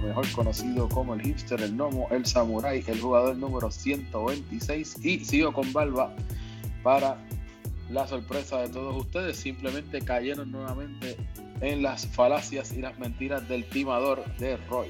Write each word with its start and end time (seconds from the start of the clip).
Mejor 0.00 0.30
conocido 0.32 0.88
como 0.88 1.14
el 1.14 1.22
hipster, 1.22 1.60
el 1.60 1.72
gnomo, 1.72 2.08
el 2.10 2.26
samurai, 2.26 2.82
el 2.86 3.00
jugador 3.00 3.36
número 3.36 3.70
126 3.70 5.04
y 5.04 5.24
sigo 5.24 5.52
con 5.52 5.72
Barba 5.72 6.14
para 6.82 7.18
la 7.90 8.06
sorpresa 8.06 8.58
de 8.58 8.68
todos 8.68 8.96
ustedes, 8.96 9.36
simplemente 9.36 10.00
cayeron 10.00 10.50
nuevamente 10.50 11.16
en 11.60 11.82
las 11.82 12.06
falacias 12.06 12.72
y 12.72 12.80
las 12.80 12.98
mentiras 12.98 13.48
del 13.48 13.64
timador 13.64 14.24
de 14.38 14.56
Roy. 14.68 14.88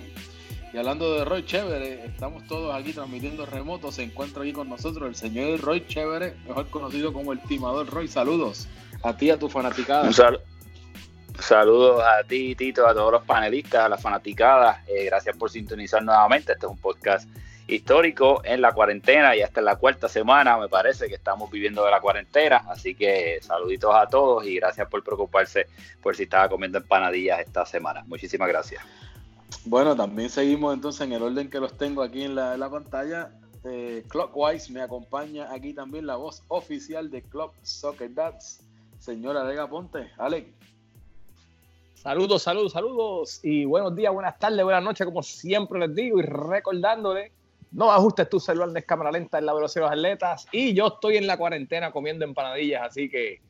Y 0.73 0.79
hablando 0.79 1.15
de 1.15 1.25
Roy 1.25 1.45
Chévere, 1.45 2.05
estamos 2.07 2.47
todos 2.47 2.75
aquí 2.75 2.93
transmitiendo 2.93 3.47
remoto. 3.47 3.93
Se 3.93 4.03
encuentra 4.03 4.43
aquí 4.43 4.53
con 4.53 4.69
nosotros 4.69 5.09
el 5.09 5.15
señor 5.15 5.61
Roy 5.61 5.87
Chévere, 5.87 6.35
mejor 6.47 6.69
conocido 6.69 7.13
como 7.13 7.33
el 7.33 7.41
timador 7.41 7.89
Roy. 7.89 8.09
Saludos 8.09 8.67
a 9.03 9.17
ti, 9.17 9.31
a 9.31 9.39
tu 9.39 9.49
fanaticada. 9.49 10.09
Saludos 11.41 12.03
a 12.03 12.23
ti, 12.25 12.55
Tito, 12.55 12.87
a 12.87 12.95
todos 12.95 13.13
los 13.13 13.25
panelistas, 13.25 13.85
a 13.85 13.89
las 13.89 14.01
fanaticadas. 14.03 14.79
Eh, 14.89 15.05
gracias 15.07 15.37
por 15.37 15.51
sintonizar 15.51 16.03
nuevamente. 16.03 16.53
Este 16.53 16.67
es 16.67 16.71
un 16.71 16.79
podcast 16.79 17.29
histórico 17.69 18.43
en 18.45 18.61
la 18.61 18.73
cuarentena 18.73 19.35
y 19.35 19.43
hasta 19.43 19.61
la 19.61 19.77
cuarta 19.77 20.09
semana 20.09 20.57
me 20.57 20.69
parece 20.69 21.09
que 21.09 21.15
estamos 21.15 21.51
viviendo 21.51 21.85
de 21.85 21.91
la 21.91 22.01
cuarentena, 22.01 22.63
así 22.69 22.95
que 22.95 23.39
saluditos 23.43 23.93
a 23.95 24.07
todos 24.07 24.47
y 24.47 24.57
gracias 24.57 24.89
por 24.89 25.03
preocuparse 25.03 25.67
por 26.01 26.15
si 26.15 26.25
estaba 26.25 26.49
comiendo 26.49 26.79
empanadillas 26.79 27.41
esta 27.41 27.67
semana. 27.67 28.05
Muchísimas 28.07 28.49
gracias. 28.49 28.85
Bueno, 29.65 29.97
también 29.97 30.31
seguimos 30.31 30.75
entonces 30.75 31.01
en 31.03 31.13
el 31.13 31.23
orden 31.23 31.51
que 31.51 31.61
los 31.61 31.77
tengo 31.77 32.03
aquí 32.03 32.23
en 32.23 32.35
la, 32.35 32.71
pantalla. 32.71 33.31
Eh, 33.65 34.05
Clockwise 34.09 34.71
me 34.71 34.81
acompaña 34.81 35.53
aquí 35.53 35.73
también 35.73 36.07
la 36.07 36.17
voz 36.17 36.45
oficial 36.49 37.11
de 37.11 37.23
Club 37.23 37.51
Soccer 37.63 38.15
Dads, 38.15 38.61
señora 39.01 39.43
Vega 39.43 39.69
Ponte. 39.69 40.11
Alex. 40.19 40.56
Saludos, 42.07 42.45
saludos, 42.45 42.71
saludos 42.71 43.41
y 43.43 43.65
buenos 43.65 43.97
días, 43.97 44.15
buenas 44.15 44.39
tardes, 44.39 44.63
buenas 44.63 44.85
noches, 44.85 45.05
como 45.05 45.25
siempre 45.25 45.81
les 45.81 45.93
digo 45.93 46.21
y 46.21 46.23
recordándole 46.23 47.33
no 47.73 47.91
ajustes 47.91 48.29
tu 48.29 48.39
celular 48.39 48.69
de 48.69 48.85
cámara 48.85 49.11
lenta 49.11 49.41
en 49.41 49.47
la 49.47 49.53
velocidad 49.53 49.87
de 49.87 49.97
los 49.97 49.99
atletas. 49.99 50.47
Y 50.53 50.73
yo 50.73 50.87
estoy 50.87 51.17
en 51.17 51.27
la 51.27 51.37
cuarentena 51.37 51.91
comiendo 51.91 52.25
empanadillas, 52.25 52.83
así 52.87 53.11
que 53.11 53.41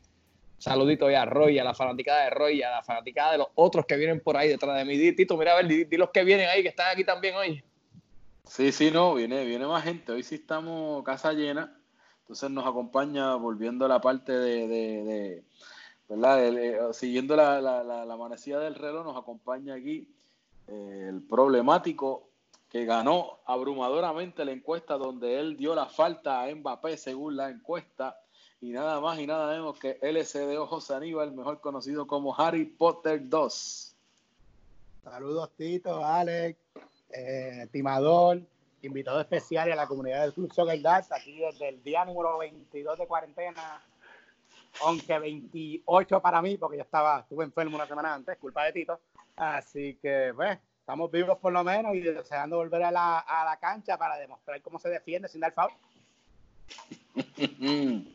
saludito 0.57 1.07
ya 1.07 1.21
a 1.21 1.25
Roy, 1.25 1.59
a 1.59 1.63
la 1.63 1.75
fanaticada 1.75 2.23
de 2.23 2.29
Roy, 2.31 2.63
a 2.63 2.71
la 2.71 2.81
fanaticada 2.81 3.33
de 3.33 3.37
los 3.37 3.47
otros 3.53 3.85
que 3.85 3.95
vienen 3.95 4.21
por 4.21 4.35
ahí 4.35 4.49
detrás 4.49 4.75
de 4.75 4.85
mí. 4.85 5.11
Tito, 5.11 5.37
mira 5.37 5.53
a 5.53 5.57
ver, 5.57 5.67
di, 5.67 5.95
los 5.95 6.09
que 6.09 6.23
vienen 6.23 6.49
ahí, 6.49 6.63
que 6.63 6.69
están 6.69 6.91
aquí 6.91 7.03
también 7.03 7.35
hoy. 7.35 7.63
Sí, 8.43 8.71
sí, 8.71 8.89
no, 8.89 9.13
viene, 9.13 9.45
viene 9.45 9.67
más 9.67 9.83
gente. 9.83 10.13
Hoy 10.13 10.23
sí 10.23 10.33
estamos 10.33 11.03
casa 11.03 11.31
llena. 11.31 11.79
Entonces 12.21 12.49
nos 12.49 12.65
acompaña, 12.65 13.35
volviendo 13.35 13.85
a 13.85 13.87
la 13.87 14.01
parte 14.01 14.31
de, 14.31 15.43
¿verdad? 16.09 16.93
siguiendo 16.93 17.35
la, 17.35 17.61
la, 17.61 17.83
la, 17.83 18.13
amanecida 18.13 18.59
del 18.59 18.75
reloj, 18.75 19.05
nos 19.05 19.17
acompaña 19.17 19.75
aquí 19.75 20.07
eh, 20.67 21.07
el 21.09 21.21
problemático 21.21 22.29
que 22.69 22.85
ganó 22.85 23.39
abrumadoramente 23.45 24.43
la 24.43 24.51
encuesta 24.51 24.97
donde 24.97 25.39
él 25.39 25.55
dio 25.55 25.73
la 25.75 25.85
falta 25.87 26.43
a 26.43 26.53
Mbappé 26.53 26.97
según 26.97 27.37
la 27.37 27.49
encuesta 27.49 28.19
y 28.59 28.71
nada 28.71 28.99
más 28.99 29.19
y 29.19 29.27
nada 29.27 29.51
menos 29.51 29.77
que 29.79 29.99
LCD 30.01 30.57
José 30.67 30.95
Aníbal, 30.95 31.31
mejor 31.31 31.61
conocido 31.61 32.07
como 32.07 32.35
Harry 32.37 32.65
Potter 32.65 33.29
2. 33.29 33.95
Saludos 35.03 35.51
Tito, 35.55 36.03
Alex, 36.03 36.59
eh, 37.11 37.67
Timador, 37.71 38.41
invitado 38.81 39.21
especial 39.21 39.71
a 39.71 39.75
la 39.75 39.87
comunidad 39.87 40.23
del 40.23 40.33
Club 40.33 40.51
Soccer 40.53 40.81
Dance, 40.81 41.13
aquí 41.13 41.39
desde 41.39 41.69
el 41.69 41.83
día 41.83 42.03
número 42.03 42.37
22 42.39 42.97
de 42.97 43.07
cuarentena, 43.07 43.81
aunque 44.83 45.19
28 45.19 46.21
para 46.21 46.41
mí, 46.41 46.57
porque 46.57 46.77
yo 46.77 46.83
estaba, 46.83 47.19
estuve 47.21 47.45
enfermo 47.45 47.75
una 47.75 47.87
semana 47.87 48.13
antes, 48.13 48.37
culpa 48.37 48.65
de 48.65 48.73
Tito, 48.73 48.99
así 49.35 49.97
que 50.01 50.31
pues 50.35 50.57
estamos 50.79 51.11
vivos 51.11 51.37
por 51.39 51.53
lo 51.53 51.63
menos 51.63 51.95
y 51.95 52.01
deseando 52.01 52.57
volver 52.57 52.83
a 52.83 52.91
la, 52.91 53.19
a 53.19 53.45
la 53.45 53.57
cancha 53.57 53.97
para 53.97 54.17
demostrar 54.17 54.61
cómo 54.61 54.79
se 54.79 54.89
defiende 54.89 55.27
sin 55.27 55.41
dar 55.41 55.53
foul. 55.53 55.71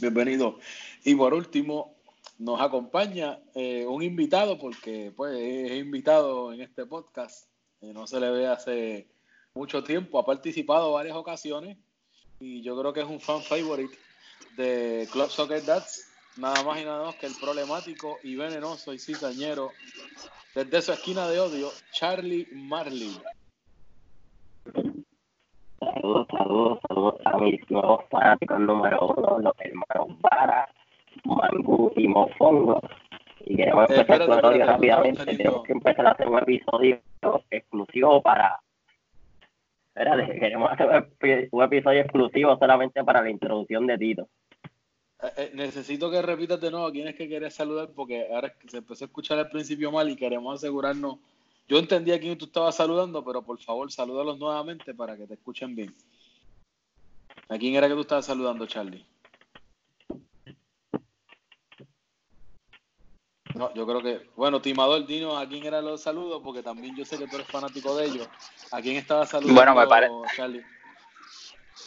Bienvenido. 0.00 0.58
Y 1.04 1.14
por 1.14 1.34
último, 1.34 1.94
nos 2.40 2.60
acompaña 2.60 3.38
eh, 3.54 3.84
un 3.86 4.02
invitado, 4.02 4.58
porque 4.58 5.12
pues 5.14 5.36
es 5.38 5.72
invitado 5.72 6.52
en 6.52 6.62
este 6.62 6.86
podcast, 6.86 7.46
eh, 7.82 7.92
no 7.92 8.06
se 8.06 8.18
le 8.18 8.30
ve 8.30 8.46
hace 8.46 9.08
mucho 9.54 9.84
tiempo, 9.84 10.18
ha 10.18 10.24
participado 10.24 10.92
varias 10.92 11.16
ocasiones 11.16 11.76
y 12.38 12.62
yo 12.62 12.78
creo 12.80 12.92
que 12.94 13.00
es 13.00 13.06
un 13.06 13.20
fan 13.20 13.42
favorite 13.42 13.94
de 14.56 15.08
Club 15.12 15.28
Soccer 15.28 15.64
Dads, 15.64 16.12
nada 16.36 16.62
más 16.62 16.80
y 16.80 16.84
nada 16.84 16.98
menos 16.98 17.14
que 17.16 17.26
el 17.26 17.34
problemático 17.40 18.18
y 18.22 18.36
venenoso 18.36 18.92
y 18.92 18.98
cizañero 18.98 19.70
desde 20.54 20.82
su 20.82 20.92
esquina 20.92 21.28
de 21.28 21.40
odio, 21.40 21.68
Charlie 21.92 22.48
Marley. 22.52 23.16
Saludos, 25.78 26.26
saludos, 26.30 26.78
saludos 26.88 27.14
a 27.24 27.38
mis 27.38 27.70
nuevos 27.70 28.04
fanáticos 28.10 28.60
número 28.60 29.14
uno, 29.16 29.38
los 29.38 29.54
hermanos 29.58 30.20
Vara, 30.20 30.68
Mangú 31.24 31.92
y 31.96 32.08
Mofongo. 32.08 32.80
Y 33.46 33.56
queremos 33.56 33.88
eh, 33.90 34.00
empezar 34.00 34.26
con 34.26 34.38
el 34.38 34.44
odio 34.44 34.66
rápidamente. 34.66 35.24
Tenemos 35.24 35.62
que 35.62 35.72
empezar 35.72 36.06
a 36.06 36.10
hacer 36.10 36.28
un 36.28 36.38
episodio 36.38 37.00
exclusivo 37.50 38.20
para. 38.22 38.60
Espérate, 40.00 40.40
queremos 40.40 40.70
hacer 40.72 41.48
un 41.50 41.62
episodio 41.62 42.00
exclusivo 42.00 42.56
solamente 42.58 43.04
para 43.04 43.20
la 43.20 43.28
introducción 43.28 43.86
de 43.86 43.98
Tito. 43.98 44.28
Eh, 45.22 45.28
eh, 45.36 45.50
necesito 45.52 46.10
que 46.10 46.22
repitas 46.22 46.58
de 46.58 46.70
nuevo 46.70 46.86
a 46.86 46.90
quién 46.90 47.08
es 47.08 47.14
que 47.14 47.28
quieres 47.28 47.52
saludar 47.52 47.90
porque 47.94 48.26
ahora 48.32 48.50
se 48.66 48.78
empezó 48.78 49.04
a 49.04 49.08
escuchar 49.08 49.38
al 49.38 49.50
principio 49.50 49.92
mal 49.92 50.08
y 50.08 50.16
queremos 50.16 50.54
asegurarnos. 50.54 51.18
Yo 51.68 51.78
entendía 51.78 52.14
a 52.14 52.18
quién 52.18 52.38
tú 52.38 52.46
estabas 52.46 52.76
saludando, 52.76 53.22
pero 53.22 53.42
por 53.42 53.58
favor, 53.58 53.92
salúdalos 53.92 54.38
nuevamente 54.38 54.94
para 54.94 55.18
que 55.18 55.26
te 55.26 55.34
escuchen 55.34 55.76
bien. 55.76 55.94
¿A 57.50 57.58
quién 57.58 57.74
era 57.74 57.86
que 57.86 57.92
tú 57.92 58.00
estabas 58.00 58.24
saludando, 58.24 58.64
Charlie? 58.64 59.04
No, 63.54 63.72
yo 63.74 63.86
creo 63.86 64.02
que, 64.02 64.28
bueno, 64.36 64.60
Timador, 64.60 65.06
dinos 65.06 65.40
a 65.40 65.48
quién 65.48 65.64
era 65.64 65.80
los 65.80 66.02
saludos, 66.02 66.40
porque 66.44 66.62
también 66.62 66.96
yo 66.96 67.04
sé 67.04 67.18
que 67.18 67.26
tú 67.26 67.36
eres 67.36 67.48
fanático 67.48 67.96
de 67.96 68.06
ellos. 68.06 68.28
¿A 68.70 68.80
quién 68.80 68.96
estaba 68.96 69.26
saludando, 69.26 69.54
bueno, 69.54 69.74
me 69.74 69.86
parece. 69.86 70.14
Charlie? 70.36 70.64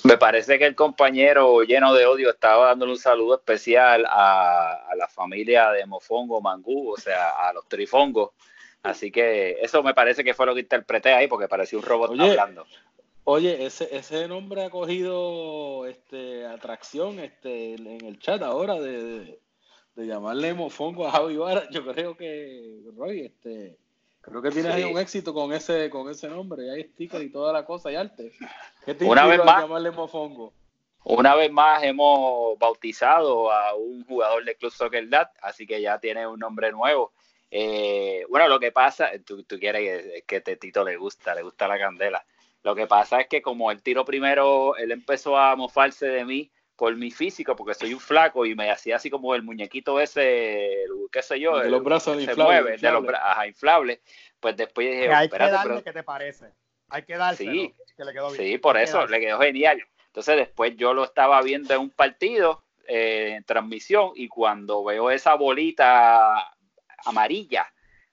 Me 0.04 0.18
parece 0.18 0.60
que 0.60 0.66
el 0.66 0.76
compañero 0.76 1.64
lleno 1.64 1.94
de 1.94 2.06
odio 2.06 2.30
estaba 2.30 2.68
dándole 2.68 2.92
un 2.92 2.98
saludo 2.98 3.36
especial 3.36 4.06
a, 4.10 4.90
la 4.98 5.08
familia 5.08 5.72
de 5.72 5.86
Mofongo 5.86 6.42
Mangú, 6.42 6.92
o 6.92 6.98
sea, 6.98 7.30
a 7.30 7.54
los 7.54 7.68
trifongos. 7.70 8.32
Así 8.82 9.12
que 9.12 9.58
eso 9.62 9.82
me 9.82 9.94
parece 9.94 10.26
que 10.26 10.34
fue 10.34 10.46
lo 10.46 10.54
que 10.54 10.60
interpreté 10.60 11.14
ahí, 11.14 11.28
porque 11.28 11.48
parecía 11.48 11.80
un 11.80 11.86
robot 11.86 12.20
hablando. 12.20 12.66
Oye, 13.24 13.66
ese, 13.66 13.96
ese 13.96 14.28
nombre 14.28 14.66
ha 14.66 14.70
cogido 14.70 15.86
este, 15.86 16.46
atracción 16.46 17.20
este, 17.20 17.76
en 17.76 18.06
el 18.06 18.20
chat 18.20 18.42
ahora 18.42 18.74
de, 18.82 19.02
de, 19.02 19.40
llamarle 19.96 20.54
Mofongo 20.54 21.08
a 21.08 21.12
Javi 21.12 21.38
Vara. 21.38 21.70
Yo 21.70 21.86
creo 21.86 22.18
que, 22.18 22.82
Roy, 22.96 23.22
este, 23.22 23.78
Creo 24.24 24.42
que 24.42 24.52
tienes 24.52 24.74
ahí 24.74 24.86
un 24.86 24.98
éxito 24.98 25.34
con 25.34 25.52
ese, 25.52 25.90
con 25.90 26.10
ese 26.10 26.30
nombre. 26.30 26.72
Hay 26.72 26.86
stickers 26.86 27.26
y 27.26 27.30
toda 27.30 27.52
la 27.52 27.66
cosa 27.66 27.92
y 27.92 27.96
arte. 27.96 28.32
¿Qué 28.86 28.96
te 28.96 29.04
una 29.04 29.26
vez 29.26 29.44
más, 29.44 29.64
llamarle 29.64 29.92
mofongo? 29.92 30.54
Una 31.04 31.36
vez 31.36 31.52
más 31.52 31.84
hemos 31.84 32.58
bautizado 32.58 33.52
a 33.52 33.76
un 33.76 34.06
jugador 34.06 34.46
de 34.46 34.56
Club 34.56 34.72
Soccer 34.72 35.10
Dad, 35.10 35.28
así 35.42 35.68
que 35.68 35.82
ya 35.82 36.00
tiene 36.00 36.26
un 36.26 36.40
nombre 36.40 36.72
nuevo. 36.72 37.12
Eh, 37.52 38.26
bueno, 38.30 38.48
lo 38.48 38.62
que 38.62 38.72
pasa, 38.72 39.10
tú, 39.26 39.44
tú 39.44 39.60
quieres 39.60 40.24
que, 40.26 40.40
te 40.40 40.56
Tito 40.56 40.86
le 40.86 40.96
gusta, 40.96 41.36
le 41.36 41.44
gusta 41.44 41.68
la 41.68 41.78
candela. 41.78 42.26
Lo 42.64 42.76
que 42.76 42.88
pasa 42.88 43.20
es 43.20 43.28
que 43.28 43.42
como 43.42 43.72
él 43.72 43.84
tiró 43.84 44.06
primero, 44.06 44.78
él 44.78 44.94
empezó 44.94 45.38
a 45.38 45.54
mofarse 45.58 46.08
de 46.08 46.24
mí 46.24 46.50
por 46.76 46.96
mi 46.96 47.12
físico, 47.12 47.56
porque 47.56 47.74
soy 47.74 47.94
un 47.94 48.00
flaco 48.00 48.46
y 48.46 48.56
me 48.56 48.72
hacía 48.72 48.96
así 48.96 49.10
como 49.10 49.36
el 49.36 49.44
muñequito 49.44 50.00
ese, 50.00 50.86
qué 51.12 51.22
sé 51.22 51.40
yo, 51.40 51.60
de 51.60 51.70
los 51.70 51.84
brazos 51.84 52.22
se 52.24 52.36
mueve, 52.36 52.78
de 52.78 52.92
los 52.92 53.06
brazos 53.06 53.46
inflables. 53.46 54.00
Pues 54.40 54.58
después 54.58 54.90
dije, 54.90 55.08
que 55.08 55.14
hay 55.14 55.30
que 55.30 55.38
darle 55.38 55.84
que 55.84 55.94
te 55.94 56.04
parece. 56.04 56.48
Hay 56.90 57.04
que 57.04 57.16
darle 57.16 57.38
sí, 57.38 57.76
que 57.96 58.04
le 58.04 58.14
quedó 58.14 58.32
bien. 58.32 58.44
Sí, 58.44 58.58
por 58.58 58.78
eso, 58.78 59.06
le 59.08 59.20
quedó 59.20 59.40
genial. 59.40 59.84
Entonces 60.08 60.38
después 60.38 60.76
yo 60.76 60.94
lo 60.94 61.06
estaba 61.06 61.42
viendo 61.42 61.74
en 61.74 61.82
un 61.82 61.90
partido 61.90 62.64
eh, 62.88 63.36
en 63.38 63.44
transmisión 63.44 64.12
y 64.16 64.28
cuando 64.28 64.84
veo 64.84 65.10
esa 65.10 65.36
bolita 65.36 66.54
amarilla, 67.06 67.72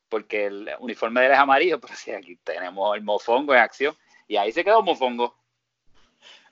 porque 0.08 0.46
el 0.46 0.70
uniforme 0.78 1.20
de 1.20 1.26
él 1.26 1.32
es 1.32 1.38
amarillo, 1.38 1.80
pero 1.80 1.94
sí, 1.94 2.12
aquí 2.12 2.36
tenemos 2.36 2.96
el 2.96 3.02
mofongo 3.02 3.54
en 3.54 3.60
acción 3.60 3.94
y 4.28 4.36
ahí 4.36 4.52
se 4.52 4.64
quedó 4.64 4.82
mofongo. 4.82 5.36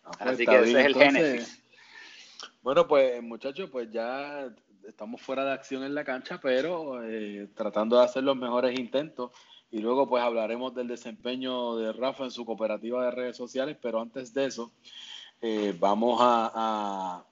Ah, 0.05 0.11
pues 0.19 0.35
Así 0.35 0.47
que 0.47 0.57
ese 0.57 0.81
es 0.81 0.87
el 0.87 0.95
génesis. 0.95 1.68
Bueno, 2.61 2.89
pues 2.89 3.23
muchachos, 3.23 3.71
pues 3.71 3.91
ya 3.91 4.53
estamos 4.87 5.21
fuera 5.21 5.45
de 5.45 5.53
acción 5.53 5.85
en 5.85 5.95
la 5.95 6.05
cancha, 6.05 6.41
pero 6.43 7.03
eh, 7.05 7.49
tratando 7.55 7.97
de 7.97 8.05
hacer 8.05 8.25
los 8.25 8.37
mejores 8.37 8.79
intentos. 8.79 9.31
Y 9.71 9.79
luego 9.79 10.09
pues 10.09 10.23
hablaremos 10.23 10.75
del 10.75 10.89
desempeño 10.89 11.77
de 11.77 11.93
Rafa 11.93 12.25
en 12.25 12.31
su 12.31 12.45
cooperativa 12.45 13.05
de 13.05 13.11
redes 13.11 13.37
sociales, 13.37 13.77
pero 13.81 14.01
antes 14.01 14.33
de 14.35 14.47
eso, 14.47 14.73
eh, 15.41 15.77
vamos 15.79 16.19
a, 16.21 17.25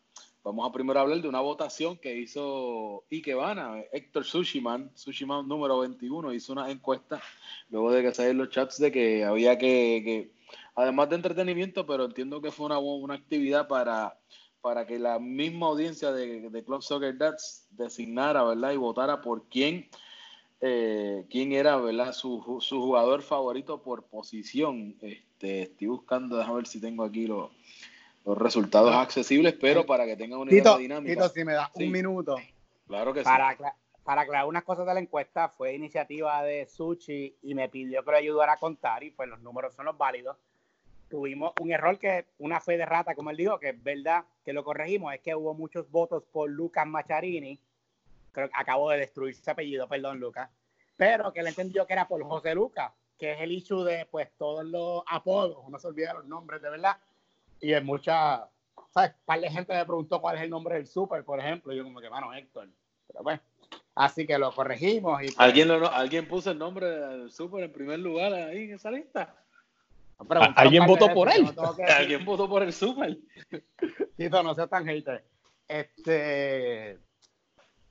vamos 0.44 0.68
a 0.68 0.72
primero 0.72 1.00
hablar 1.00 1.20
de 1.20 1.28
una 1.28 1.40
votación 1.40 1.96
que 1.96 2.14
hizo 2.14 3.04
Ikebana, 3.10 3.80
Héctor 3.92 4.24
Sushiman, 4.24 4.90
Sushiman 4.94 5.48
número 5.48 5.78
21, 5.80 6.34
hizo 6.34 6.52
una 6.52 6.70
encuesta 6.70 7.20
luego 7.70 7.90
de 7.90 8.02
que 8.02 8.14
salieron 8.14 8.38
los 8.38 8.50
chats 8.50 8.78
de 8.78 8.92
que 8.92 9.24
había 9.24 9.56
que, 9.56 10.30
además 10.74 11.08
de 11.08 11.16
entretenimiento, 11.16 11.86
pero 11.86 12.04
entiendo 12.04 12.42
que 12.42 12.52
fue 12.52 12.66
una, 12.66 12.78
una 12.78 13.14
actividad 13.14 13.66
para, 13.66 14.14
para 14.66 14.84
que 14.84 14.98
la 14.98 15.20
misma 15.20 15.68
audiencia 15.68 16.10
de, 16.10 16.50
de 16.50 16.64
Club 16.64 16.82
Soccer 16.82 17.16
Dads 17.16 17.68
designara, 17.70 18.42
¿verdad? 18.42 18.72
Y 18.72 18.76
votara 18.76 19.20
por 19.20 19.44
quién, 19.48 19.88
eh, 20.60 21.24
quién 21.30 21.52
era, 21.52 21.76
¿verdad? 21.76 22.12
Su, 22.12 22.58
su 22.60 22.80
jugador 22.80 23.22
favorito 23.22 23.80
por 23.80 24.06
posición. 24.06 24.96
Este, 25.00 25.62
estoy 25.62 25.86
buscando, 25.86 26.36
déjame 26.36 26.56
ver 26.56 26.66
si 26.66 26.80
tengo 26.80 27.04
aquí 27.04 27.28
los 27.28 27.52
los 28.24 28.36
resultados 28.36 28.92
accesibles, 28.92 29.54
pero 29.54 29.86
para 29.86 30.04
que 30.04 30.16
tengan 30.16 30.40
una 30.40 30.52
idea 30.52 30.76
dinámica. 30.76 31.14
Tito, 31.14 31.28
si 31.28 31.44
me 31.44 31.52
da 31.52 31.70
un 31.72 31.92
minuto. 31.92 32.34
Claro 32.88 33.14
que 33.14 33.22
para, 33.22 33.56
sí. 33.56 33.62
Para 34.02 34.22
aclarar 34.22 34.48
unas 34.48 34.64
cosas 34.64 34.84
de 34.84 34.94
la 34.94 34.98
encuesta, 34.98 35.48
fue 35.48 35.74
iniciativa 35.74 36.42
de 36.42 36.66
Suchi 36.66 37.36
y 37.40 37.54
me 37.54 37.68
pidió 37.68 38.04
que 38.04 38.10
lo 38.10 38.16
ayudara 38.16 38.54
a 38.54 38.56
contar 38.56 39.04
y 39.04 39.12
pues 39.12 39.28
los 39.28 39.40
números 39.42 39.76
son 39.76 39.86
los 39.86 39.96
válidos. 39.96 40.36
Tuvimos 41.08 41.52
un 41.60 41.70
error 41.70 41.98
que 41.98 42.26
una 42.38 42.60
fe 42.60 42.76
de 42.76 42.86
rata, 42.86 43.14
como 43.14 43.30
él 43.30 43.36
dijo, 43.36 43.58
que 43.58 43.70
es 43.70 43.82
verdad 43.82 44.24
que 44.44 44.52
lo 44.52 44.64
corregimos, 44.64 45.14
es 45.14 45.20
que 45.20 45.34
hubo 45.34 45.54
muchos 45.54 45.90
votos 45.90 46.24
por 46.32 46.50
Lucas 46.50 46.86
Macharini. 46.86 47.58
Creo 48.32 48.48
que 48.48 48.54
acabo 48.56 48.90
de 48.90 48.98
destruir 48.98 49.34
su 49.34 49.50
apellido, 49.50 49.88
perdón, 49.88 50.18
Lucas. 50.18 50.50
Pero 50.96 51.32
que 51.32 51.40
él 51.40 51.46
entendió 51.46 51.86
que 51.86 51.92
era 51.92 52.08
por 52.08 52.22
José 52.24 52.54
Lucas, 52.54 52.92
que 53.18 53.32
es 53.32 53.40
el 53.40 53.52
issue 53.52 53.84
de 53.84 54.06
pues 54.06 54.30
todos 54.36 54.64
los 54.64 55.02
apodos, 55.06 55.68
no 55.68 55.78
se 55.78 55.86
olvida 55.86 56.14
los 56.14 56.26
nombres 56.26 56.60
de 56.60 56.70
verdad 56.70 56.96
y 57.60 57.72
en 57.72 57.84
mucha, 57.84 58.48
¿sabes? 58.90 59.12
Un 59.12 59.24
par 59.24 59.40
de 59.40 59.50
gente 59.50 59.74
me 59.74 59.84
preguntó 59.84 60.20
cuál 60.20 60.36
es 60.36 60.42
el 60.42 60.50
nombre 60.50 60.76
del 60.76 60.86
super, 60.86 61.24
por 61.24 61.40
ejemplo, 61.40 61.72
y 61.72 61.76
yo 61.76 61.84
como 61.84 62.00
que, 62.00 62.10
mano, 62.10 62.32
Héctor. 62.34 62.68
Pero 63.06 63.22
bueno, 63.22 63.40
así 63.94 64.26
que 64.26 64.38
lo 64.38 64.52
corregimos. 64.52 65.22
Y, 65.22 65.26
pues 65.26 65.40
¿Alguien, 65.40 65.68
lo, 65.68 65.90
¿Alguien 65.90 66.28
puso 66.28 66.50
el 66.50 66.58
nombre 66.58 66.86
del 66.86 67.32
super 67.32 67.64
en 67.64 67.72
primer 67.72 67.98
lugar 67.98 68.32
ahí 68.32 68.64
en 68.64 68.74
esa 68.74 68.90
lista? 68.90 69.34
¿Alguien 70.56 70.86
votó 70.86 71.12
por 71.12 71.30
él? 71.30 71.46
¿Alguien 71.96 72.24
votó 72.24 72.48
por 72.48 72.62
el 72.62 72.72
super? 72.72 73.18
Tito, 74.16 74.42
no 74.42 74.54
seas 74.54 74.70
tan 74.70 74.86
hater. 74.86 75.24
Este... 75.68 76.98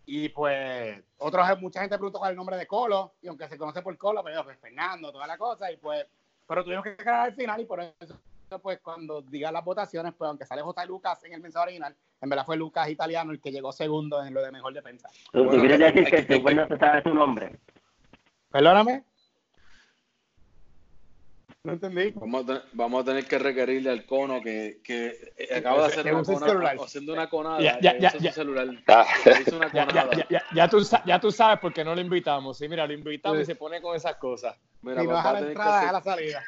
Y 0.07 0.30
pues, 0.30 1.04
otros, 1.18 1.60
mucha 1.60 1.81
gente 1.81 1.98
preguntó 1.98 2.19
cuál 2.19 2.30
es 2.30 2.33
el 2.33 2.38
nombre 2.38 2.57
de 2.57 2.68
Colo, 2.68 3.16
y 3.24 3.27
aunque 3.27 3.50
se 3.50 3.57
conoce 3.57 3.81
por 3.81 3.98
Colo, 3.98 4.24
pero 4.24 4.44
pues 4.44 4.60
Fernando, 4.60 5.12
toda 5.12 5.25
la 5.25 5.36
cosa, 5.36 5.72
y 5.72 5.77
pues, 5.77 6.06
pero 6.48 6.63
tuvimos 6.63 6.83
que 6.83 6.95
quedar 6.95 7.22
al 7.22 7.33
final 7.33 7.60
y 7.60 7.66
por 7.66 7.81
eso 7.81 8.16
pues 8.62 8.80
cuando 8.80 9.22
diga 9.22 9.51
las 9.51 9.63
votaciones, 9.63 10.13
pues 10.18 10.27
aunque 10.27 10.45
sale 10.45 10.62
José 10.62 10.86
Lucas 10.86 11.24
en 11.24 11.33
el 11.33 11.42
mensaje 11.42 11.66
original, 11.66 11.95
en 12.22 12.30
verdad 12.30 12.45
fue 12.45 12.57
Lucas 12.57 12.89
italiano 12.89 13.31
el 13.31 13.42
que 13.42 13.51
llegó 13.51 13.72
segundo 13.72 14.24
en 14.24 14.33
lo 14.33 14.42
de 14.42 14.51
mejor 14.51 14.74
defensa. 14.74 15.10
¿Tú, 15.31 15.48
quieres 15.50 15.80
decir 15.80 16.06
que 16.06 16.18
este 16.18 16.39
no 16.39 16.68
se 16.68 16.77
sabe 16.77 17.04
su 17.04 17.13
nombre? 17.13 17.60
Perdóname. 18.51 19.04
No 21.65 21.73
entendí. 21.73 22.12
Vamos 22.12 22.47
a, 22.47 22.63
vamos 22.73 23.01
a, 23.01 23.06
tener 23.06 23.25
que 23.25 23.39
requerirle 23.39 23.89
al 23.89 24.06
cono 24.06 24.39
que, 24.39 24.81
que 24.83 25.33
acaba 25.56 25.88
de 25.88 25.94
hacer 25.94 26.13
una 26.13 26.23
conada, 26.23 26.75
haciendo 26.83 27.13
una 27.13 27.27
conada. 27.27 27.59
Ya, 27.59 27.79
ya, 27.81 27.97
ya, 27.97 28.13
ya, 28.19 28.31
celular. 28.31 28.67
Una 28.67 29.71
conada. 29.71 30.27
Ya, 30.29 30.44
ya, 30.53 30.69
tú, 30.69 30.85
ya 31.06 31.19
tú 31.19 31.31
sabes 31.31 31.59
por 31.59 31.73
qué 31.73 31.83
no 31.83 31.95
lo 31.95 32.01
invitamos. 32.01 32.59
Sí, 32.59 32.69
mira, 32.69 32.85
lo 32.85 32.94
invitamos 32.94 33.41
y 33.41 33.45
se 33.45 33.56
pone 33.56 33.81
con 33.81 33.95
esas 33.95 34.15
cosas. 34.17 34.56
Mira, 34.83 35.03
y 35.03 35.07
no 35.07 35.17
a 35.17 35.33
la 35.33 35.39
entrada, 35.39 35.89
a 35.89 35.91
la 35.91 36.03
salida. 36.03 36.44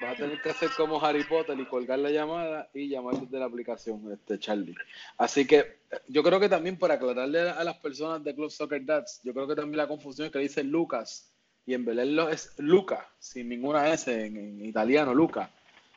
Vas 0.00 0.14
a 0.14 0.16
tener 0.16 0.40
que 0.40 0.50
hacer 0.50 0.70
como 0.76 1.00
Harry 1.04 1.22
Potter 1.24 1.58
y 1.60 1.66
colgar 1.66 2.00
la 2.00 2.10
llamada 2.10 2.70
y 2.74 2.88
llamar 2.88 3.20
desde 3.20 3.38
la 3.38 3.44
aplicación, 3.44 4.10
este 4.12 4.38
Charlie. 4.40 4.74
Así 5.16 5.46
que 5.46 5.82
yo 6.08 6.24
creo 6.24 6.40
que 6.40 6.48
también 6.48 6.76
para 6.76 6.94
aclararle 6.94 7.50
a 7.50 7.62
las 7.62 7.76
personas 7.76 8.24
de 8.24 8.34
Club 8.34 8.50
Soccer 8.50 8.84
Dads, 8.84 9.20
yo 9.22 9.32
creo 9.32 9.46
que 9.46 9.54
también 9.54 9.76
la 9.76 9.86
confusión 9.86 10.26
es 10.26 10.32
que 10.32 10.38
dice 10.40 10.64
Lucas 10.64 11.30
y 11.70 11.74
en 11.74 11.84
Belén 11.84 12.18
es 12.32 12.52
Luca, 12.58 13.08
sin 13.20 13.48
ninguna 13.48 13.92
S 13.92 14.26
en, 14.26 14.64
italiano, 14.64 15.14
Luca. 15.14 15.52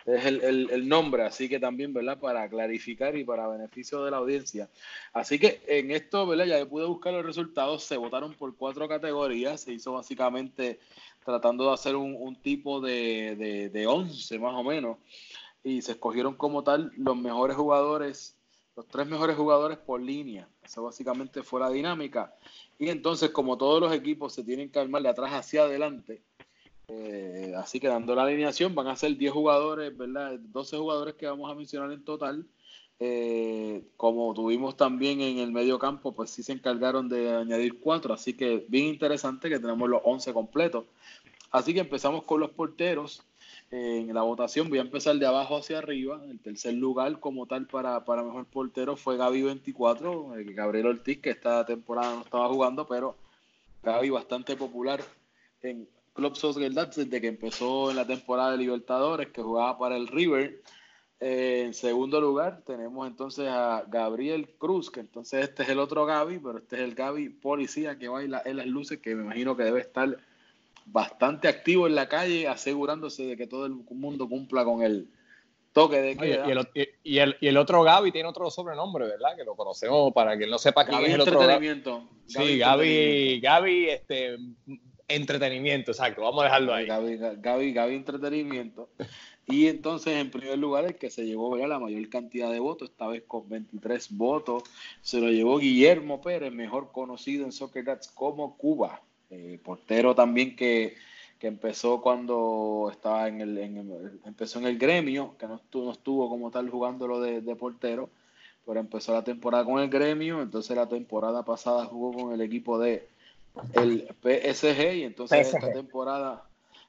Es 0.06 0.24
el, 0.24 0.70
el, 0.70 0.88
nombre, 0.88 1.24
así 1.24 1.50
que 1.50 1.60
también, 1.60 1.94
¿verdad? 1.94 2.20
Para 2.20 2.48
clarificar 2.48 3.18
y 3.18 3.24
para 3.24 3.48
beneficio 3.48 4.04
de 4.04 4.12
la 4.12 4.18
audiencia. 4.18 4.70
Así 5.14 5.40
que 5.40 5.64
en 5.66 5.90
esto, 5.90 6.28
¿verdad? 6.28 6.46
Ya 6.46 6.66
pude 6.68 6.86
buscar 6.86 7.14
los 7.14 7.26
resultados, 7.26 7.86
se 7.86 7.98
votaron 7.98 8.36
por 8.36 8.56
cuatro 8.56 8.88
categorías, 8.88 9.62
se 9.62 9.74
hizo 9.74 9.94
básicamente 9.94 10.80
tratando 11.26 11.66
de 11.66 11.74
hacer 11.74 11.96
un, 11.96 12.36
tipo 12.36 12.80
de, 12.80 13.36
de, 13.36 13.70
de, 13.70 13.88
once 13.88 14.38
más 14.38 14.54
o 14.54 14.64
menos, 14.64 14.98
y 15.64 15.82
se 15.82 15.94
escogieron 15.94 16.36
como 16.36 16.64
tal 16.64 16.92
los 16.98 17.18
mejores 17.18 17.56
jugadores, 17.58 18.38
los 18.76 18.88
tres 18.88 19.08
mejores 19.08 19.36
jugadores 19.36 19.80
por 19.80 20.00
línea. 20.00 20.48
Esa 20.64 20.82
básicamente 20.82 21.42
fue 21.42 21.62
la 21.62 21.72
dinámica. 21.72 22.36
Y 22.84 22.90
entonces, 22.90 23.30
como 23.30 23.58
todos 23.58 23.80
los 23.80 23.94
equipos 23.94 24.34
se 24.34 24.44
tienen 24.44 24.70
que 24.70 24.78
armar 24.78 25.02
de 25.02 25.08
atrás 25.08 25.32
hacia 25.32 25.64
adelante, 25.64 26.22
eh, 26.90 27.54
así 27.56 27.80
que 27.80 27.88
dando 27.88 28.14
la 28.14 28.24
alineación 28.24 28.76
van 28.76 28.88
a 28.88 28.96
ser 28.98 29.16
10 29.16 29.32
jugadores, 29.32 29.98
¿verdad? 29.98 30.38
12 30.38 30.78
jugadores 30.78 31.16
que 31.16 31.26
vamos 31.26 31.50
a 31.50 31.56
mencionar 31.56 31.94
en 31.94 32.04
total. 32.04 32.46
Eh, 33.00 33.86
como 33.96 34.34
tuvimos 34.34 34.76
también 34.76 35.22
en 35.22 35.38
el 35.38 35.54
medio 35.54 35.80
campo, 35.80 36.14
pues 36.14 36.32
sí 36.32 36.44
se 36.44 36.52
encargaron 36.52 37.08
de 37.08 37.34
añadir 37.34 37.80
cuatro, 37.80 38.14
así 38.14 38.34
que 38.34 38.66
bien 38.68 38.88
interesante 38.88 39.48
que 39.48 39.60
tenemos 39.60 39.88
los 39.90 40.02
11 40.04 40.34
completos. 40.34 40.84
Así 41.52 41.74
que 41.74 41.80
empezamos 41.80 42.24
con 42.24 42.42
los 42.42 42.50
porteros. 42.50 43.24
En 43.74 44.14
la 44.14 44.22
votación 44.22 44.70
voy 44.70 44.78
a 44.78 44.82
empezar 44.82 45.16
de 45.16 45.26
abajo 45.26 45.58
hacia 45.58 45.80
arriba. 45.80 46.22
El 46.30 46.40
tercer 46.40 46.76
lugar 46.76 47.20
como 47.20 47.48
tal 47.48 47.66
para, 47.68 48.06
para 48.06 48.24
mejor 48.24 48.46
portero 48.46 48.96
fue 48.96 49.18
Gaby 49.18 49.42
24, 49.42 50.36
el 50.36 50.54
Gabriel 50.54 50.88
Ortiz, 50.88 51.20
que 51.20 51.32
esta 51.32 51.66
temporada 51.66 52.16
no 52.16 52.22
estaba 52.22 52.48
jugando, 52.50 52.88
pero 52.88 53.16
Gaby 53.82 54.10
bastante 54.12 54.56
popular 54.56 55.04
en 55.62 55.88
Club 56.14 56.36
Soccer 56.36 56.72
desde 56.72 57.22
que 57.22 57.28
empezó 57.28 57.90
en 57.90 57.96
la 57.96 58.06
temporada 58.06 58.52
de 58.52 58.58
Libertadores, 58.58 59.30
que 59.30 59.42
jugaba 59.42 59.78
para 59.80 59.98
el 59.98 60.08
River 60.08 60.62
en 61.26 61.74
segundo 61.74 62.20
lugar 62.20 62.64
tenemos 62.66 63.08
entonces 63.08 63.48
a 63.48 63.86
Gabriel 63.88 64.50
Cruz, 64.58 64.92
que 64.92 65.00
entonces 65.00 65.46
este 65.46 65.64
es 65.64 65.70
el 65.70 65.80
otro 65.80 66.06
Gaby, 66.06 66.40
pero 66.40 66.58
este 66.58 66.76
es 66.76 66.82
el 66.82 66.96
Gaby 66.96 67.30
policía 67.30 67.98
que 67.98 68.10
baila 68.10 68.42
en 68.44 68.58
las 68.58 68.68
luces, 68.68 69.00
que 69.00 69.16
me 69.16 69.24
imagino 69.24 69.56
que 69.56 69.64
debe 69.64 69.80
estar 69.80 70.18
bastante 70.86 71.48
activo 71.48 71.88
en 71.88 71.96
la 71.96 72.08
calle, 72.08 72.48
asegurándose 72.48 73.24
de 73.24 73.38
que 73.38 73.48
todo 73.48 73.66
el 73.66 73.74
mundo 73.74 74.28
cumpla 74.28 74.64
con 74.64 74.84
el 74.84 75.10
toque 75.74 75.98
de 75.98 76.18
queda. 76.18 76.48
Y 77.04 77.18
el, 77.20 77.36
y, 77.40 77.48
el, 77.48 77.58
otro 77.58 77.84
Gaby 77.84 78.12
tiene 78.12 78.30
otro 78.30 78.50
sobrenombre, 78.50 79.08
¿verdad? 79.08 79.36
Que 79.36 79.44
lo 79.44 79.56
conocemos 79.56 80.14
para 80.14 80.38
quien 80.38 80.50
no 80.50 80.58
sepa 80.58 80.86
quién 80.86 81.02
es 81.02 81.14
el 81.14 81.22
otro 81.22 81.42
entretenimiento. 81.42 82.08
Sí, 82.28 82.58
Gaby, 82.58 83.40
Gaby, 83.42 83.90
este, 83.90 84.38
entretenimiento, 85.08 85.92
exacto, 85.92 86.22
vamos 86.22 86.42
a 86.42 86.46
dejarlo 86.46 86.74
ahí. 86.74 86.86
Gaby, 86.86 87.18
Gaby, 87.38 87.74
Gaby 87.74 87.96
entretenimiento. 87.96 88.90
Y 89.46 89.68
entonces, 89.68 90.14
en 90.16 90.32
primer 90.32 90.58
lugar, 90.58 90.86
el 90.86 90.96
que 90.96 91.10
se 91.10 91.26
llevó 91.26 91.58
la 91.58 91.80
mayor 91.80 92.08
cantidad 92.10 92.50
de 92.50 92.60
votos, 92.60 92.92
esta 92.92 93.08
vez 93.08 93.24
con 93.28 93.50
23 93.50 94.16
votos, 94.16 94.64
se 95.02 95.20
lo 95.20 95.30
llevó 95.30 95.58
Guillermo 95.58 96.22
Pérez, 96.22 96.54
mejor 96.54 96.92
conocido 96.94 97.44
en 97.44 97.52
Soccer 97.52 97.84
Cats 97.84 98.08
como 98.08 98.58
Cuba, 98.58 99.02
eh, 99.34 99.60
portero 99.64 100.16
también 100.16 100.56
que, 100.56 100.96
empezó 101.42 102.00
cuando 102.00 102.88
estaba 102.90 103.28
en 103.28 103.42
el, 103.42 103.58
empezó 104.26 104.60
en 104.60 104.66
el 104.66 104.78
gremio, 104.78 105.36
que 105.38 105.46
no 105.46 105.56
estuvo, 105.56 105.84
no 105.84 105.92
estuvo 105.92 106.30
como 106.30 106.52
tal 106.52 106.70
jugándolo 106.70 107.20
de, 107.20 107.42
de 107.42 107.56
portero, 107.58 108.10
pero 108.66 108.80
empezó 108.80 109.12
la 109.12 109.26
temporada 109.26 109.66
con 109.66 109.82
el 109.82 109.90
gremio, 109.90 110.42
entonces 110.42 110.74
la 110.74 110.88
temporada 110.88 111.44
pasada 111.44 111.84
jugó 111.84 112.14
con 112.14 112.34
el 112.34 112.40
equipo 112.40 112.80
de 112.80 113.10
el 113.74 114.08
PSG 114.22 114.96
y 114.96 115.04
entonces 115.04 115.54
esta 115.54 115.72
temporada 115.72 116.44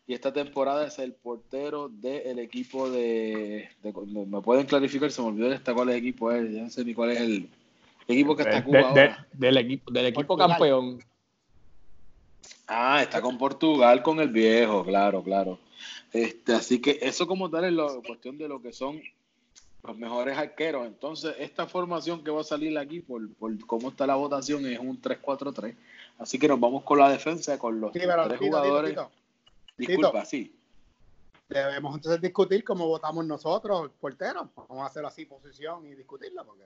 y 0.07 0.13
esta 0.13 0.33
temporada 0.33 0.87
es 0.87 0.99
el 0.99 1.15
portero 1.15 1.89
del 1.89 2.39
equipo 2.39 2.91
de, 2.91 3.71
Me 3.83 4.41
pueden 4.43 4.67
clarificar, 4.67 5.11
se 5.11 5.23
me 5.23 5.29
olvidó 5.29 5.53
esta 5.53 5.73
cuál 5.73 5.89
es 5.89 5.95
el 5.95 6.01
equipo 6.01 6.31
es, 6.31 6.53
ya 6.53 6.63
no 6.63 6.71
sé 6.71 6.85
ni 6.85 6.95
cuál 6.95 7.13
es 7.13 7.21
el 7.21 7.49
equipo 8.07 8.37
que 8.37 8.43
está 8.43 8.63
Cuba 8.63 8.81
ahora. 8.81 9.27
del 9.33 9.57
equipo, 9.57 9.91
del 9.91 10.07
equipo 10.07 10.37
campeón. 10.37 11.03
Ah, 12.67 13.03
está 13.03 13.21
con 13.21 13.37
Portugal, 13.39 14.03
con 14.03 14.21
el 14.21 14.29
viejo, 14.29 14.85
claro, 14.85 15.23
claro. 15.23 15.59
Este, 16.13 16.55
así 16.55 16.81
que 16.81 16.99
eso 17.03 17.27
como 17.27 17.51
tal 17.51 17.65
es 17.65 17.73
la 17.73 17.89
cuestión 18.07 18.39
de 18.39 18.49
lo 18.49 18.63
que 18.63 18.73
son 18.73 19.03
los 19.83 19.99
mejores 19.99 20.37
arqueros. 20.39 20.87
Entonces, 20.87 21.35
esta 21.39 21.67
formación 21.67 22.25
que 22.25 22.31
va 22.31 22.41
a 22.41 22.45
salir 22.45 22.77
aquí, 22.79 23.01
por, 23.01 23.29
por 23.35 23.67
cómo 23.67 23.91
está 23.91 24.07
la 24.07 24.15
votación, 24.15 24.65
es 24.67 24.79
un 24.79 25.01
3-4-3. 25.01 25.75
Así 26.19 26.39
que 26.39 26.49
nos 26.49 26.59
vamos 26.59 26.85
con 26.85 26.99
la 26.99 27.11
defensa, 27.11 27.59
con 27.59 27.81
los 27.81 27.93
tres 27.93 28.39
jugadores. 28.39 28.97
Disculpa, 29.77 30.25
sí. 30.25 30.55
Debemos 31.49 31.97
entonces 31.97 32.21
discutir 32.21 32.65
cómo 32.65 32.87
votamos 32.87 33.27
nosotros, 33.27 33.91
porteros. 34.01 34.49
Vamos 34.57 34.83
a 34.83 34.87
hacer 34.87 35.05
así 35.05 35.27
posición 35.27 35.87
y 35.87 35.95
discutirla 35.95 36.45
porque. 36.45 36.65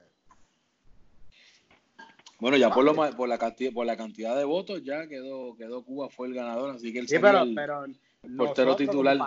Bueno, 2.39 2.57
ya 2.57 2.71
por, 2.71 2.85
lo, 2.85 2.95
por, 2.95 3.29
la 3.29 3.37
cantidad, 3.37 3.73
por 3.73 3.85
la 3.85 3.97
cantidad 3.97 4.37
de 4.37 4.45
votos 4.45 4.83
ya 4.85 5.09
quedó, 5.09 5.57
quedó 5.57 5.83
Cuba 5.83 6.09
fue 6.09 6.29
el 6.29 6.35
ganador, 6.35 6.71
así 6.71 6.93
que 6.93 7.01
él 7.01 7.09
sí, 7.09 7.19
pero, 7.19 7.45
pero 7.55 7.85
portero 8.37 8.77
titular. 8.77 9.19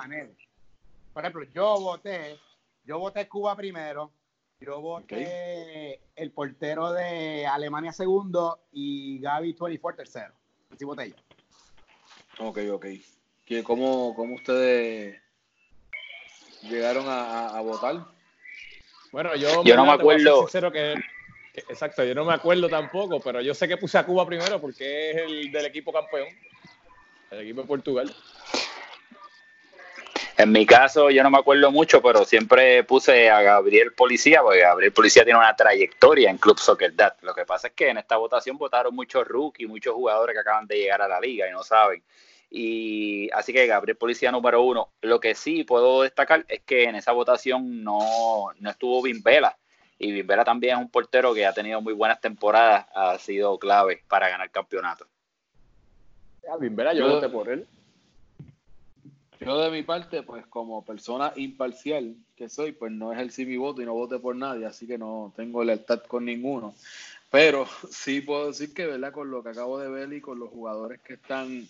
Por 1.14 1.24
ejemplo, 1.24 1.44
yo 1.54 1.80
voté, 1.82 2.40
yo 2.86 3.00
voté 3.00 3.28
Cuba 3.28 3.56
primero, 3.56 4.12
Yo 4.62 4.80
voté 4.80 6.00
el 6.16 6.32
portero 6.32 6.94
de 6.94 7.46
Alemania 7.46 7.92
segundo 7.92 8.62
y 8.72 9.20
Gaby 9.20 9.56
24 9.60 9.98
tercero. 9.98 10.34
Así 10.74 10.86
voté 10.86 11.10
yo. 11.10 11.16
Ok, 12.48 12.60
ok. 12.72 12.86
¿Cómo, 13.64 14.16
cómo 14.16 14.36
ustedes 14.36 15.22
llegaron 16.62 17.06
a, 17.08 17.60
votar? 17.60 18.06
Bueno, 19.12 19.36
yo, 19.36 19.64
yo 19.66 19.76
no 19.76 19.86
me 19.86 19.92
acuerdo. 19.92 20.48
que, 20.72 20.96
exacto, 21.54 22.04
yo 22.04 22.16
no 22.16 22.26
me 22.26 22.34
acuerdo 22.34 22.70
tampoco, 22.70 23.20
pero 23.20 23.42
yo 23.42 23.54
sé 23.54 23.68
que 23.68 23.78
puse 23.78 23.98
a 23.98 24.06
Cuba 24.06 24.26
primero 24.26 24.60
porque 24.60 25.12
es 25.12 25.18
el 25.18 25.52
del 25.52 25.66
equipo 25.66 25.92
campeón, 25.92 26.28
el 27.32 27.40
equipo 27.40 27.62
de 27.62 27.68
Portugal. 27.68 28.16
En 30.38 30.52
mi 30.52 30.66
caso, 30.66 31.12
yo 31.12 31.22
no 31.22 31.30
me 31.30 31.38
acuerdo 31.38 31.72
mucho, 31.72 32.02
pero 32.02 32.26
siempre 32.26 32.84
puse 32.84 33.30
a 33.30 33.44
Gabriel 33.44 33.94
Policía, 33.94 34.42
porque 34.42 34.62
Gabriel 34.62 34.92
Policía 34.92 35.24
tiene 35.24 35.38
una 35.38 35.56
trayectoria 35.56 36.32
en 36.32 36.40
Club 36.40 36.58
Soccer 36.58 36.96
Dad. 36.96 37.14
Lo 37.22 37.36
que 37.36 37.46
pasa 37.46 37.68
es 37.68 37.74
que 37.74 37.90
en 37.90 38.00
esta 38.00 38.18
votación 38.18 38.58
votaron 38.58 38.96
muchos 38.96 39.28
rookies, 39.28 39.70
muchos 39.70 39.94
jugadores 39.94 40.34
que 40.34 40.40
acaban 40.40 40.66
de 40.66 40.78
llegar 40.78 41.02
a 41.02 41.08
la 41.08 41.20
liga 41.20 41.48
y 41.48 41.52
no 41.52 41.64
saben. 41.64 42.02
Y 42.50 43.30
así 43.34 43.54
que 43.54 43.68
Gabriel 43.68 43.98
Policía 43.98 44.32
número 44.32 44.64
uno. 44.64 44.90
Lo 45.02 45.20
que 45.20 45.36
sí 45.36 45.64
puedo 45.64 46.02
destacar 46.02 46.44
es 46.48 46.62
que 46.62 46.86
en 46.86 46.96
esa 46.96 47.12
votación 47.12 47.84
no, 47.84 48.48
no 48.60 48.70
estuvo 48.72 49.02
Bimbela. 49.04 49.56
Y 50.04 50.12
Bimbela 50.12 50.44
también 50.44 50.78
es 50.78 50.82
un 50.82 50.90
portero 50.90 51.32
que 51.32 51.46
ha 51.46 51.54
tenido 51.54 51.80
muy 51.80 51.94
buenas 51.94 52.20
temporadas, 52.20 52.88
ha 52.96 53.20
sido 53.20 53.60
clave 53.60 54.04
para 54.08 54.30
ganar 54.30 54.50
campeonato. 54.50 55.06
Bimbela, 56.60 56.94
yo 56.96 57.08
voté 57.08 57.30
por 57.30 57.50
él. 57.50 57.68
Yo 59.40 59.60
de 59.60 59.70
mi 59.70 59.84
parte, 59.84 60.24
pues 60.24 60.48
como 60.48 60.84
persona 60.84 61.34
imparcial 61.36 62.16
que 62.36 62.50
soy, 62.50 62.72
pues 62.72 62.92
no 62.92 63.14
es 63.14 63.20
el 63.20 63.30
sí 63.30 63.46
mi 63.46 63.58
voto 63.58 63.84
y 63.84 63.86
no 63.86 63.94
voté 63.94 64.18
por 64.18 64.36
nadie, 64.36 64.66
así 64.66 64.88
que 64.88 64.98
no 64.98 65.34
tengo 65.36 65.64
lealtad 65.64 66.02
con 66.02 66.26
ninguno. 66.26 66.74
Pero 67.30 67.68
sí 67.92 68.22
puedo 68.22 68.48
decir 68.48 68.74
que, 68.74 68.88
¿verdad? 68.88 69.14
Con 69.14 69.30
lo 69.30 69.44
que 69.44 69.50
acabo 69.50 69.78
de 69.78 69.88
ver 69.88 70.12
y 70.14 70.20
con 70.20 70.40
los 70.40 70.50
jugadores 70.50 71.00
que 71.02 71.14
están 71.14 71.68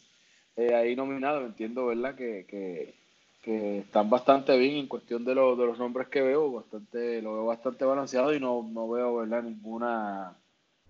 eh, 0.55 0.73
ahí 0.73 0.95
nominados, 0.95 1.43
entiendo, 1.43 1.87
¿verdad? 1.87 2.15
Que, 2.15 2.45
que, 2.47 2.95
están 3.43 4.09
bastante 4.09 4.55
bien 4.57 4.75
en 4.75 4.87
cuestión 4.87 5.25
de, 5.25 5.31
de 5.31 5.35
los 5.35 5.79
nombres 5.79 6.07
que 6.07 6.21
veo, 6.21 6.51
bastante 6.51 7.21
lo 7.21 7.33
veo 7.33 7.45
bastante 7.45 7.85
balanceado 7.85 8.33
y 8.33 8.39
no, 8.39 8.67
no 8.71 8.89
veo, 8.89 9.15
¿verdad? 9.15 9.43
Ninguna 9.43 10.35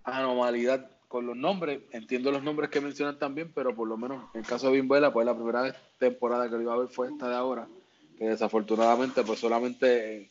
anomalidad 0.04 0.90
con 1.08 1.26
los 1.26 1.36
nombres, 1.36 1.80
entiendo 1.92 2.30
los 2.30 2.42
nombres 2.42 2.70
que 2.70 2.80
mencionan 2.80 3.18
también, 3.18 3.52
pero 3.54 3.74
por 3.74 3.86
lo 3.86 3.96
menos 3.96 4.24
en 4.34 4.40
el 4.40 4.46
caso 4.46 4.66
de 4.66 4.74
Bimbuela, 4.74 5.12
pues 5.12 5.26
la 5.26 5.34
primera 5.34 5.74
temporada 5.98 6.48
que 6.48 6.56
lo 6.56 6.62
iba 6.62 6.74
a 6.74 6.78
ver 6.78 6.88
fue 6.88 7.08
esta 7.08 7.28
de 7.28 7.36
ahora, 7.36 7.68
que 8.18 8.26
desafortunadamente 8.26 9.22
pues 9.22 9.38
solamente 9.38 10.30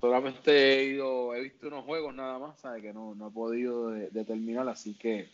solamente 0.00 0.80
he 0.80 0.84
ido, 0.84 1.34
he 1.34 1.42
visto 1.42 1.68
unos 1.68 1.84
juegos 1.84 2.12
nada 2.12 2.38
más, 2.38 2.58
¿sabe? 2.58 2.82
que 2.82 2.92
no, 2.92 3.14
no 3.14 3.28
he 3.28 3.30
podido 3.30 3.90
determinar, 3.90 4.68
así 4.68 4.94
que, 4.94 5.28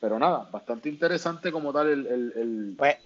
pero 0.00 0.18
nada, 0.18 0.48
bastante 0.50 0.88
interesante 0.88 1.52
como 1.52 1.72
tal 1.72 1.88
el... 1.88 2.06
el, 2.06 2.32
el 2.36 2.74
pues, 2.76 2.96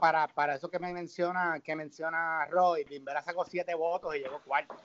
para, 0.00 0.28
para 0.28 0.54
eso 0.54 0.70
que 0.70 0.78
me 0.78 0.92
menciona, 0.92 1.60
que 1.60 1.76
menciona 1.76 2.46
Roy, 2.46 2.84
Bimbera 2.84 3.22
sacó 3.22 3.44
siete 3.44 3.74
votos 3.74 4.14
y 4.16 4.20
llegó 4.20 4.40
cuarto. 4.40 4.76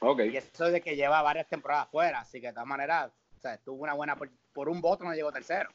Okay. 0.00 0.30
Y 0.30 0.36
eso 0.36 0.66
es 0.66 0.72
de 0.72 0.80
que 0.80 0.96
lleva 0.96 1.22
varias 1.22 1.48
temporadas 1.48 1.88
fuera, 1.88 2.20
así 2.20 2.40
que 2.40 2.48
de 2.48 2.52
todas 2.52 2.68
maneras, 2.68 3.10
sea, 3.44 3.58
tuvo 3.58 3.82
una 3.82 3.94
buena. 3.94 4.16
Por, 4.16 4.68
un 4.68 4.80
voto 4.80 5.04
no 5.04 5.14
llegó 5.14 5.30
tercero. 5.30 5.70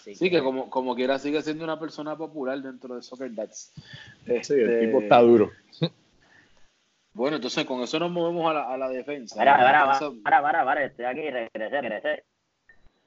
sí, 0.00 0.30
que, 0.30 0.42
como, 0.42 0.70
como 0.70 0.94
quiera 0.94 1.18
sigue 1.18 1.42
siendo 1.42 1.64
una 1.64 1.78
persona 1.78 2.16
popular 2.16 2.60
dentro 2.60 2.94
de 2.94 3.02
Soccer 3.02 3.34
Dats. 3.34 3.72
sí, 4.24 4.54
el 4.54 4.70
este, 4.70 4.86
tipo 4.86 5.00
está 5.00 5.20
duro. 5.20 5.50
Bueno, 7.12 7.36
entonces 7.36 7.64
con 7.64 7.80
eso 7.82 7.98
nos 7.98 8.12
movemos 8.12 8.48
a 8.48 8.54
la, 8.54 8.72
a 8.74 8.78
la 8.78 8.88
defensa. 8.88 9.34
Para, 9.34 9.56
para, 9.56 9.98
para, 10.22 10.42
para, 10.42 10.64
para, 10.64 10.84
estoy 10.84 11.04
aquí, 11.04 11.28
regresé, 11.28 11.80
regresé. 11.80 12.24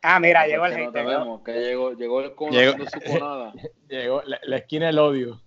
Ah, 0.04 0.20
mira, 0.20 0.48
llegó 0.48 0.66
el 0.66 0.74
gente. 0.74 1.04
No 1.04 1.44
que 1.44 1.54
llegó, 1.54 1.94
llegó 1.94 2.22
el 2.22 2.34
con 2.34 2.52
llegó, 2.52 2.86
su 2.86 3.00
conada. 3.02 3.54
llegó 3.90 4.24
la, 4.26 4.40
la, 4.44 4.58
esquina 4.58 4.88
del 4.88 5.00
odio. 5.00 5.40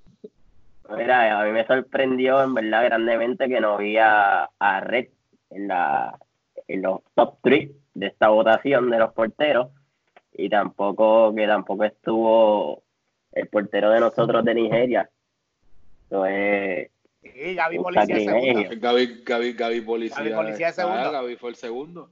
Mira, 0.96 1.40
a 1.40 1.44
mí 1.44 1.50
me 1.50 1.66
sorprendió 1.66 2.42
en 2.42 2.54
verdad 2.54 2.84
grandemente 2.84 3.48
que 3.48 3.60
no 3.60 3.74
había 3.74 4.44
a 4.58 4.80
Red 4.80 5.08
en, 5.50 5.68
la, 5.68 6.18
en 6.68 6.82
los 6.82 7.00
top 7.14 7.38
3 7.42 7.70
de 7.94 8.06
esta 8.06 8.28
votación 8.28 8.90
de 8.90 8.98
los 8.98 9.12
porteros 9.12 9.68
y 10.32 10.48
tampoco 10.48 11.34
que 11.34 11.46
tampoco 11.46 11.84
estuvo 11.84 12.82
el 13.32 13.48
portero 13.48 13.90
de 13.90 14.00
nosotros 14.00 14.44
de 14.44 14.54
Nigeria. 14.54 15.10
Entonces, 16.04 16.90
sí, 17.22 17.54
Gaby 17.54 17.78
Policía 17.78 18.20
segundo. 18.20 18.62
Gaby, 18.76 19.22
Gaby, 19.24 19.52
Gaby 19.54 19.80
Policía. 19.80 20.18
Gaby 20.18 20.34
Policía 20.34 20.72
segundo. 20.72 21.00
Ah, 21.00 21.10
Gaby 21.10 21.36
fue 21.36 21.50
el 21.50 21.56
segundo. 21.56 22.10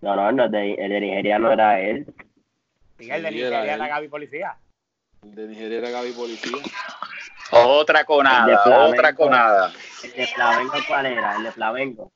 No, 0.00 0.16
no, 0.16 0.32
no 0.32 0.44
el 0.44 0.50
de 0.50 1.00
Nigeria 1.00 1.38
no 1.38 1.52
era 1.52 1.80
él. 1.80 2.06
Sí, 2.98 3.10
el 3.10 3.22
de 3.22 3.30
Nigeria 3.30 3.74
era, 3.74 3.88
Gaby 3.88 4.08
Policía. 4.08 4.56
El 5.22 5.34
de 5.34 5.48
Nigeria 5.48 5.78
era 5.78 5.90
Gaby 5.90 6.12
Policía. 6.12 6.58
Otra 7.52 8.04
conada, 8.04 8.88
otra 8.88 9.14
conada. 9.14 9.72
¿El 10.04 10.12
de 10.12 10.26
Flamengo 10.26 10.72
cuál 10.86 11.06
era? 11.06 11.36
El 11.36 11.42
de 11.44 11.52
Flamengo. 11.52 12.12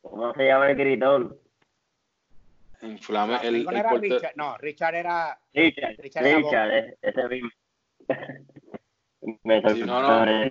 ¿Cómo 0.00 0.32
se 0.34 0.46
llama 0.46 0.70
el 0.70 0.76
gritón? 0.76 1.36
Inflame 2.82 3.38
el, 3.42 3.66
el 3.68 3.76
era 3.76 3.90
Richard, 3.90 4.32
no, 4.36 4.56
Richard 4.58 4.94
era. 4.94 5.38
Richard, 5.52 5.96
Richard, 5.98 6.24
Richard 6.24 6.96
ese 7.02 7.28
mismo. 7.28 7.50
Me 9.42 9.60
sorprendió. 9.60 9.86
no, 9.86 10.26
no. 10.26 10.50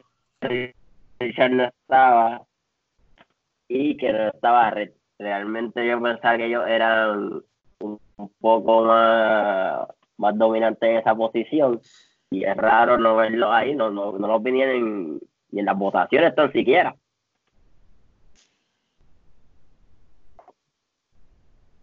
Richard 1.20 1.52
no 1.52 1.64
estaba. 1.66 2.46
Y 3.68 3.98
que 3.98 4.12
no 4.12 4.28
estaba. 4.28 4.74
Realmente 5.18 5.88
yo 5.88 6.02
pensaba 6.02 6.38
que 6.38 6.46
ellos 6.48 6.64
eran 6.68 7.42
un, 7.80 8.00
poco 8.40 8.84
más, 8.84 9.88
más 10.18 10.38
dominantes 10.38 10.90
en 10.90 10.98
esa 10.98 11.16
posición. 11.16 11.82
Y 12.32 12.44
es 12.44 12.58
raro 12.58 12.98
no 12.98 13.16
verlos 13.16 13.50
ahí, 13.52 13.76
no, 13.76 13.90
no, 13.92 14.18
no 14.18 14.28
los 14.28 14.44
vinieron 14.44 15.20
ni 15.52 15.60
en 15.60 15.66
las 15.66 15.78
votaciones 15.78 16.36
tan 16.36 16.52
siquiera. 16.52 16.96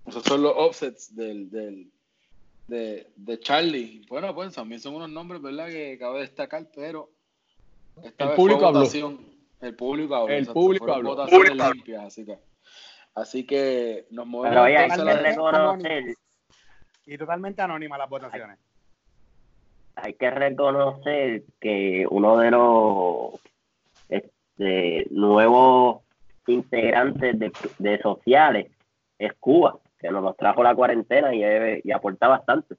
Esos 0.07 0.25
son 0.25 0.43
los 0.43 0.53
offsets 0.55 1.15
del, 1.15 1.49
del, 1.49 1.91
de, 2.67 3.12
de, 3.17 3.41
Charlie. 3.41 4.05
Bueno, 4.09 4.35
pues 4.35 4.55
también 4.55 4.81
son 4.81 4.97
unos 4.97 5.09
nombres, 5.09 5.41
¿verdad? 5.41 5.69
Que 5.69 5.97
cabe 5.99 6.21
destacar, 6.21 6.69
pero 6.75 7.11
esta 8.03 8.25
el 8.25 8.31
vez 8.31 8.37
público 8.37 8.67
habló. 8.67 8.83
El 9.61 9.77
público 9.77 10.15
habló. 10.15 10.35
El 10.35 10.47
público 10.49 10.93
habló. 10.93 11.23
así 12.01 12.25
que, 12.27 12.39
así 13.14 13.47
que 13.47 14.07
nos 14.11 14.26
movemos. 14.26 14.50
Pero 14.50 14.64
hay 14.64 14.88
que 14.88 15.14
reconocer. 15.14 16.04
Y 17.07 17.19
totalmente 17.19 17.62
anónima 17.62 17.99
las 17.99 18.09
votaciones. 18.09 18.59
Hay, 19.97 20.14
que 20.14 20.31
reconocer 20.31 21.42
que 21.61 22.07
uno 22.09 22.38
de 22.38 22.50
los 22.50 23.40
este, 24.09 25.07
nuevos 25.11 26.02
integrantes 26.47 27.38
de, 27.38 27.52
de 27.78 27.99
sociales 28.00 28.71
es 29.19 29.33
Cuba 29.35 29.78
que 30.02 30.11
nos 30.11 30.23
los 30.23 30.37
trajo 30.37 30.62
la 30.62 30.75
cuarentena 30.75 31.33
y, 31.33 31.81
y 31.85 31.92
aporta 31.92 32.26
bastante. 32.26 32.75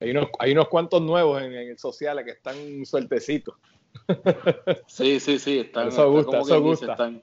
Hay 0.00 0.10
unos, 0.10 0.28
hay 0.38 0.52
unos 0.52 0.68
cuantos 0.68 1.02
nuevos 1.02 1.42
en, 1.42 1.54
el 1.54 1.78
social 1.78 2.22
que 2.24 2.32
están 2.32 2.84
sueltecitos. 2.84 3.56
Sí, 4.86 5.20
sí, 5.20 5.38
sí. 5.38 5.58
Están, 5.58 5.88
eso 5.88 6.10
gusta, 6.10 6.40
eso 6.40 6.60
gusta. 6.60 6.92
están, 6.92 7.22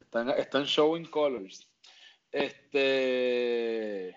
están, 0.00 0.30
están, 0.30 0.64
showing 0.64 1.06
colors. 1.06 1.68
Este. 2.32 4.16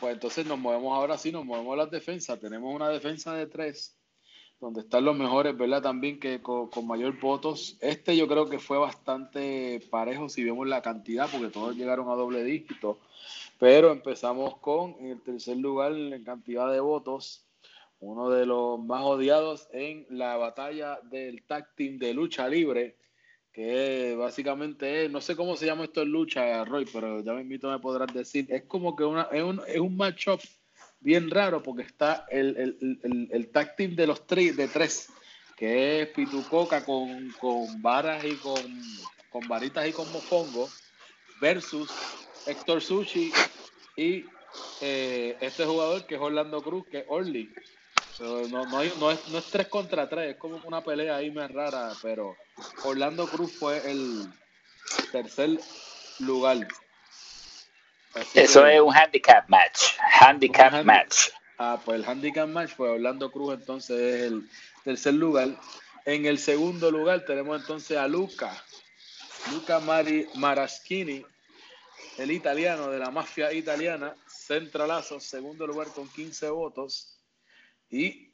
Pues 0.00 0.14
entonces 0.14 0.46
nos 0.46 0.58
movemos 0.58 0.92
ahora 0.94 1.16
sí, 1.16 1.30
nos 1.32 1.44
movemos 1.44 1.74
a 1.74 1.76
las 1.76 1.90
defensas. 1.90 2.40
Tenemos 2.40 2.74
una 2.74 2.88
defensa 2.88 3.34
de 3.34 3.46
tres 3.46 3.96
donde 4.60 4.80
están 4.80 5.04
los 5.04 5.16
mejores, 5.16 5.56
¿verdad? 5.56 5.82
También 5.82 6.18
que 6.18 6.40
con, 6.40 6.68
mayor 6.86 7.18
votos. 7.20 7.76
Este 7.80 8.16
yo 8.16 8.26
creo 8.26 8.48
que 8.48 8.58
fue 8.58 8.78
bastante 8.78 9.80
parejo 9.90 10.28
si 10.28 10.42
vemos 10.42 10.66
la 10.66 10.82
cantidad, 10.82 11.28
porque 11.30 11.48
todos 11.48 11.76
llegaron 11.76 12.08
a 12.08 12.14
doble 12.14 12.42
dígito. 12.44 12.98
Pero 13.58 13.92
empezamos 13.92 14.56
con, 14.58 14.96
en 15.00 15.06
el 15.08 15.20
tercer 15.20 15.58
lugar, 15.58 15.92
en 15.92 16.24
cantidad 16.24 16.70
de 16.70 16.80
votos, 16.80 17.44
uno 18.00 18.30
de 18.30 18.46
los 18.46 18.78
más 18.80 19.02
odiados 19.02 19.68
en 19.72 20.06
la 20.10 20.36
batalla 20.36 20.98
del 21.02 21.42
tag 21.44 21.74
team 21.74 21.98
de 21.98 22.14
lucha 22.14 22.48
libre, 22.48 22.96
que 23.52 24.14
básicamente 24.16 25.04
es, 25.04 25.10
no 25.10 25.20
sé 25.20 25.36
cómo 25.36 25.56
se 25.56 25.66
llama 25.66 25.84
esto 25.84 26.02
en 26.02 26.10
lucha, 26.10 26.64
Roy, 26.64 26.86
pero 26.92 27.22
ya 27.22 27.32
me 27.32 27.42
invito, 27.42 27.70
me 27.70 27.78
podrás 27.78 28.12
decir, 28.12 28.46
es 28.48 28.64
como 28.64 28.96
que 28.96 29.04
una, 29.04 29.28
es 29.32 29.42
un, 29.42 29.60
es 29.66 29.78
un 29.78 29.96
matchup 29.96 30.40
bien 31.00 31.30
raro 31.30 31.62
porque 31.62 31.82
está 31.82 32.26
el, 32.30 32.56
el, 32.56 32.98
el, 33.02 33.28
el 33.30 33.48
tag 33.48 33.76
team 33.76 33.94
de 33.94 34.06
los 34.06 34.26
tres, 34.26 34.56
de 34.56 34.68
tres, 34.68 35.08
que 35.56 36.02
es 36.02 36.08
Pitucoca 36.08 36.84
con, 36.84 37.30
con 37.40 37.80
varas 37.80 38.24
y 38.24 38.34
con, 38.36 38.60
con 39.30 39.46
varitas 39.46 39.86
y 39.88 39.92
con 39.92 40.10
mofongo, 40.12 40.68
versus 41.40 41.90
Héctor 42.46 42.80
Sushi 42.80 43.32
y 43.96 44.24
eh, 44.80 45.36
este 45.40 45.64
jugador 45.64 46.06
que 46.06 46.16
es 46.16 46.20
Orlando 46.20 46.62
Cruz, 46.62 46.86
que 46.86 46.98
es 46.98 47.04
Orly. 47.08 47.52
No, 48.20 48.48
no, 48.48 48.66
no, 48.66 48.82
es, 48.82 48.96
no 49.28 49.38
es 49.38 49.44
tres 49.50 49.68
contra 49.68 50.08
tres, 50.08 50.32
es 50.32 50.36
como 50.36 50.56
una 50.64 50.82
pelea 50.82 51.16
ahí 51.16 51.30
más 51.30 51.50
rara, 51.50 51.92
pero 52.02 52.36
Orlando 52.84 53.26
Cruz 53.26 53.52
fue 53.52 53.90
el 53.90 54.32
tercer 55.10 55.58
lugar. 56.20 56.66
Eso 58.34 58.66
es 58.66 58.80
un 58.80 58.94
handicap 58.94 59.48
match. 59.48 59.96
Handicap 60.20 60.84
match. 60.84 61.30
Ah, 61.58 61.80
pues 61.84 62.00
el 62.00 62.08
handicap 62.08 62.48
match, 62.48 62.72
pues 62.76 62.90
Orlando 62.90 63.30
Cruz 63.30 63.54
entonces 63.54 63.98
es 63.98 64.22
el 64.22 64.48
tercer 64.84 65.14
lugar. 65.14 65.48
En 66.04 66.26
el 66.26 66.38
segundo 66.38 66.90
lugar 66.90 67.24
tenemos 67.24 67.60
entonces 67.60 67.96
a 67.96 68.06
Luca, 68.06 68.62
Luca 69.50 69.80
Mari, 69.80 70.28
Maraschini, 70.34 71.24
el 72.18 72.30
italiano 72.30 72.90
de 72.90 72.98
la 72.98 73.10
mafia 73.10 73.52
italiana, 73.52 74.14
centralazo, 74.28 75.18
segundo 75.18 75.66
lugar 75.66 75.88
con 75.88 76.08
15 76.08 76.50
votos. 76.50 77.13
Y 77.90 78.28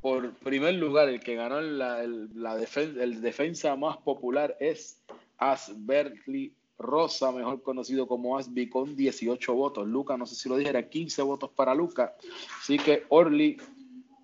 por 0.00 0.34
primer 0.34 0.74
lugar, 0.74 1.08
el 1.08 1.20
que 1.20 1.36
ganó 1.36 1.60
la, 1.60 2.04
la 2.04 2.56
el 2.56 3.20
defensa 3.20 3.76
más 3.76 3.98
popular 3.98 4.56
es 4.58 5.00
Asberly 5.38 6.52
Rosa, 6.78 7.30
mejor 7.30 7.62
conocido 7.62 8.06
como 8.06 8.36
Asby, 8.36 8.68
con 8.68 8.96
18 8.96 9.54
votos. 9.54 9.86
Luca, 9.86 10.16
no 10.16 10.26
sé 10.26 10.34
si 10.34 10.48
lo 10.48 10.56
dijera, 10.56 10.88
15 10.88 11.22
votos 11.22 11.50
para 11.50 11.74
Luca. 11.74 12.16
Así 12.60 12.76
que 12.78 13.04
Orly, 13.08 13.56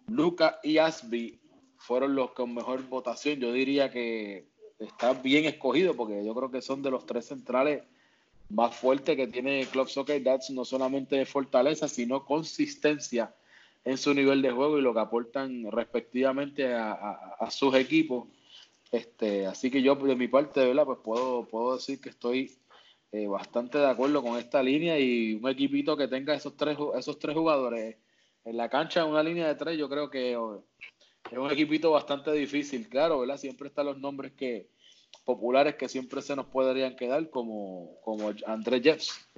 Luca 0.08 0.58
y 0.62 0.78
Asby 0.78 1.38
fueron 1.76 2.14
los 2.14 2.32
con 2.32 2.54
mejor 2.54 2.82
votación. 2.88 3.38
Yo 3.38 3.52
diría 3.52 3.90
que 3.90 4.46
está 4.78 5.12
bien 5.14 5.44
escogido 5.44 5.94
porque 5.94 6.24
yo 6.24 6.34
creo 6.34 6.50
que 6.50 6.60
son 6.60 6.82
de 6.82 6.90
los 6.90 7.06
tres 7.06 7.26
centrales 7.26 7.84
más 8.50 8.74
fuertes 8.74 9.16
que 9.16 9.26
tiene 9.26 9.66
Club 9.66 9.88
Soccer 9.88 10.22
Dats, 10.22 10.50
no 10.50 10.64
solamente 10.64 11.24
fortaleza, 11.26 11.86
sino 11.86 12.24
consistencia 12.24 13.34
en 13.88 13.96
su 13.96 14.12
nivel 14.12 14.42
de 14.42 14.50
juego 14.50 14.78
y 14.78 14.82
lo 14.82 14.92
que 14.92 15.00
aportan 15.00 15.64
respectivamente 15.72 16.74
a, 16.74 17.48
sus 17.50 17.74
equipos. 17.74 18.28
Este, 18.92 19.46
así 19.46 19.70
que 19.70 19.80
yo 19.80 19.94
de 19.94 20.14
mi 20.14 20.28
parte, 20.28 20.60
¿verdad? 20.60 20.84
Pues 20.84 20.98
puedo, 21.02 21.48
puedo 21.48 21.76
decir 21.76 21.98
que 21.98 22.10
estoy 22.10 22.58
eh, 23.12 23.26
bastante 23.26 23.78
de 23.78 23.86
acuerdo 23.86 24.22
con 24.22 24.38
esta 24.38 24.62
línea 24.62 24.98
y 24.98 25.36
un 25.36 25.48
equipito 25.48 25.96
que 25.96 26.06
tenga 26.06 26.34
esos 26.34 26.54
tres, 26.54 26.76
esos 26.98 27.18
tres 27.18 27.34
jugadores 27.34 27.96
en 28.44 28.56
la 28.58 28.68
cancha, 28.68 29.06
una 29.06 29.22
línea 29.22 29.48
de 29.48 29.54
tres, 29.54 29.78
yo 29.78 29.88
creo 29.88 30.10
que 30.10 30.36
oh, 30.36 30.62
es 31.30 31.38
un 31.38 31.50
equipito 31.50 31.90
bastante 31.90 32.30
difícil, 32.32 32.90
claro, 32.90 33.20
¿verdad? 33.20 33.38
Siempre 33.38 33.68
están 33.68 33.86
los 33.86 33.98
nombres 33.98 34.32
que 34.32 34.68
populares 35.24 35.76
que 35.76 35.88
siempre 35.88 36.20
se 36.20 36.36
nos 36.36 36.46
podrían 36.46 36.94
quedar, 36.94 37.30
como, 37.30 37.98
como 38.02 38.34
Andrés 38.46 38.82
Jeffs, 38.82 39.28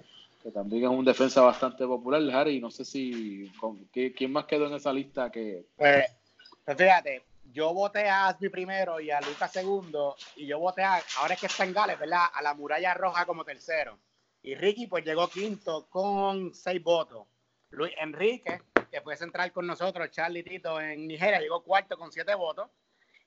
que 0.43 0.51
también 0.51 0.85
es 0.85 0.91
un 0.91 1.05
defensa 1.05 1.43
bastante 1.43 1.87
popular, 1.87 2.23
Harry, 2.35 2.61
no 2.61 2.71
sé 2.71 2.85
si, 2.85 3.51
¿quién 3.93 4.33
más 4.33 4.47
quedó 4.47 4.67
en 4.67 4.75
esa 4.75 4.93
lista 4.93 5.31
que... 5.31 5.67
Pues, 5.77 6.07
pues, 6.65 6.77
fíjate, 6.77 7.23
yo 7.53 7.75
voté 7.75 8.09
a 8.09 8.29
Asby 8.29 8.49
primero 8.49 9.01
y 9.01 9.11
a 9.11 9.21
Lucas 9.21 9.53
segundo, 9.53 10.17
y 10.37 10.47
yo 10.47 10.59
voté 10.59 10.83
a, 10.83 11.03
ahora 11.19 11.35
es 11.35 11.41
que 11.41 11.47
está 11.47 11.65
en 11.65 11.73
Gales, 11.73 11.99
¿verdad? 11.99 12.27
A 12.33 12.43
la 12.43 12.55
Muralla 12.55 12.95
Roja 12.95 13.27
como 13.27 13.45
tercero. 13.45 13.99
Y 14.43 14.55
Ricky 14.55 14.87
pues 14.87 15.05
llegó 15.05 15.29
quinto 15.29 15.89
con 15.91 16.55
seis 16.55 16.83
votos. 16.83 17.27
Luis 17.71 17.93
Enrique, 17.99 18.63
que 18.91 19.01
fue 19.03 19.17
central 19.17 19.53
con 19.53 19.67
nosotros, 19.67 20.11
Charlie 20.11 20.43
Tito 20.43 20.81
en 20.81 21.07
Nigeria, 21.07 21.41
llegó 21.41 21.63
cuarto 21.63 21.99
con 21.99 22.11
siete 22.11 22.35
votos. 22.35 22.71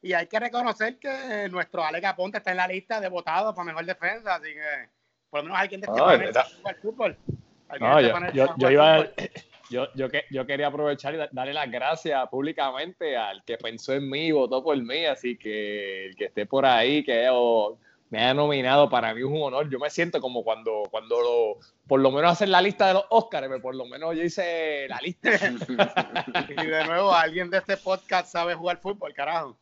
Y 0.02 0.14
hay 0.14 0.28
que 0.28 0.40
reconocer 0.40 1.00
que 1.00 1.48
nuestro 1.50 1.84
Alex 1.84 2.06
Aponte 2.06 2.40
está 2.40 2.52
en 2.52 2.58
la 2.58 2.68
lista 2.68 3.00
de 3.00 3.08
votados 3.08 3.56
para 3.56 3.66
mejor 3.66 3.86
defensa, 3.86 4.36
así 4.36 4.54
que 4.54 4.90
por 5.34 5.40
lo 5.40 5.46
menos 5.46 5.60
alguien 5.60 5.82
de 5.82 5.88
este 5.88 6.00
panel 6.00 6.32
al 6.64 6.76
fútbol. 6.76 7.18
No, 7.80 7.98
este 7.98 8.38
yo, 8.38 8.54
yo, 8.56 8.70
iba, 8.70 9.08
yo, 9.72 9.88
yo, 9.96 10.08
yo, 10.30 10.46
quería 10.46 10.68
aprovechar 10.68 11.16
y 11.16 11.18
darle 11.32 11.54
las 11.54 11.72
gracias 11.72 12.30
públicamente 12.30 13.18
al 13.18 13.44
que 13.44 13.58
pensó 13.58 13.94
en 13.94 14.08
mí 14.08 14.28
y 14.28 14.32
votó 14.32 14.64
por 14.64 14.78
mí, 14.78 15.06
así 15.06 15.36
que 15.36 16.06
el 16.06 16.16
que 16.16 16.26
esté 16.26 16.46
por 16.46 16.68
ahí, 16.68 17.04
que 17.04 17.28
me 18.12 18.20
haya 18.20 18.36
nominado, 18.36 18.92
para 18.92 19.12
mí 19.16 19.22
es 19.22 19.26
un 19.26 19.42
honor. 19.42 19.68
Yo 19.72 19.80
me 19.80 19.90
siento 19.90 20.22
como 20.22 20.44
cuando, 20.44 20.84
cuando 20.92 21.20
lo, 21.20 21.58
por 21.88 22.00
lo 22.00 22.12
menos 22.12 22.34
hacen 22.34 22.52
la 22.52 22.62
lista 22.62 22.90
de 22.90 22.94
los 22.94 23.06
Oscars, 23.10 23.48
por 23.60 23.74
lo 23.74 23.88
menos 23.88 24.16
yo 24.16 24.22
hice 24.22 24.88
la 24.88 25.00
lista. 25.00 25.32
y 26.50 26.68
de 26.68 26.86
nuevo, 26.86 27.12
alguien 27.12 27.50
de 27.50 27.58
este 27.58 27.76
podcast 27.78 28.32
sabe 28.32 28.54
jugar 28.54 28.78
fútbol, 28.78 29.16
carajo. 29.16 29.58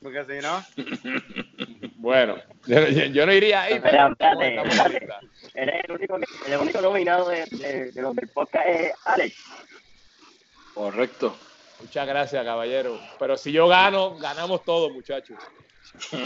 Porque 0.00 0.24
si 0.24 0.40
no. 0.40 0.64
Bueno, 1.98 2.36
yo, 2.66 3.26
no 3.26 3.32
iría 3.32 3.62
ahí. 3.62 3.80
Pero, 3.80 4.08
espérate, 4.12 5.00
Eres 5.54 5.84
el 5.84 5.92
único, 5.92 6.16
el 6.16 6.56
único 6.58 6.80
nominado 6.80 7.28
de, 7.28 7.46
de, 7.46 7.90
de 7.92 8.02
los 8.02 8.14
del 8.14 8.28
podcast 8.28 8.66
es 8.68 8.92
Alex. 9.04 9.36
Correcto. 10.74 11.36
Muchas 11.80 12.06
gracias, 12.06 12.44
caballero. 12.44 12.98
Pero 13.18 13.36
si 13.36 13.52
yo 13.52 13.68
gano, 13.68 14.16
ganamos 14.18 14.64
todos, 14.64 14.92
muchachos. 14.92 15.38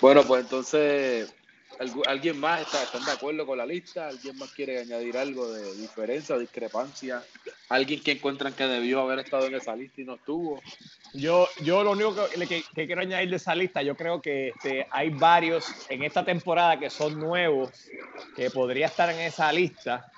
bueno, 0.00 0.22
pues 0.24 0.42
entonces, 0.42 1.34
¿alguien 2.06 2.38
más 2.38 2.60
está, 2.60 2.98
de 2.98 3.12
acuerdo 3.12 3.46
con 3.46 3.58
la 3.58 3.66
lista? 3.66 4.08
¿Alguien 4.08 4.36
más 4.38 4.50
quiere 4.52 4.80
añadir 4.80 5.16
algo 5.16 5.50
de 5.52 5.74
diferencia 5.76 6.38
discrepancia? 6.38 7.22
¿Alguien 7.68 8.02
que 8.02 8.12
encuentran 8.12 8.52
que 8.52 8.64
debió 8.64 9.00
haber 9.00 9.20
estado 9.20 9.46
en 9.46 9.54
esa 9.54 9.74
lista 9.74 10.00
y 10.00 10.04
no 10.04 10.14
estuvo? 10.14 10.60
Yo, 11.12 11.48
yo 11.62 11.84
lo 11.84 11.92
único 11.92 12.26
que, 12.48 12.64
quiero 12.86 13.00
añadir 13.00 13.30
de 13.30 13.36
esa 13.36 13.54
lista, 13.54 13.82
yo 13.82 13.96
creo 13.96 14.20
que 14.20 14.48
este, 14.48 14.86
hay 14.90 15.10
varios 15.10 15.64
en 15.88 16.02
esta 16.02 16.24
temporada 16.24 16.78
que 16.78 16.90
son 16.90 17.18
nuevos, 17.18 17.70
que 18.34 18.50
podría 18.50 18.86
estar 18.86 19.10
en 19.10 19.20
esa 19.20 19.52
lista, 19.52 20.10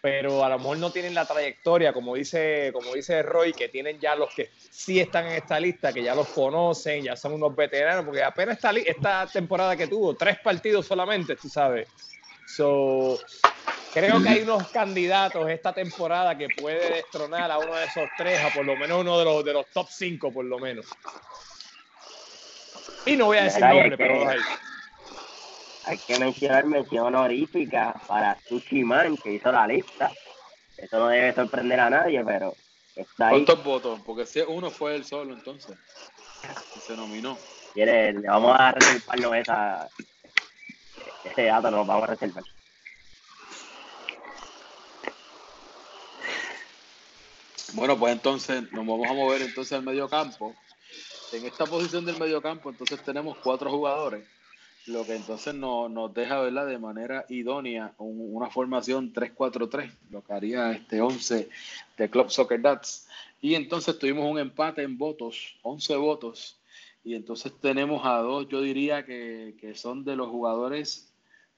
pero 0.00 0.44
a 0.44 0.48
lo 0.48 0.58
mejor 0.58 0.78
no 0.78 0.90
tienen 0.90 1.14
la 1.14 1.24
trayectoria, 1.24 1.92
como 1.92 2.14
dice, 2.14 2.70
como 2.72 2.94
dice 2.94 3.22
Roy, 3.22 3.52
que 3.52 3.68
tienen 3.68 3.98
ya 3.98 4.14
los 4.14 4.32
que 4.34 4.50
sí 4.70 5.00
están 5.00 5.26
en 5.26 5.32
esta 5.32 5.58
lista, 5.58 5.92
que 5.92 6.02
ya 6.02 6.14
los 6.14 6.28
conocen, 6.28 7.04
ya 7.04 7.16
son 7.16 7.34
unos 7.34 7.54
veteranos, 7.54 8.04
porque 8.04 8.22
apenas 8.22 8.56
esta, 8.56 8.70
esta 8.70 9.26
temporada 9.26 9.76
que 9.76 9.86
tuvo, 9.86 10.14
tres 10.14 10.38
partidos 10.40 10.86
solamente, 10.86 11.36
tú 11.36 11.48
sabes. 11.48 11.88
So, 12.46 13.18
creo 13.92 14.22
que 14.22 14.28
hay 14.28 14.42
unos 14.42 14.68
candidatos 14.68 15.48
esta 15.48 15.72
temporada 15.72 16.36
que 16.36 16.48
puede 16.48 16.94
destronar 16.94 17.50
a 17.50 17.58
uno 17.58 17.74
de 17.74 17.84
esos 17.84 18.08
tres, 18.16 18.40
a 18.40 18.50
por 18.50 18.64
lo 18.64 18.76
menos 18.76 19.00
uno 19.00 19.18
de 19.18 19.24
los, 19.24 19.44
de 19.44 19.52
los 19.52 19.66
top 19.72 19.88
cinco, 19.90 20.32
por 20.32 20.44
lo 20.44 20.58
menos. 20.58 20.86
Y 23.06 23.16
no 23.16 23.26
voy 23.26 23.38
a 23.38 23.44
decir 23.44 23.62
nombre, 23.62 23.96
pero 23.96 24.28
hay 24.28 24.38
hay 25.86 25.98
que 25.98 26.18
mencionar 26.18 26.66
mención 26.66 27.06
honorífica 27.06 27.94
para 28.08 28.36
Man, 28.84 29.16
que 29.16 29.34
hizo 29.34 29.52
la 29.52 29.68
lista. 29.68 30.10
Eso 30.76 30.98
no 30.98 31.08
debe 31.08 31.32
sorprender 31.32 31.78
a 31.78 31.88
nadie, 31.88 32.22
pero 32.24 32.54
está 32.94 33.28
ahí. 33.28 33.44
¿Cuántos 33.44 33.64
votos? 33.64 34.00
Porque 34.04 34.26
si 34.26 34.40
uno 34.40 34.70
fue 34.70 34.96
él 34.96 35.04
solo, 35.04 35.32
entonces. 35.32 35.76
Se 36.84 36.96
nominó. 36.96 37.38
Quiere, 37.72 38.12
le 38.14 38.28
vamos 38.28 38.56
a 38.58 38.72
reservarnos 38.72 39.36
esa. 39.36 39.88
Ese 41.24 41.44
dato 41.44 41.70
lo 41.70 41.84
vamos 41.84 42.02
a 42.02 42.06
reservar. 42.06 42.44
Bueno, 47.74 47.96
pues 47.98 48.12
entonces 48.12 48.62
nos 48.72 48.86
vamos 48.86 49.08
a 49.08 49.12
mover 49.12 49.42
entonces 49.42 49.72
al 49.72 49.84
medio 49.84 50.08
campo. 50.08 50.54
En 51.32 51.46
esta 51.46 51.64
posición 51.64 52.04
del 52.04 52.18
medio 52.18 52.42
campo, 52.42 52.70
entonces 52.70 53.02
tenemos 53.04 53.36
cuatro 53.38 53.70
jugadores 53.70 54.24
lo 54.86 55.04
que 55.04 55.16
entonces 55.16 55.54
nos, 55.54 56.14
deja 56.14 56.40
¿verdad? 56.40 56.66
de 56.66 56.78
manera 56.78 57.26
idónea 57.28 57.94
una 57.98 58.50
formación 58.50 59.12
3-4-3, 59.12 59.90
lo 60.10 60.22
que 60.22 60.32
haría 60.32 60.72
este 60.72 61.00
11 61.00 61.48
de 61.96 62.10
Club 62.10 62.30
Soccer 62.30 62.60
Dats. 62.60 63.08
Y 63.40 63.54
entonces 63.54 63.98
tuvimos 63.98 64.30
un 64.30 64.38
empate 64.38 64.82
en 64.82 64.96
votos, 64.96 65.56
11 65.62 65.96
votos, 65.96 66.58
y 67.04 67.14
entonces 67.14 67.52
tenemos 67.60 68.04
a 68.04 68.18
dos, 68.18 68.48
yo 68.48 68.60
diría 68.60 69.04
que, 69.04 69.72
son 69.74 70.04
de 70.04 70.16
los 70.16 70.28
jugadores 70.28 71.12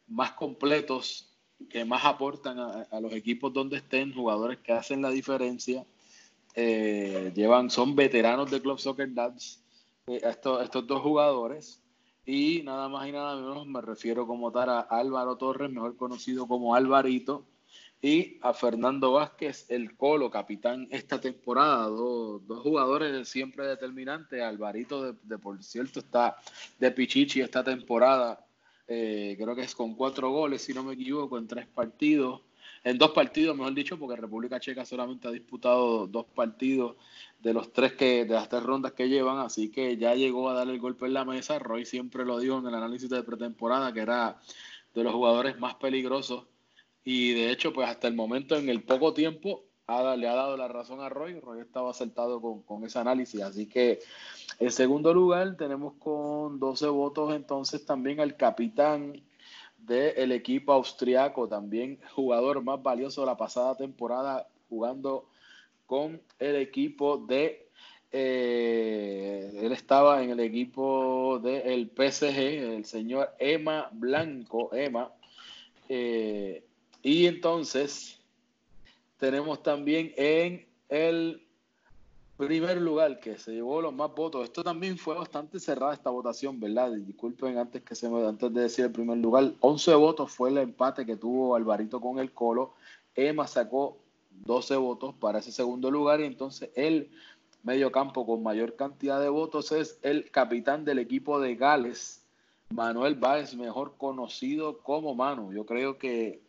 más 0.07 0.33
completos, 0.33 1.31
que 1.71 1.85
más 1.85 2.05
aportan 2.05 2.59
a, 2.59 3.01
los 3.01 3.13
equipos 3.13 3.53
donde 3.53 3.79
estén, 3.79 4.15
jugadores 4.15 4.59
que 4.59 4.73
hacen 4.73 5.03
la 5.03 5.11
diferencia, 5.11 5.85
eh, 6.55 7.33
llevan, 7.35 7.71
son 7.71 7.95
veteranos 7.95 8.51
de 8.51 8.61
Club 8.61 8.79
Soccer 8.79 9.13
Dats, 9.13 9.63
eh, 10.07 10.21
estos, 10.23 10.63
estos 10.63 10.87
dos 10.87 11.03
jugadores. 11.03 11.81
Y 12.31 12.61
nada 12.63 12.91
más 12.91 13.09
y 13.09 13.13
nada 13.13 13.37
menos 13.37 13.67
me 13.67 13.81
refiero 13.81 14.27
como 14.27 14.53
tal 14.53 14.69
a 14.69 14.81
Álvaro 14.81 15.39
Torres, 15.39 15.71
mejor 15.71 15.97
conocido 15.97 16.47
como 16.47 16.75
Alvarito, 16.75 17.47
y 18.03 18.37
a 18.43 18.53
Fernando 18.53 19.13
Vázquez, 19.13 19.65
el 19.71 19.97
Colo, 19.97 20.31
capitán 20.31 20.87
esta 20.91 21.19
temporada. 21.19 21.87
Dos, 21.87 22.43
jugadores 22.63 23.27
siempre 23.31 23.67
determinantes. 23.67 24.43
Alvarito, 24.43 25.15
de, 25.15 25.39
por 25.39 25.65
cierto, 25.65 26.01
está 26.01 26.37
de 26.79 26.91
Pichichi 26.91 27.41
esta 27.41 27.65
temporada. 27.65 28.45
Eh, 28.87 29.35
creo 29.41 29.55
que 29.55 29.63
es 29.63 29.75
con 29.75 29.95
cuatro 29.95 30.31
goles, 30.31 30.61
si 30.61 30.75
no 30.75 30.83
me 30.85 30.93
equivoco, 30.93 31.39
en 31.39 31.49
tres 31.49 31.67
partidos 31.67 32.43
en 32.85 32.99
dos 32.99 33.11
partidos, 33.11 33.57
mejor 33.57 33.75
dicho, 33.75 33.99
porque 33.99 34.17
República 34.17 34.61
Checa 34.61 34.85
solamente 34.85 35.29
ha 35.29 35.31
disputado 35.31 36.07
dos 36.07 36.27
partidos 36.27 36.97
de 37.41 37.53
los 37.53 37.73
tres 37.73 37.93
que, 37.93 38.25
de 38.25 38.35
las 38.35 38.49
tres 38.49 38.63
rondas 38.63 38.93
que 38.93 39.09
llevan, 39.09 39.39
así 39.39 39.71
que 39.71 39.97
ya 39.97 40.15
llegó 40.15 40.49
a 40.49 40.55
dar 40.55 40.69
el 40.69 40.79
golpe 40.79 41.07
en 41.07 41.15
la 41.15 41.25
mesa. 41.25 41.59
Roy 41.59 41.85
siempre 41.85 42.25
lo 42.25 42.39
dijo 42.39 42.59
en 42.59 42.67
el 42.67 42.75
análisis 42.75 43.11
de 43.11 43.23
pretemporada, 43.23 43.93
que 43.93 44.01
era 44.01 44.39
de 44.95 45.05
los 45.05 45.13
jugadores 45.13 45.59
más 45.59 45.75
peligrosos. 45.77 46.47
Y 47.05 47.33
de 47.33 47.51
hecho, 47.51 47.73
pues 47.73 47.89
hasta 47.89 48.09
el 48.09 48.15
momento, 48.15 48.57
en 48.57 48.69
el 48.69 48.83
poco 48.83 49.15
tiempo, 49.15 49.69
le 49.89 50.29
ha 50.29 50.35
dado 50.35 50.57
la 50.57 50.69
razón 50.69 51.01
a 51.01 51.09
Roy. 51.09 51.41
Roy 51.41 51.61
estaba 51.61 51.91
acertado 51.91 52.41
con, 52.41 52.63
con, 52.63 52.85
ese 52.85 52.99
análisis. 52.99 53.41
Así 53.41 53.67
que 53.67 54.01
en 54.59 54.71
segundo 54.71 55.15
lugar 55.15 55.57
tenemos 55.57 55.95
con 55.95 56.59
12 56.59 56.89
votos 56.89 57.35
entonces 57.35 57.85
también 57.87 58.21
al 58.21 58.37
capitán 58.37 59.23
del 59.79 60.33
equipo 60.33 60.73
austriaco, 60.73 61.49
también 61.49 61.99
jugador 62.15 62.63
más 62.63 62.83
valioso 62.83 63.23
de 63.23 63.27
la 63.27 63.37
pasada 63.37 63.77
temporada, 63.77 64.49
jugando 64.69 65.29
con 65.87 66.21
el 66.39 66.57
equipo 66.57 67.17
de 67.17 67.69
eh, 68.11 69.53
él 69.63 69.73
estaba 69.73 70.23
en 70.23 70.31
el 70.31 70.41
equipo 70.41 71.39
del 71.43 71.91
PSG, 71.95 72.39
el 72.77 72.85
señor 72.85 73.35
Emma 73.39 73.89
Blanco, 73.93 74.75
Emma. 74.75 75.13
Eh, 75.89 76.65
y 77.03 77.27
entonces 77.27 78.21
tenemos 79.19 79.63
también 79.63 80.13
en 80.17 80.67
el 80.89 81.48
primer 82.39 82.81
lugar 82.81 83.19
que 83.19 83.37
se 83.37 83.53
llevó 83.53 83.83
los 83.83 83.93
más 83.93 84.15
votos. 84.15 84.45
Esto 84.45 84.63
también 84.63 84.97
fue 84.97 85.17
bastante 85.17 85.59
cerrada 85.59 85.93
esta 85.93 86.09
votación, 86.09 86.61
¿verdad? 86.61 86.93
Disculpen 86.93 87.59
antes 87.59 87.83
que 87.83 87.97
se 87.97 88.09
me 88.09 88.27
antes 88.27 88.55
de 88.55 88.63
decir 88.63 88.85
el 88.85 88.93
primer 88.93 89.19
lugar. 89.19 89.53
11 89.61 89.95
votos 89.97 90.31
fue 90.31 90.51
el 90.51 90.59
empate 90.59 91.05
que 91.05 91.17
tuvo 91.17 91.57
Alvarito 91.57 92.01
con 92.01 92.21
el 92.21 92.33
Colo. 92.33 92.75
Emma 93.17 93.49
sacó 93.49 93.99
12 94.31 94.77
votos 94.77 95.15
para 95.17 95.41
ese 95.41 95.51
segundo 95.51 95.91
lugar 95.91 96.21
y 96.21 96.27
entonces 96.27 96.71
él 96.77 97.11
medio 97.65 97.91
campo 97.91 98.25
con 98.25 98.45
mayor 98.45 98.77
cantidad 98.77 99.21
de 99.21 99.29
votos 99.29 99.73
es 99.73 99.99
el 100.03 100.31
capitán 100.31 100.85
del 100.85 101.01
equipo 101.01 101.41
de 101.41 101.57
Gales, 101.57 102.25
Manuel 102.71 103.17
Báez, 103.17 103.57
mejor 103.57 103.97
conocido 103.99 104.79
como 104.79 105.17
Manu. 105.17 105.53
Yo 105.53 105.67
creo 105.67 105.99
que 105.99 106.41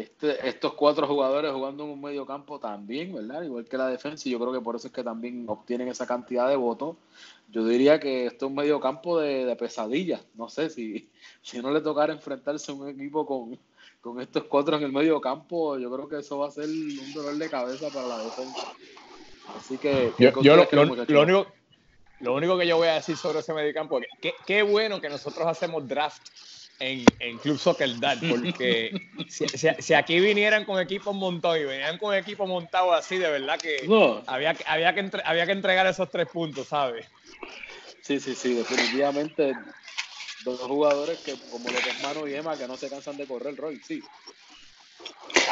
este, 0.00 0.48
estos 0.48 0.74
cuatro 0.74 1.06
jugadores 1.06 1.52
jugando 1.52 1.84
en 1.84 1.90
un 1.90 2.00
medio 2.00 2.24
campo 2.24 2.58
también, 2.58 3.12
¿verdad? 3.12 3.42
Igual 3.42 3.66
que 3.66 3.76
la 3.76 3.88
defensa, 3.88 4.28
y 4.28 4.32
yo 4.32 4.38
creo 4.40 4.52
que 4.52 4.60
por 4.60 4.76
eso 4.76 4.86
es 4.86 4.92
que 4.92 5.04
también 5.04 5.44
obtienen 5.48 5.88
esa 5.88 6.06
cantidad 6.06 6.48
de 6.48 6.56
votos. 6.56 6.96
Yo 7.50 7.64
diría 7.64 8.00
que 8.00 8.26
esto 8.26 8.46
es 8.46 8.50
un 8.50 8.56
medio 8.56 8.80
campo 8.80 9.18
de, 9.20 9.44
de 9.44 9.56
pesadillas. 9.56 10.22
No 10.34 10.48
sé 10.48 10.70
si, 10.70 11.10
si 11.42 11.60
no 11.60 11.70
le 11.70 11.80
tocara 11.80 12.12
enfrentarse 12.12 12.72
a 12.72 12.74
un 12.74 12.88
equipo 12.88 13.26
con, 13.26 13.58
con 14.00 14.20
estos 14.20 14.44
cuatro 14.44 14.76
en 14.76 14.84
el 14.84 14.92
medio 14.92 15.20
campo, 15.20 15.78
yo 15.78 15.90
creo 15.90 16.08
que 16.08 16.18
eso 16.18 16.38
va 16.38 16.48
a 16.48 16.50
ser 16.50 16.64
un 16.64 17.12
dolor 17.12 17.34
de 17.36 17.50
cabeza 17.50 17.88
para 17.90 18.06
la 18.06 18.18
defensa. 18.18 18.72
Así 19.56 19.78
que 19.78 20.12
yo, 20.18 20.30
lo, 20.56 21.22
único, 21.22 21.46
lo 22.20 22.34
único 22.34 22.56
que 22.56 22.66
yo 22.66 22.76
voy 22.76 22.88
a 22.88 22.94
decir 22.94 23.16
sobre 23.16 23.40
ese 23.40 23.52
medicampo 23.52 23.98
es 23.98 24.06
que 24.20 24.32
qué 24.46 24.62
bueno 24.62 25.00
que 25.00 25.08
nosotros 25.08 25.46
hacemos 25.46 25.86
draft 25.88 26.22
en, 26.80 27.04
en 27.18 27.38
Club 27.38 27.58
Soccer 27.58 27.98
Dad, 28.00 28.18
porque 28.28 29.08
si, 29.28 29.94
aquí 29.94 30.18
vinieran 30.18 30.64
con 30.64 30.80
equipos 30.80 31.14
montados 31.14 31.58
y 31.58 31.64
venían 31.64 31.98
con 31.98 32.14
equipos 32.14 32.48
montados 32.48 32.94
así, 32.98 33.18
de 33.18 33.30
verdad 33.30 33.58
que 33.58 33.76
había, 34.26 34.56
había, 34.66 34.94
que 34.94 35.10
había 35.24 35.46
que 35.46 35.52
entregar 35.52 35.86
esos 35.86 36.10
tres 36.10 36.26
puntos, 36.28 36.68
¿sabes? 36.68 37.06
Sí, 38.02 38.18
sí, 38.18 38.34
sí, 38.34 38.54
definitivamente 38.54 39.52
dos 40.44 40.60
jugadores 40.62 41.18
que 41.18 41.34
como 41.50 41.68
lo 41.68 41.78
que 41.78 41.90
es 41.90 42.02
Mano 42.02 42.26
y 42.26 42.34
Emma 42.34 42.56
que 42.56 42.66
no 42.66 42.76
se 42.76 42.88
cansan 42.88 43.16
de 43.16 43.26
correr, 43.26 43.56
Roy, 43.56 43.80
sí. 43.86 44.02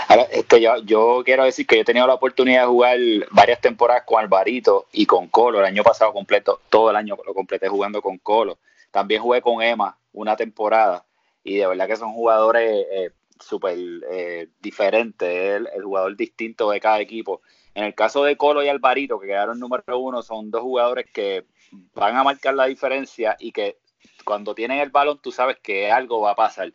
Ahora, 0.09 0.23
este, 0.33 0.61
yo, 0.61 0.79
yo 0.85 1.23
quiero 1.25 1.45
decir 1.45 1.67
que 1.67 1.77
yo 1.77 1.83
he 1.83 1.85
tenido 1.85 2.07
la 2.07 2.15
oportunidad 2.15 2.63
de 2.63 2.69
jugar 2.69 2.99
varias 3.31 3.61
temporadas 3.61 4.05
con 4.07 4.19
Alvarito 4.19 4.87
y 4.93 5.05
con 5.05 5.29
Colo. 5.29 5.59
El 5.59 5.67
año 5.67 5.83
pasado 5.83 6.13
completo, 6.15 6.63
todo 6.71 6.91
el 6.91 6.97
año 6.97 7.17
lo 7.27 7.35
completé 7.35 7.69
jugando 7.69 8.01
con 8.01 8.17
Colo. 8.17 8.59
También 8.91 9.21
jugué 9.21 9.43
con 9.43 9.63
Emma 9.63 9.99
una 10.13 10.35
temporada 10.35 11.05
y 11.43 11.57
de 11.57 11.67
verdad 11.67 11.87
que 11.87 11.97
son 11.97 12.13
jugadores 12.13 12.87
eh, 12.91 13.11
súper 13.41 13.79
eh, 14.11 14.49
diferentes, 14.61 15.63
el, 15.75 15.83
jugador 15.83 16.17
distinto 16.17 16.71
de 16.71 16.81
cada 16.81 17.01
equipo. 17.01 17.43
En 17.75 17.85
el 17.85 17.95
caso 17.95 18.25
de 18.25 18.37
Colo 18.37 18.63
y 18.63 18.69
Alvarito, 18.69 19.19
que 19.21 19.29
quedaron 19.29 19.59
número 19.59 19.99
uno, 19.99 20.23
son 20.23 20.51
dos 20.51 20.63
jugadores 20.63 21.07
que 21.13 21.47
van 21.95 22.17
a 22.17 22.25
marcar 22.25 22.55
la 22.55 22.67
diferencia 22.67 23.37
y 23.39 23.53
que 23.53 23.79
cuando 24.25 24.55
tienen 24.55 24.81
el 24.81 24.91
balón 24.91 25.21
tú 25.23 25.31
sabes 25.31 25.59
que 25.63 25.91
algo 25.91 26.21
va 26.21 26.33
a 26.33 26.37
pasar. 26.37 26.73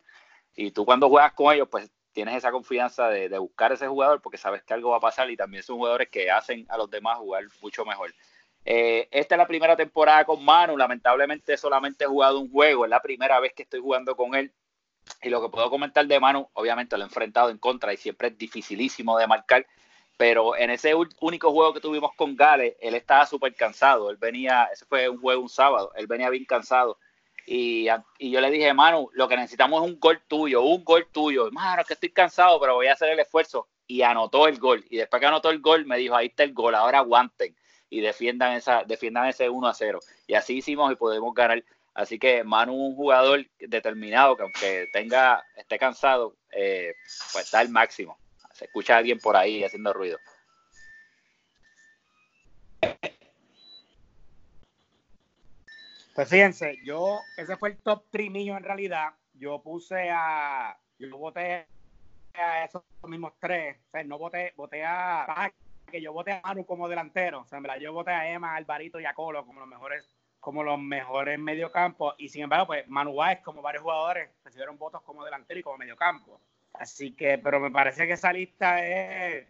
Y 0.56 0.70
tú 0.70 0.84
cuando 0.84 1.08
juegas 1.08 1.32
con 1.34 1.52
ellos, 1.52 1.68
pues 1.70 1.90
tienes 2.12 2.36
esa 2.36 2.52
confianza 2.52 3.08
de, 3.08 3.38
buscar 3.38 3.72
ese 3.72 3.88
jugador 3.88 4.22
porque 4.22 4.38
sabes 4.38 4.62
que 4.62 4.72
algo 4.72 4.90
va 4.90 4.98
a 4.98 5.00
pasar 5.00 5.30
y 5.30 5.36
también 5.36 5.62
son 5.62 5.76
jugadores 5.76 6.08
que 6.08 6.30
hacen 6.30 6.64
a 6.68 6.78
los 6.78 6.88
demás 6.88 7.18
jugar 7.18 7.44
mucho 7.60 7.84
mejor. 7.84 8.14
Eh, 8.64 9.08
esta 9.10 9.34
es 9.34 9.38
la 9.38 9.46
primera 9.46 9.76
temporada 9.76 10.24
con 10.24 10.44
Manu, 10.44 10.76
lamentablemente 10.76 11.56
solamente 11.56 12.04
he 12.04 12.06
jugado 12.06 12.40
un 12.40 12.50
juego, 12.50 12.84
es 12.84 12.90
la 12.90 13.02
primera 13.02 13.38
vez 13.40 13.52
que 13.54 13.64
estoy 13.64 13.80
jugando 13.80 14.16
con 14.16 14.34
él. 14.34 14.52
Y 15.22 15.28
lo 15.28 15.42
que 15.42 15.50
puedo 15.50 15.68
comentar 15.68 16.06
de 16.06 16.20
Manu, 16.20 16.48
obviamente 16.54 16.96
lo 16.96 17.04
he 17.04 17.06
enfrentado 17.06 17.50
en 17.50 17.58
contra 17.58 17.92
y 17.92 17.96
siempre 17.98 18.28
es 18.28 18.38
dificilísimo 18.38 19.18
de 19.18 19.26
marcar, 19.26 19.66
pero 20.16 20.56
en 20.56 20.70
ese 20.70 20.94
único 21.20 21.52
juego 21.52 21.74
que 21.74 21.80
tuvimos 21.80 22.12
con 22.16 22.36
Gales, 22.36 22.74
él 22.80 22.94
estaba 22.94 23.26
súper 23.26 23.54
cansado, 23.54 24.10
él 24.10 24.16
venía, 24.16 24.68
ese 24.72 24.86
fue 24.86 25.08
un 25.08 25.20
juego 25.20 25.42
un 25.42 25.48
sábado, 25.48 25.92
él 25.96 26.06
venía 26.06 26.30
bien 26.30 26.44
cansado 26.46 26.98
y, 27.46 27.84
yo 28.18 28.40
le 28.40 28.50
dije, 28.50 28.72
Manu, 28.72 29.10
lo 29.12 29.28
que 29.28 29.36
necesitamos 29.36 29.82
es 29.82 29.90
un 29.90 30.00
gol 30.00 30.22
tuyo, 30.26 30.62
un 30.62 30.84
gol 30.84 31.06
tuyo. 31.12 31.50
Mano, 31.50 31.82
es 31.82 31.86
que 31.86 31.94
estoy 31.94 32.10
cansado, 32.10 32.58
pero 32.60 32.74
voy 32.74 32.86
a 32.86 32.94
hacer 32.94 33.10
el 33.10 33.20
esfuerzo. 33.20 33.68
Y 33.86 34.02
anotó 34.02 34.48
el 34.48 34.58
gol. 34.58 34.84
Y 34.88 34.96
después 34.96 35.20
que 35.20 35.26
anotó 35.26 35.50
el 35.50 35.60
gol, 35.60 35.84
me 35.84 35.98
dijo, 35.98 36.16
ahí 36.16 36.26
está 36.28 36.42
el 36.42 36.54
gol, 36.54 36.74
ahora 36.74 36.98
aguanten 36.98 37.54
y 37.94 38.00
defiendan, 38.00 38.54
esa, 38.54 38.82
defiendan 38.82 39.28
ese 39.28 39.48
1 39.48 39.68
a 39.68 39.72
0. 39.72 40.00
Y 40.26 40.34
así 40.34 40.56
hicimos 40.56 40.90
y 40.90 40.96
podemos 40.96 41.32
ganar. 41.32 41.62
Así 41.94 42.18
que 42.18 42.42
Manu, 42.42 42.74
un 42.74 42.96
jugador 42.96 43.46
determinado 43.60 44.36
que 44.36 44.42
aunque 44.42 44.88
tenga, 44.92 45.44
esté 45.56 45.78
cansado, 45.78 46.34
eh, 46.50 46.92
pues 47.32 47.44
está 47.44 47.60
al 47.60 47.68
máximo. 47.68 48.18
Se 48.52 48.64
escucha 48.64 48.96
a 48.96 48.98
alguien 48.98 49.20
por 49.20 49.36
ahí 49.36 49.62
haciendo 49.62 49.92
ruido. 49.92 50.18
Pues 56.16 56.28
fíjense, 56.28 56.78
yo, 56.84 57.20
ese 57.36 57.56
fue 57.56 57.70
el 57.70 57.76
top 57.78 58.06
3 58.10 58.28
mío 58.28 58.56
en 58.56 58.64
realidad. 58.64 59.10
Yo 59.34 59.62
puse 59.62 60.10
a, 60.10 60.76
yo 60.98 61.16
voté 61.16 61.68
a 62.34 62.64
esos 62.64 62.82
mismos 63.06 63.34
tres. 63.38 63.76
O 63.92 64.02
no 64.02 64.18
voté, 64.18 64.52
voté 64.56 64.84
a, 64.84 65.52
que 65.94 66.02
yo 66.02 66.12
voté 66.12 66.32
a 66.32 66.40
Manu 66.42 66.66
como 66.66 66.88
delantero. 66.88 67.42
O 67.42 67.44
sea, 67.44 67.58
en 67.58 67.62
verdad, 67.62 67.78
yo 67.78 67.92
voté 67.92 68.10
a 68.10 68.28
Emma, 68.28 68.56
Alvarito 68.56 68.98
y 68.98 69.04
a 69.04 69.14
Colo 69.14 69.46
como 69.46 69.60
los 69.60 69.68
mejores, 69.68 70.04
como 70.40 70.64
los 70.64 70.76
mejores 70.76 71.38
mediocampos. 71.38 72.16
Y 72.18 72.28
sin 72.30 72.42
embargo, 72.42 72.66
pues 72.66 72.88
Manu 72.88 73.14
Báez, 73.14 73.40
como 73.42 73.62
varios 73.62 73.84
jugadores, 73.84 74.28
recibieron 74.44 74.76
votos 74.76 75.02
como 75.02 75.24
delantero 75.24 75.60
y 75.60 75.62
como 75.62 75.78
mediocampo. 75.78 76.40
Así 76.72 77.14
que, 77.14 77.38
pero 77.38 77.60
me 77.60 77.70
parece 77.70 78.08
que 78.08 78.14
esa 78.14 78.32
lista 78.32 78.84
es 78.84 79.46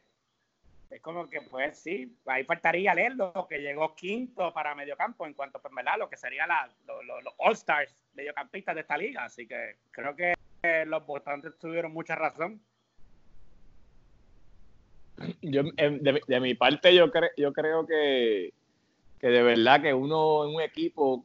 es 0.90 1.00
como 1.00 1.28
que, 1.30 1.40
pues 1.40 1.78
sí, 1.78 2.14
ahí 2.26 2.44
faltaría 2.44 2.94
leerlo, 2.94 3.46
que 3.48 3.58
llegó 3.58 3.96
quinto 3.96 4.52
para 4.52 4.74
mediocampo 4.74 5.26
en 5.26 5.32
cuanto, 5.32 5.60
pues, 5.60 5.74
¿verdad? 5.74 5.94
Lo 5.98 6.10
que 6.10 6.18
sería 6.18 6.46
la, 6.46 6.70
los 6.86 7.34
All-Stars 7.38 7.96
mediocampistas 8.12 8.74
de 8.74 8.82
esta 8.82 8.98
liga. 8.98 9.24
Así 9.24 9.48
que 9.48 9.78
creo 9.90 10.14
que 10.14 10.34
los 10.84 11.04
votantes 11.06 11.58
tuvieron 11.58 11.92
mucha 11.92 12.14
razón. 12.14 12.60
Yo, 15.42 15.62
em, 15.76 16.00
de, 16.00 16.40
mi 16.40 16.54
parte, 16.54 16.94
yo, 16.94 17.10
creo 17.10 17.30
yo 17.36 17.52
creo 17.52 17.86
que, 17.86 18.52
que 19.20 19.28
de 19.28 19.42
verdad 19.42 19.80
que 19.80 19.94
uno 19.94 20.44
en 20.44 20.54
un 20.56 20.60
equipo, 20.60 21.24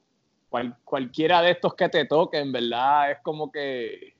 cualquiera 0.84 1.42
de 1.42 1.52
estos 1.52 1.74
que 1.76 1.90
te 1.90 2.06
toquen, 2.06 2.52
verdad, 2.52 3.12
es 3.12 3.18
como 3.24 3.52
que 3.52 4.14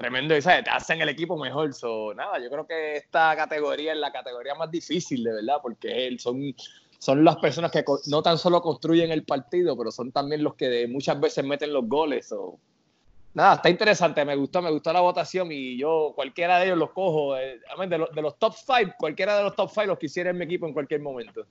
tremendo, 0.00 0.34
y 0.34 0.40
te 0.40 0.70
hacen 0.70 1.02
el 1.02 1.10
equipo 1.10 1.36
mejor. 1.36 1.74
So, 1.74 2.14
nada, 2.14 2.38
yo 2.38 2.48
creo 2.48 2.66
que 2.66 2.96
esta 2.96 3.36
categoría 3.36 3.92
es 3.92 3.98
la 3.98 4.10
categoría 4.10 4.54
más 4.54 4.70
difícil, 4.70 5.22
de 5.22 5.34
verdad, 5.34 5.58
porque 5.60 6.16
son, 6.18 6.54
son 6.98 7.22
las 7.22 7.36
personas 7.36 7.70
que 7.70 7.84
no 8.06 8.22
tan 8.22 8.38
solo 8.38 8.62
construyen 8.62 9.10
el 9.10 9.24
partido, 9.24 9.76
pero 9.76 9.90
son 9.90 10.10
también 10.10 10.42
los 10.42 10.54
que 10.54 10.88
muchas 10.88 11.20
veces 11.20 11.44
meten 11.44 11.74
los 11.74 11.86
goles. 11.86 12.32
o 12.32 12.58
nada, 13.34 13.54
está 13.54 13.70
interesante, 13.70 14.24
me 14.24 14.36
gustó, 14.36 14.62
me 14.62 14.70
gustó 14.70 14.92
la 14.92 15.00
votación 15.00 15.50
y 15.52 15.78
yo 15.78 16.12
cualquiera 16.14 16.58
de 16.58 16.66
ellos 16.66 16.78
los 16.78 16.90
cojo. 16.90 17.36
Eh, 17.36 17.60
de, 17.88 17.98
los, 17.98 18.10
de 18.12 18.22
los 18.22 18.38
top 18.38 18.54
five, 18.54 18.94
cualquiera 18.98 19.36
de 19.36 19.44
los 19.44 19.54
top 19.54 19.70
five 19.70 19.86
los 19.86 19.98
quisiera 19.98 20.30
en 20.30 20.38
mi 20.38 20.44
equipo 20.44 20.66
en 20.66 20.72
cualquier 20.72 21.00
momento. 21.00 21.46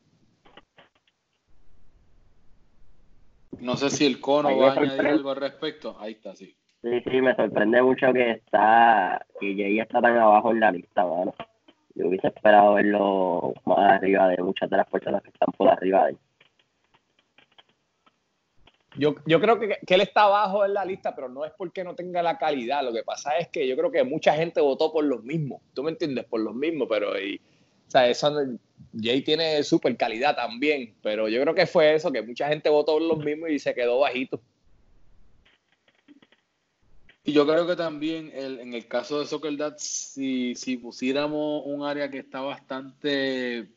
No 3.59 3.75
sé 3.75 3.89
si 3.89 4.05
el 4.05 4.19
cono 4.21 4.57
va 4.57 4.69
a 4.69 4.71
añadir 4.73 5.07
algo 5.07 5.31
al 5.31 5.37
respecto. 5.37 5.97
Ahí 5.99 6.13
está, 6.13 6.35
sí. 6.35 6.55
Sí, 6.81 7.01
sí, 7.11 7.21
me 7.21 7.35
sorprende 7.35 7.81
mucho 7.81 8.13
que 8.13 8.31
está, 8.31 9.25
que 9.39 9.53
Jay 9.53 9.79
está 9.79 10.01
tan 10.01 10.17
abajo 10.17 10.51
en 10.51 10.61
la 10.61 10.71
lista, 10.71 11.05
mano. 11.05 11.33
Yo 11.95 12.07
hubiese 12.07 12.27
esperado 12.27 12.75
verlo 12.75 13.53
más 13.65 13.79
arriba 13.79 14.29
de 14.29 14.41
muchas 14.41 14.69
de 14.69 14.77
las 14.77 14.87
personas 14.87 15.21
que 15.21 15.29
están 15.29 15.51
por 15.57 15.67
arriba 15.67 16.05
de 16.05 16.11
él. 16.11 16.17
Yo, 18.99 19.15
yo 19.25 19.39
creo 19.39 19.59
que, 19.59 19.77
que, 19.87 19.93
él 19.95 20.01
está 20.01 20.23
abajo 20.23 20.65
en 20.65 20.73
la 20.73 20.83
lista, 20.83 21.15
pero 21.15 21.29
no 21.29 21.45
es 21.45 21.53
porque 21.57 21.85
no 21.85 21.95
tenga 21.95 22.21
la 22.21 22.37
calidad. 22.37 22.83
Lo 22.83 22.91
que 22.91 23.03
pasa 23.03 23.37
es 23.37 23.47
que 23.47 23.65
yo 23.65 23.77
creo 23.77 23.91
que 23.91 24.03
mucha 24.03 24.33
gente 24.33 24.59
votó 24.59 24.91
por 24.91 25.05
los 25.05 25.23
mismos. 25.23 25.61
¿Tú 25.73 25.83
me 25.83 25.91
entiendes? 25.91 26.25
Por 26.25 26.41
los 26.41 26.53
mismos, 26.53 26.87
pero 26.89 27.11
o 27.89 27.91
sea, 27.91 28.07
eso, 28.07 28.31
Jay 29.01 29.21
tiene 29.21 29.63
súper 29.63 29.97
calidad 29.97 30.35
también, 30.35 30.93
pero 31.01 31.27
yo 31.27 31.41
creo 31.41 31.55
que 31.55 31.65
fue 31.65 31.95
eso, 31.95 32.11
que 32.11 32.21
mucha 32.21 32.47
gente 32.47 32.69
votó 32.69 32.93
por 32.93 33.01
los 33.01 33.17
mismos 33.17 33.49
y 33.49 33.57
se 33.57 33.73
quedó 33.73 33.99
bajito. 33.99 34.41
Y 37.23 37.31
yo 37.31 37.47
creo 37.47 37.65
que 37.65 37.75
también 37.75 38.31
el, 38.33 38.59
en 38.59 38.73
el 38.73 38.87
caso 38.87 39.19
de 39.19 39.25
Soccer 39.25 39.55
si, 39.77 40.55
si 40.55 40.77
pusiéramos 40.77 41.63
un 41.65 41.83
área 41.83 42.11
que 42.11 42.19
está 42.19 42.41
bastante, 42.41 43.69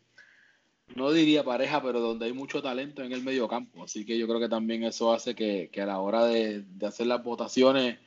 no 0.97 1.13
diría 1.13 1.45
pareja, 1.45 1.83
pero 1.83 2.01
donde 2.01 2.27
hay 2.27 2.33
mucho 2.33 2.63
talento 2.63 3.03
en 3.03 3.13
el 3.13 3.23
medio 3.23 3.49
campo. 3.49 3.85
Así 3.85 4.05
que 4.05 4.19
yo 4.19 4.27
creo 4.27 4.41
que 4.41 4.49
también 4.49 4.85
eso 4.85 5.13
hace 5.13 5.35
que, 5.35 5.71
a 5.81 5.87
la 5.87 5.99
hora 6.01 6.25
de, 6.27 6.65
hacer 6.87 7.07
las 7.07 7.23
votaciones 7.23 7.99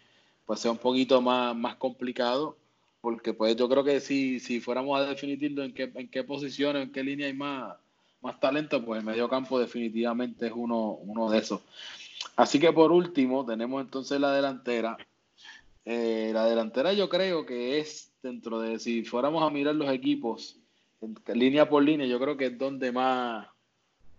pues 0.46 0.60
sea 0.60 0.72
un 0.72 0.78
poquito 0.78 1.22
más, 1.22 1.56
más 1.56 1.76
complicado. 1.76 2.58
Porque 3.02 3.34
pues 3.34 3.56
yo 3.56 3.70
creo 3.70 3.84
que 3.84 4.00
si, 4.00 4.40
si 4.40 4.60
fuéramos 4.60 5.00
a 5.00 5.06
definirlo 5.06 5.64
en 5.64 5.74
qué, 5.74 5.92
en 5.94 6.10
qué 6.10 6.24
posiciones, 6.24 6.84
en 6.84 6.92
qué 6.92 7.04
línea 7.04 7.28
hay 7.28 7.34
más, 7.34 7.76
más 8.22 8.40
talento, 8.40 8.84
pues 8.84 9.00
el 9.00 9.06
medio 9.06 9.30
campo 9.30 9.60
definitivamente 9.60 10.48
es 10.48 10.54
uno, 10.56 10.92
uno 11.02 11.30
de 11.30 11.40
esos. 11.40 11.62
Así 12.36 12.60
que 12.60 12.72
por 12.72 12.92
último 12.92 13.46
tenemos 13.46 13.82
entonces 13.82 14.20
la 14.20 14.34
delantera 14.34 14.98
eh, 15.86 16.32
la 16.34 16.46
delantera 16.46 16.94
yo 16.94 17.08
creo 17.10 17.46
que 17.46 17.80
es 17.80 18.12
dentro 18.24 18.60
de, 18.60 18.80
si 18.80 19.04
fuéramos 19.04 19.44
a 19.44 19.52
mirar 19.52 19.76
los 19.76 19.90
equipos, 19.92 20.58
línea 21.34 21.68
por 21.68 21.84
línea, 21.84 22.08
yo 22.08 22.20
creo 22.20 22.38
que 22.38 22.48
es 22.48 22.58
donde 22.58 22.92
más 22.92 23.48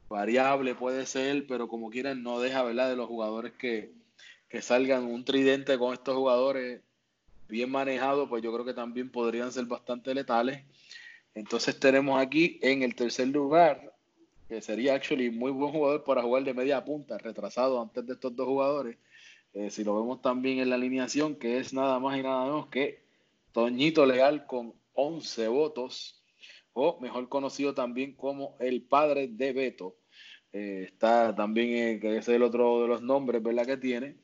variable 0.09 0.75
puede 0.75 1.07
ser, 1.07 1.47
pero 1.47 1.69
como 1.69 1.91
quieran 1.91 2.23
no 2.23 2.41
deja, 2.41 2.63
¿verdad? 2.63 2.91
De 2.91 2.97
los 2.97 3.09
jugadores 3.09 3.53
que, 3.53 3.93
que 4.49 4.63
salgan 4.63 5.05
un 5.05 5.25
tridente 5.25 5.79
con 5.79 5.93
estos 5.93 6.17
jugadores 6.17 6.83
bien 7.49 7.71
manejados, 7.71 8.29
pues 8.29 8.43
yo 8.43 8.53
creo 8.53 8.65
que 8.65 8.75
también 8.75 9.11
podrían 9.11 9.53
ser 9.53 9.67
bastante 9.67 10.15
letales. 10.15 10.65
Entonces 11.35 11.79
tenemos 11.79 12.21
aquí 12.21 12.59
en 12.63 12.83
el 12.83 12.95
tercer 12.95 13.29
lugar, 13.29 13.93
que 14.49 14.61
sería 14.63 14.95
actually 14.95 15.31
muy 15.31 15.51
buen 15.51 15.73
jugador 15.73 16.05
para 16.05 16.23
jugar 16.23 16.45
de 16.45 16.55
media 16.55 16.85
punta, 16.85 17.19
retrasado 17.19 17.81
antes 17.81 18.07
de 18.07 18.15
estos 18.15 18.35
dos 18.35 18.47
jugadores, 18.47 18.97
eh, 19.53 19.71
si 19.71 19.85
lo 19.85 19.99
vemos 19.99 20.21
también 20.21 20.59
en 20.59 20.71
la 20.71 20.77
alineación, 20.77 21.37
que 21.37 21.59
es 21.59 21.73
nada 21.73 21.99
más 21.99 22.19
y 22.19 22.23
nada 22.23 22.45
menos 22.45 22.67
que 22.67 23.03
Toñito 23.53 24.05
Leal 24.05 24.47
con 24.47 24.75
11 24.93 25.49
votos, 25.49 26.23
o 26.79 27.01
mejor 27.01 27.27
conocido 27.31 27.73
también 27.73 28.15
como 28.15 28.55
el 28.61 28.83
padre 28.83 29.29
de 29.29 29.55
Beto. 29.55 29.97
Eh, 30.53 30.85
está 30.89 31.35
también, 31.35 31.97
eh, 31.97 31.99
que 31.99 32.19
es 32.19 32.29
el 32.29 32.43
otro 32.43 32.83
de 32.83 32.89
los 32.89 33.01
nombres, 33.01 33.43
¿verdad? 33.43 33.65
Que 33.65 33.79
tiene. 33.79 34.19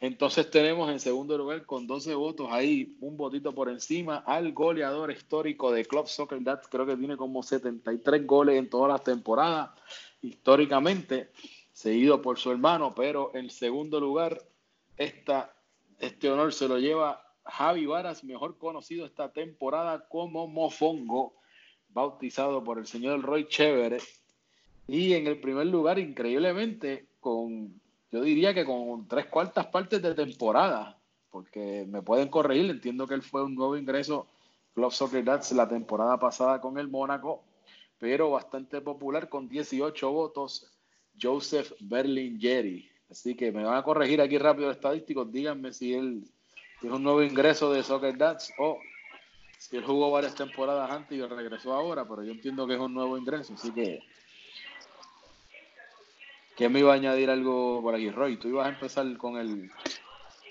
Entonces 0.00 0.50
tenemos 0.50 0.90
en 0.90 1.00
segundo 1.00 1.36
lugar 1.36 1.66
con 1.66 1.86
12 1.86 2.14
votos 2.14 2.48
ahí, 2.50 2.96
un 3.00 3.18
votito 3.18 3.54
por 3.54 3.68
encima 3.68 4.16
al 4.26 4.52
goleador 4.52 5.10
histórico 5.10 5.70
de 5.70 5.84
Club 5.84 6.06
Soccer 6.06 6.42
Dad, 6.42 6.62
creo 6.70 6.86
que 6.86 6.96
tiene 6.96 7.18
como 7.18 7.42
73 7.42 8.26
goles 8.26 8.56
en 8.56 8.70
todas 8.70 8.90
las 8.90 9.04
temporadas, 9.04 9.70
históricamente, 10.22 11.30
seguido 11.72 12.22
por 12.22 12.38
su 12.38 12.50
hermano, 12.50 12.94
pero 12.94 13.32
en 13.34 13.50
segundo 13.50 14.00
lugar 14.00 14.42
esta, 14.96 15.54
este 15.98 16.30
honor 16.30 16.54
se 16.54 16.68
lo 16.68 16.78
lleva 16.78 17.22
Javi 17.44 17.84
Varas, 17.84 18.24
mejor 18.24 18.56
conocido 18.56 19.04
esta 19.04 19.30
temporada 19.30 20.08
como 20.08 20.48
Mofongo, 20.48 21.37
bautizado 21.88 22.62
por 22.62 22.78
el 22.78 22.86
señor 22.86 23.22
Roy 23.22 23.46
Chévere. 23.48 23.98
Y 24.86 25.14
en 25.14 25.26
el 25.26 25.40
primer 25.40 25.66
lugar, 25.66 25.98
increíblemente, 25.98 27.06
con, 27.20 27.80
yo 28.10 28.22
diría 28.22 28.54
que 28.54 28.64
con 28.64 29.06
tres 29.06 29.26
cuartas 29.26 29.66
partes 29.66 30.00
de 30.00 30.14
temporada, 30.14 30.98
porque 31.30 31.86
me 31.88 32.02
pueden 32.02 32.28
corregir, 32.28 32.70
entiendo 32.70 33.06
que 33.06 33.14
él 33.14 33.22
fue 33.22 33.44
un 33.44 33.54
nuevo 33.54 33.76
ingreso 33.76 34.26
Club 34.74 34.92
Soccer 34.92 35.24
Dats 35.24 35.52
la 35.52 35.68
temporada 35.68 36.18
pasada 36.18 36.60
con 36.60 36.78
el 36.78 36.88
Mónaco, 36.88 37.42
pero 37.98 38.30
bastante 38.30 38.80
popular 38.80 39.28
con 39.28 39.48
18 39.48 40.10
votos, 40.10 40.70
Joseph 41.20 41.72
Berlingeri. 41.80 42.88
Así 43.10 43.34
que 43.34 43.50
me 43.50 43.64
van 43.64 43.76
a 43.76 43.82
corregir 43.82 44.20
aquí 44.20 44.38
rápido 44.38 44.70
estadísticos. 44.70 45.32
Díganme 45.32 45.72
si 45.72 45.94
él 45.94 46.24
es 46.80 46.90
un 46.90 47.02
nuevo 47.02 47.22
ingreso 47.22 47.72
de 47.72 47.82
Soccer 47.82 48.16
Dats 48.16 48.52
o 48.58 48.78
si 49.58 49.76
él 49.76 49.84
jugó 49.84 50.10
varias 50.10 50.34
temporadas 50.34 50.90
antes 50.90 51.18
y 51.18 51.22
regresó 51.22 51.74
ahora, 51.74 52.06
pero 52.08 52.22
yo 52.22 52.32
entiendo 52.32 52.66
que 52.66 52.74
es 52.74 52.80
un 52.80 52.94
nuevo 52.94 53.18
ingreso. 53.18 53.54
Así 53.54 53.72
que. 53.72 54.02
¿Quién 56.56 56.72
me 56.72 56.80
iba 56.80 56.92
a 56.92 56.96
añadir 56.96 57.30
algo 57.30 57.82
por 57.82 57.94
aquí? 57.94 58.10
Roy, 58.10 58.36
tú 58.36 58.48
ibas 58.48 58.66
a 58.66 58.70
empezar 58.70 59.16
con 59.16 59.36
el. 59.36 59.70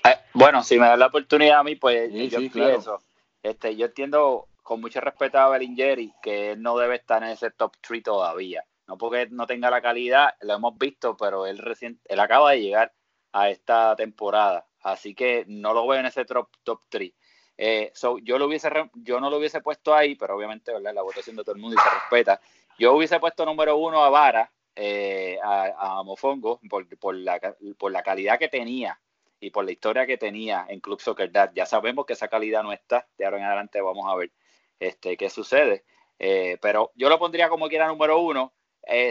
Eh, 0.03 0.17
bueno, 0.33 0.63
si 0.63 0.77
me 0.77 0.85
das 0.85 0.99
la 0.99 1.07
oportunidad 1.07 1.59
a 1.59 1.63
mí, 1.63 1.75
pues 1.75 2.11
yo 2.31 2.39
empiezo. 2.39 3.01
Este, 3.41 3.75
yo 3.75 3.87
entiendo 3.87 4.47
con 4.61 4.81
mucho 4.81 4.99
respeto 4.99 5.37
a 5.37 5.49
Berlingeri 5.49 6.13
que 6.21 6.51
él 6.51 6.61
no 6.61 6.77
debe 6.77 6.95
estar 6.95 7.23
en 7.23 7.29
ese 7.29 7.51
top 7.51 7.75
3 7.81 8.03
todavía. 8.03 8.65
No 8.87 8.97
porque 8.97 9.27
no 9.31 9.47
tenga 9.47 9.69
la 9.69 9.81
calidad, 9.81 10.35
lo 10.41 10.55
hemos 10.55 10.77
visto, 10.77 11.15
pero 11.17 11.45
él 11.45 11.57
recién, 11.57 11.99
él 12.05 12.19
acaba 12.19 12.51
de 12.51 12.61
llegar 12.61 12.93
a 13.33 13.49
esta 13.49 13.95
temporada, 13.95 14.65
así 14.81 15.13
que 15.13 15.45
no 15.47 15.73
lo 15.73 15.85
veo 15.87 15.99
en 15.99 16.05
ese 16.05 16.25
top, 16.25 16.49
top 16.63 16.81
3. 16.89 17.13
Eh, 17.57 17.91
yo, 18.21 18.37
lo 18.37 18.45
hubiese, 18.45 18.69
yo 18.93 19.19
no 19.19 19.29
lo 19.29 19.37
hubiese 19.37 19.61
puesto 19.61 19.95
ahí, 19.95 20.15
pero 20.15 20.35
obviamente 20.35 20.71
la 20.79 21.01
votación 21.01 21.35
de 21.35 21.43
todo 21.43 21.55
el 21.55 21.61
mundo 21.61 21.75
y 21.77 21.83
se 21.83 21.89
respeta. 21.89 22.39
Yo 22.77 22.93
hubiese 22.93 23.19
puesto 23.19 23.45
número 23.45 23.77
uno 23.77 24.03
a 24.03 24.09
Vara, 24.09 24.51
eh, 24.75 25.39
a, 25.43 26.03
Mofongo, 26.03 26.59
por, 26.69 27.15
la, 27.15 28.03
calidad 28.03 28.37
que 28.37 28.47
tenía 28.47 28.99
y 29.39 29.49
por 29.49 29.65
la 29.65 29.71
historia 29.71 30.05
que 30.05 30.17
tenía 30.17 30.67
en 30.69 30.79
Club 30.79 31.01
Soccer 31.01 31.31
Dad. 31.31 31.51
Ya 31.55 31.65
sabemos 31.65 32.05
que 32.05 32.13
esa 32.13 32.27
calidad 32.27 32.61
no 32.61 32.71
está, 32.71 33.07
de 33.17 33.25
ahora 33.25 33.37
en 33.37 33.45
adelante 33.45 33.81
vamos 33.81 34.05
a 34.07 34.15
ver 34.15 34.31
este, 34.79 35.17
qué 35.17 35.29
sucede. 35.29 35.83
Eh, 36.19 36.57
pero 36.61 36.91
yo 36.95 37.09
lo 37.09 37.17
pondría 37.17 37.49
como 37.49 37.67
quiera 37.69 37.87
número 37.87 38.19
uno. 38.19 38.53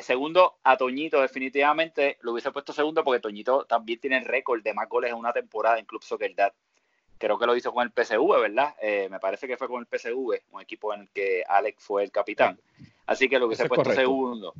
Segundo, 0.01 0.59
a 0.63 0.79
Toñito 0.79 1.21
definitivamente 1.21 2.17
lo 2.23 2.33
hubiese 2.33 2.51
puesto 2.51 2.73
segundo 2.73 3.05
porque 3.05 3.21
Toñito 3.21 3.67
también 3.67 4.01
tiene 4.01 4.17
el 4.17 4.25
récord 4.25 4.63
de 4.63 4.73
más 4.73 4.89
goles 4.89 5.11
en 5.11 5.19
una 5.19 5.35
temporada 5.35 5.79
en 5.79 5.85
Club 5.85 6.03
Soccer 6.03 6.35
Dad. 6.35 6.55
Creo 7.19 7.39
que 7.39 7.47
lo 7.47 7.57
hizo 7.57 7.73
con 7.73 7.87
el 7.87 7.93
PSV, 7.93 8.41
¿verdad? 8.41 8.75
Eh, 8.81 9.09
me 9.11 9.19
parece 9.19 9.47
que 9.47 9.57
fue 9.57 9.69
con 9.69 9.81
el 9.81 9.87
PSV, 9.87 10.43
un 10.53 10.61
equipo 10.61 10.93
en 10.93 11.03
el 11.03 11.11
que 11.11 11.43
Alex 11.47 11.83
fue 11.83 12.05
el 12.05 12.11
capitán. 12.11 12.61
Así 13.07 13.29
que 13.29 13.39
lo 13.39 13.47
hubiese 13.47 13.67
puesto 13.67 13.93
segundo. 13.93 14.55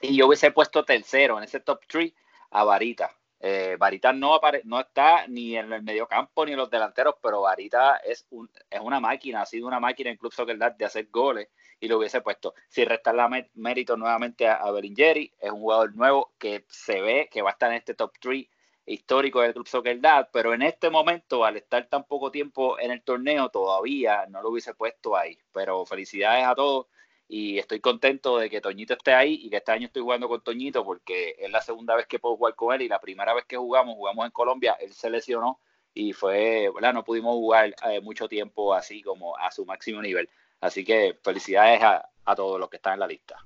Y 0.00 0.16
yo 0.16 0.26
hubiese 0.26 0.50
puesto 0.50 0.84
tercero 0.84 1.38
en 1.38 1.44
ese 1.44 1.60
top 1.60 1.80
3 1.86 2.12
a 2.50 2.64
Varita. 2.64 3.10
Eh, 3.40 3.76
Varita 3.78 4.12
no, 4.12 4.40
no 4.64 4.80
está 4.80 5.26
ni 5.28 5.56
en 5.56 5.72
el 5.72 5.82
mediocampo 5.82 6.46
ni 6.46 6.52
en 6.52 6.58
los 6.58 6.70
delanteros, 6.70 7.16
pero 7.22 7.42
Varita 7.42 7.98
es, 7.98 8.26
un, 8.30 8.50
es 8.70 8.80
una 8.80 9.00
máquina, 9.00 9.42
ha 9.42 9.46
sido 9.46 9.66
una 9.66 9.80
máquina 9.80 10.10
en 10.10 10.16
Club 10.16 10.32
Soccer 10.32 10.56
de 10.56 10.84
hacer 10.84 11.08
goles 11.10 11.48
y 11.78 11.86
lo 11.86 11.98
hubiese 11.98 12.22
puesto. 12.22 12.54
Si 12.68 12.84
la 12.84 13.44
mérito 13.54 13.96
nuevamente 13.96 14.48
a, 14.48 14.54
a 14.54 14.78
es 14.78 15.50
un 15.50 15.60
jugador 15.60 15.94
nuevo 15.94 16.32
que 16.38 16.64
se 16.68 17.00
ve 17.02 17.28
que 17.30 17.42
va 17.42 17.50
a 17.50 17.52
estar 17.52 17.70
en 17.70 17.76
este 17.76 17.94
top 17.94 18.12
3 18.18 18.46
histórico 18.86 19.40
del 19.40 19.54
Club 19.54 19.66
Soccer 19.66 20.00
Dad, 20.00 20.28
pero 20.32 20.52
en 20.54 20.62
este 20.62 20.90
momento, 20.90 21.44
al 21.44 21.56
estar 21.56 21.86
tan 21.88 22.04
poco 22.04 22.30
tiempo 22.30 22.78
en 22.78 22.90
el 22.90 23.02
torneo, 23.02 23.48
todavía 23.48 24.26
no 24.26 24.42
lo 24.42 24.50
hubiese 24.50 24.74
puesto 24.74 25.16
ahí. 25.16 25.38
Pero 25.52 25.86
felicidades 25.86 26.46
a 26.46 26.54
todos 26.54 26.86
y 27.28 27.58
estoy 27.58 27.80
contento 27.80 28.38
de 28.38 28.50
que 28.50 28.60
Toñito 28.60 28.94
esté 28.94 29.14
ahí 29.14 29.40
y 29.42 29.50
que 29.50 29.56
este 29.56 29.72
año 29.72 29.86
estoy 29.86 30.02
jugando 30.02 30.28
con 30.28 30.42
Toñito 30.42 30.84
porque 30.84 31.36
es 31.38 31.50
la 31.50 31.62
segunda 31.62 31.96
vez 31.96 32.06
que 32.06 32.18
puedo 32.18 32.36
jugar 32.36 32.54
con 32.54 32.74
él 32.74 32.82
y 32.82 32.88
la 32.88 33.00
primera 33.00 33.32
vez 33.32 33.46
que 33.46 33.56
jugamos, 33.56 33.94
jugamos 33.94 34.26
en 34.26 34.30
Colombia, 34.30 34.76
él 34.80 34.92
se 34.92 35.08
lesionó 35.08 35.58
y 35.94 36.12
fue. 36.12 36.70
No 36.92 37.04
pudimos 37.04 37.34
jugar 37.34 37.74
eh, 37.88 38.00
mucho 38.00 38.28
tiempo 38.28 38.74
así 38.74 39.02
como 39.02 39.36
a 39.36 39.50
su 39.50 39.64
máximo 39.64 40.02
nivel. 40.02 40.28
Así 40.60 40.84
que 40.84 41.18
felicidades 41.22 41.82
a, 41.82 42.34
todos 42.34 42.58
los 42.58 42.68
que 42.68 42.76
están 42.76 42.94
en 42.94 43.00
la 43.00 43.06
lista. 43.06 43.36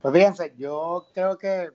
Pues 0.00 0.12
fíjense, 0.12 0.52
yo 0.56 1.06
creo 1.14 1.38
que 1.38 1.70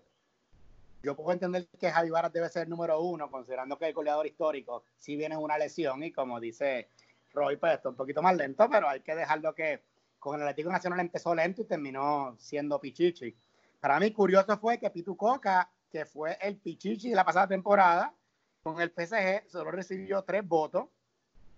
yo 1.08 1.16
puedo 1.16 1.32
entender 1.32 1.68
que 1.80 1.90
Javi 1.90 2.10
Varas 2.10 2.34
debe 2.34 2.50
ser 2.50 2.64
el 2.64 2.70
número 2.70 3.00
uno, 3.02 3.32
considerando 3.32 3.78
que 3.78 3.88
el 3.88 3.94
goleador 3.94 4.28
histórico 4.28 4.84
sí 4.98 5.16
viene 5.16 5.38
una 5.38 5.58
lesión 5.58 6.04
y 6.04 6.12
como 6.12 6.40
dice 6.40 6.90
Roy, 7.34 7.56
pues 7.56 7.76
esto 7.76 7.90
un 7.90 7.96
poquito 7.96 8.22
más 8.22 8.36
lento, 8.36 8.70
pero 8.70 8.90
hay 8.90 9.00
que 9.00 9.16
dejarlo 9.16 9.56
que 9.56 9.84
con 10.20 10.36
el 10.36 10.42
Atlético 10.42 10.70
Nacional 10.70 11.00
empezó 11.00 11.34
lento 11.34 11.62
y 11.62 11.66
terminó 11.66 12.36
siendo 12.38 12.80
Pichichi. 12.80 13.34
Para 13.80 14.00
mí 14.00 14.12
curioso 14.12 14.58
fue 14.58 14.80
que 14.80 14.90
Pitu 14.90 15.16
Coca, 15.16 15.72
que 15.90 16.06
fue 16.06 16.38
el 16.42 16.58
Pichichi 16.58 17.10
de 17.10 17.16
la 17.16 17.24
pasada 17.24 17.48
temporada, 17.48 18.14
con 18.62 18.82
el 18.82 18.92
PSG 18.92 19.50
solo 19.50 19.72
recibió 19.72 20.24
tres 20.24 20.46
votos. 20.46 20.88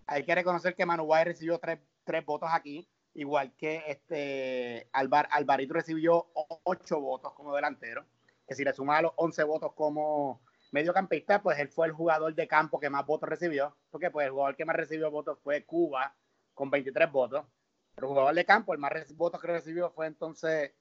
Hay 0.05 0.23
que 0.23 0.35
reconocer 0.35 0.75
que 0.75 0.85
Manu 0.85 1.09
recibió 1.25 1.57
tres 1.57 1.79
tres 2.09 2.25
votos 2.25 2.49
aquí, 2.51 2.88
igual 3.13 3.53
que 3.55 3.83
este 3.85 4.89
Alvar, 4.93 5.29
Alvarito 5.31 5.75
recibió 5.75 6.25
ocho 6.63 6.99
votos 6.99 7.33
como 7.33 7.55
delantero, 7.55 8.03
que 8.49 8.55
si 8.55 8.63
le 8.63 8.73
suma 8.73 8.99
los 8.99 9.12
11 9.15 9.43
votos 9.43 9.73
como 9.73 10.41
mediocampista, 10.71 11.43
pues 11.43 11.59
él 11.59 11.69
fue 11.69 11.85
el 11.85 11.93
jugador 11.93 12.33
de 12.33 12.47
campo 12.47 12.79
que 12.79 12.89
más 12.89 13.05
votos 13.05 13.29
recibió, 13.29 13.77
porque 13.91 14.09
pues 14.09 14.25
el 14.25 14.31
jugador 14.31 14.55
que 14.55 14.65
más 14.65 14.75
recibió 14.75 15.12
votos 15.12 15.38
fue 15.43 15.63
Cuba 15.65 16.15
con 16.55 16.71
23 16.71 17.12
votos, 17.12 17.45
pero 17.93 18.07
el 18.07 18.09
jugador 18.09 18.33
de 18.33 18.45
campo, 18.45 18.73
el 18.73 18.79
más 18.79 18.91
votos 19.15 19.39
que 19.39 19.47
recibió 19.47 19.91
fue 19.91 20.07
entonces 20.07 20.73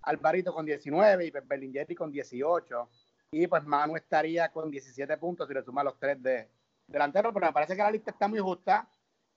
Alvarito 0.00 0.54
con 0.54 0.64
19 0.64 1.26
y 1.26 1.30
Berlinghetti 1.30 1.94
con 1.94 2.10
18, 2.10 2.88
y 3.32 3.46
pues 3.46 3.64
Manu 3.64 3.96
estaría 3.96 4.50
con 4.50 4.70
17 4.70 5.18
puntos 5.18 5.46
si 5.46 5.52
le 5.52 5.62
suma 5.62 5.84
los 5.84 5.98
tres 5.98 6.22
de 6.22 6.48
delantero, 6.86 7.34
pero 7.34 7.46
me 7.46 7.52
parece 7.52 7.76
que 7.76 7.82
la 7.82 7.90
lista 7.90 8.12
está 8.12 8.28
muy 8.28 8.38
justa, 8.38 8.88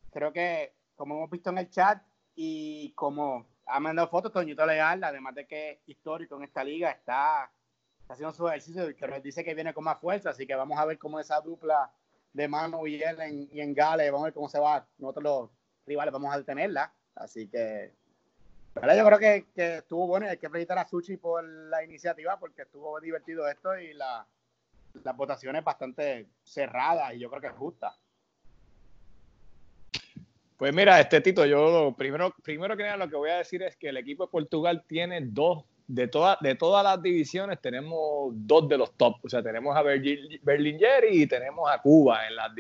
creo 0.10 0.32
que 0.32 0.74
como 0.96 1.16
hemos 1.16 1.30
visto 1.30 1.50
en 1.50 1.58
el 1.58 1.70
chat 1.70 2.02
y 2.34 2.94
como 2.94 3.46
ha 3.66 3.80
mandado 3.80 4.08
fotos 4.08 4.32
Toñito 4.32 4.66
Leal, 4.66 5.04
además 5.04 5.36
de 5.36 5.46
que 5.48 5.82
histórico 5.86 6.38
en 6.38 6.44
esta 6.44 6.64
liga, 6.64 6.92
está, 6.92 7.52
haciendo 8.14 8.34
su 8.34 8.48
ejercicio 8.48 8.90
y 8.90 8.96
que 8.96 9.08
nos 9.08 9.22
dice 9.22 9.44
que 9.44 9.54
viene 9.54 9.74
con 9.74 9.84
más 9.84 10.00
fuerza, 10.00 10.32
así 10.32 10.48
que 10.48 10.56
vamos 10.56 10.80
a 10.80 10.86
ver 10.86 10.98
cómo 10.98 11.20
esa 11.20 11.40
dupla 11.42 11.92
de 12.34 12.48
Manu 12.48 12.88
y 12.88 13.02
él 13.02 13.22
en, 13.22 13.50
y 13.52 13.62
en 13.62 13.74
Gale. 13.74 14.10
Vamos 14.10 14.24
a 14.24 14.28
ver 14.28 14.34
cómo 14.34 14.50
se 14.50 14.60
va. 14.60 14.86
Nosotros 14.98 15.24
los 15.24 15.50
rivales 15.86 16.12
vamos 16.12 16.34
a 16.34 16.38
detenerla. 16.38 16.94
Así 17.16 17.48
que, 17.48 17.94
¿verdad? 18.74 18.98
yo 18.98 19.06
creo 19.06 19.20
que, 19.20 19.46
que 19.54 19.78
estuvo 19.78 20.08
bueno. 20.08 20.28
Hay 20.28 20.38
que 20.38 20.50
felicitar 20.50 20.80
a 20.80 20.88
Suchi 20.88 21.18
por 21.18 21.44
la 21.44 21.84
iniciativa 21.84 22.40
porque 22.40 22.64
estuvo 22.64 23.00
divertido 23.00 23.48
esto 23.48 23.78
y 23.78 23.94
la, 23.94 24.26
las 25.04 25.16
votaciones 25.16 25.64
bastante 25.64 26.28
cerradas 26.44 27.14
y 27.14 27.20
yo 27.20 27.30
creo 27.30 27.42
que 27.42 27.48
es 27.48 27.54
justa. 27.54 27.96
Pues 30.58 30.74
mira, 30.74 31.00
este 31.00 31.20
Tito, 31.20 31.46
yo 31.46 31.94
primero, 31.98 32.34
primero 32.42 32.78
que 32.78 32.84
nada 32.84 32.98
lo 32.98 33.10
que 33.10 33.16
voy 33.16 33.30
a 33.32 33.38
decir 33.38 33.62
es 33.64 33.76
que 33.76 33.90
el 33.90 33.98
equipo 33.98 34.26
de 34.26 34.32
Portugal 34.32 34.84
tiene 34.88 35.20
dos 35.22 35.66
de, 35.88 36.08
todas 36.08 36.38
de 36.42 36.56
todas 36.56 36.84
las 36.84 37.02
divisiones 37.02 37.60
tenemos 37.62 38.32
dos 38.34 38.68
de 38.68 38.78
los 38.78 38.94
top. 38.94 39.18
O 39.24 39.30
sea, 39.30 39.44
tenemos 39.44 39.76
a 39.76 39.82
Berlinger 39.82 41.06
y 41.12 41.28
tenemos 41.28 41.70
a 41.70 41.82
Cuba 41.82 42.28
en 42.28 42.36
la, 42.36 42.54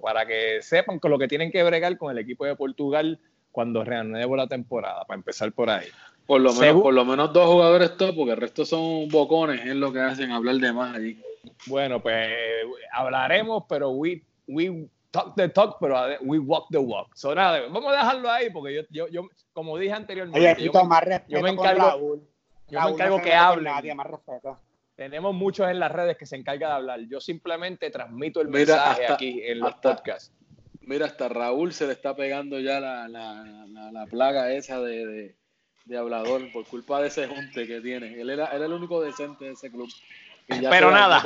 para 0.00 0.26
que 0.26 0.60
sepan 0.62 0.98
con 0.98 1.10
lo 1.10 1.18
que 1.18 1.28
tienen 1.28 1.50
que 1.50 1.62
bregar 1.62 1.96
con 1.96 2.10
el 2.10 2.18
equipo 2.18 2.44
de 2.44 2.56
Portugal 2.56 3.18
cuando 3.50 3.84
reanude 3.84 4.26
la 4.36 4.46
temporada, 4.46 5.04
para 5.04 5.18
empezar 5.18 5.52
por 5.52 5.68
ahí. 5.70 5.86
Por 6.26 6.40
lo, 6.40 6.52
menos, 6.54 6.82
por 6.82 6.94
lo 6.94 7.04
menos 7.04 7.32
dos 7.32 7.46
jugadores 7.46 7.96
top, 7.96 8.14
porque 8.16 8.32
el 8.32 8.36
resto 8.38 8.64
son 8.64 9.08
bocones, 9.08 9.60
es 9.66 9.74
lo 9.74 9.92
que 9.92 10.00
hacen 10.00 10.30
hablar 10.30 10.54
de 10.56 10.72
más 10.72 10.96
allí. 10.96 11.20
Bueno, 11.66 12.00
pues 12.00 12.30
hablaremos, 12.92 13.64
pero 13.68 13.90
we, 13.90 14.22
we 14.46 14.88
talk 15.10 15.34
the 15.36 15.48
talk, 15.48 15.76
pero 15.80 15.96
we 16.22 16.38
walk 16.38 16.68
the 16.70 16.78
walk. 16.78 17.08
So, 17.14 17.34
nada, 17.34 17.60
vamos 17.68 17.92
a 17.92 17.96
dejarlo 17.96 18.30
ahí, 18.30 18.50
porque 18.50 18.74
yo, 18.74 18.82
yo, 18.90 19.08
yo 19.08 19.28
como 19.52 19.76
dije 19.76 19.92
anteriormente, 19.92 20.64
yo, 20.64 20.72
yo, 21.28 21.42
me 21.42 21.50
encargo 21.50 22.20
yo 22.72 22.80
me 22.80 22.90
encargo 22.90 23.20
que 23.20 23.34
hable. 23.34 23.70
Tenemos 24.94 25.34
muchos 25.34 25.68
en 25.68 25.78
las 25.78 25.90
redes 25.90 26.16
que 26.16 26.26
se 26.26 26.36
encargan 26.36 26.70
de 26.70 26.74
hablar. 26.74 27.00
Yo 27.08 27.20
simplemente 27.20 27.90
transmito 27.90 28.40
el 28.40 28.48
mensaje 28.48 29.06
aquí 29.06 29.40
en 29.44 29.60
los 29.60 29.74
podcasts. 29.74 30.32
Mira, 30.80 31.06
hasta 31.06 31.28
Raúl 31.28 31.72
se 31.72 31.86
le 31.86 31.92
está 31.92 32.16
pegando 32.16 32.58
ya 32.58 32.80
la, 32.80 33.08
la, 33.08 33.44
la, 33.92 34.06
plaga 34.06 34.52
esa 34.52 34.80
de, 34.80 35.36
de, 35.84 35.98
hablador 35.98 36.50
por 36.52 36.66
culpa 36.66 37.00
de 37.00 37.08
ese 37.08 37.28
junte 37.28 37.66
que 37.66 37.80
tiene. 37.80 38.20
Él 38.20 38.30
era, 38.30 38.46
el 38.46 38.72
único 38.72 39.00
decente 39.00 39.44
de 39.44 39.52
ese 39.52 39.70
club. 39.70 39.88
Pero 40.48 40.90
nada. 40.90 41.22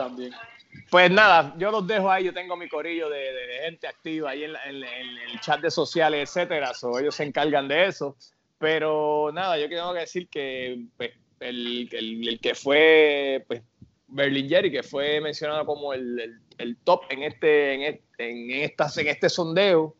Pues 0.90 1.10
nada, 1.10 1.54
yo 1.56 1.70
los 1.70 1.86
dejo 1.86 2.10
ahí. 2.10 2.24
Yo 2.24 2.34
tengo 2.34 2.54
mi 2.56 2.68
corillo 2.68 3.08
de, 3.08 3.32
de 3.32 3.58
gente 3.64 3.86
activa 3.86 4.30
ahí 4.30 4.44
en, 4.44 4.54
en, 4.56 4.84
el 4.84 5.40
chat 5.40 5.60
de 5.60 5.70
sociales, 5.70 6.28
etcétera. 6.28 6.72
ellos 7.00 7.14
se 7.14 7.24
encargan 7.24 7.66
de 7.66 7.86
eso. 7.86 8.16
Pero 8.58 9.30
nada, 9.32 9.58
yo 9.58 9.68
tengo 9.68 9.92
que 9.94 10.00
decir 10.00 10.28
que 10.28 10.84
pues, 10.96 11.12
el, 11.40 11.88
el, 11.92 12.40
que 12.40 12.54
fue 12.54 13.44
pues, 13.46 13.62
Berlinger 14.08 14.66
y 14.66 14.72
que 14.72 14.82
fue 14.82 15.20
mencionado 15.20 15.66
como 15.66 15.92
el, 15.92 16.40
el, 16.58 16.76
top 16.78 17.02
en 17.10 17.22
este, 17.22 17.74
en, 17.74 17.82
este, 17.82 18.30
en, 18.30 18.50
en 18.50 19.08
este 19.08 19.28
sondeo. 19.28 19.96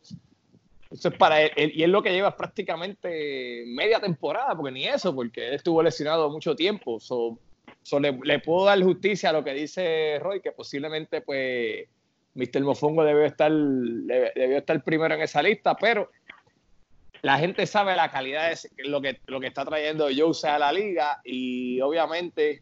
Eso 0.89 1.09
es 1.09 1.17
para 1.17 1.41
él, 1.41 1.71
y 1.75 1.83
es 1.83 1.89
lo 1.89 2.01
que 2.01 2.13
lleva 2.13 2.37
prácticamente 2.37 3.65
media 3.67 3.99
temporada, 3.99 4.55
porque 4.55 4.71
ni 4.71 4.85
eso, 4.85 5.13
porque 5.13 5.49
él 5.49 5.53
estuvo 5.55 5.83
lesionado 5.83 6.29
mucho 6.29 6.55
tiempo. 6.55 6.99
So, 6.99 7.37
le, 7.99 8.39
puedo 8.39 8.65
dar 8.65 8.81
justicia 8.81 9.29
a 9.29 9.33
lo 9.33 9.43
que 9.43 9.53
dice 9.53 10.17
Roy, 10.19 10.41
que 10.41 10.51
posiblemente 10.51 11.21
pues 11.21 11.87
Mr. 12.35 12.61
Mofongo 12.61 13.03
debió 13.03 13.25
estar, 13.25 13.51
debió 13.51 14.57
estar 14.57 14.81
primero 14.83 15.15
en 15.15 15.21
esa 15.21 15.41
lista, 15.41 15.75
pero 15.75 16.09
la 17.21 17.37
gente 17.37 17.65
sabe 17.65 17.95
la 17.95 18.11
calidad 18.11 18.49
de 18.49 18.83
lo 18.85 19.01
que, 19.01 19.19
lo 19.27 19.39
que 19.39 19.47
está 19.47 19.65
trayendo 19.65 20.07
Jose 20.15 20.47
a 20.47 20.59
la 20.59 20.71
liga 20.71 21.19
y 21.23 21.79
obviamente 21.81 22.61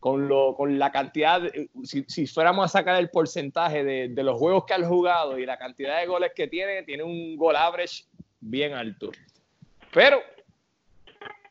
con, 0.00 0.28
lo, 0.28 0.54
con 0.54 0.78
la 0.78 0.92
cantidad, 0.92 1.42
si, 1.82 2.04
si, 2.08 2.26
fuéramos 2.26 2.66
a 2.66 2.68
sacar 2.68 2.96
el 2.96 3.08
porcentaje 3.08 3.82
de, 3.84 4.08
de, 4.08 4.22
los 4.22 4.38
juegos 4.38 4.64
que 4.66 4.74
ha 4.74 4.86
jugado 4.86 5.38
y 5.38 5.46
la 5.46 5.56
cantidad 5.56 5.98
de 5.98 6.06
goles 6.06 6.32
que 6.36 6.46
tiene, 6.46 6.82
tiene 6.82 7.02
un 7.02 7.36
gol 7.36 7.56
average 7.56 8.04
bien 8.40 8.74
alto. 8.74 9.10
Pero 9.94 10.20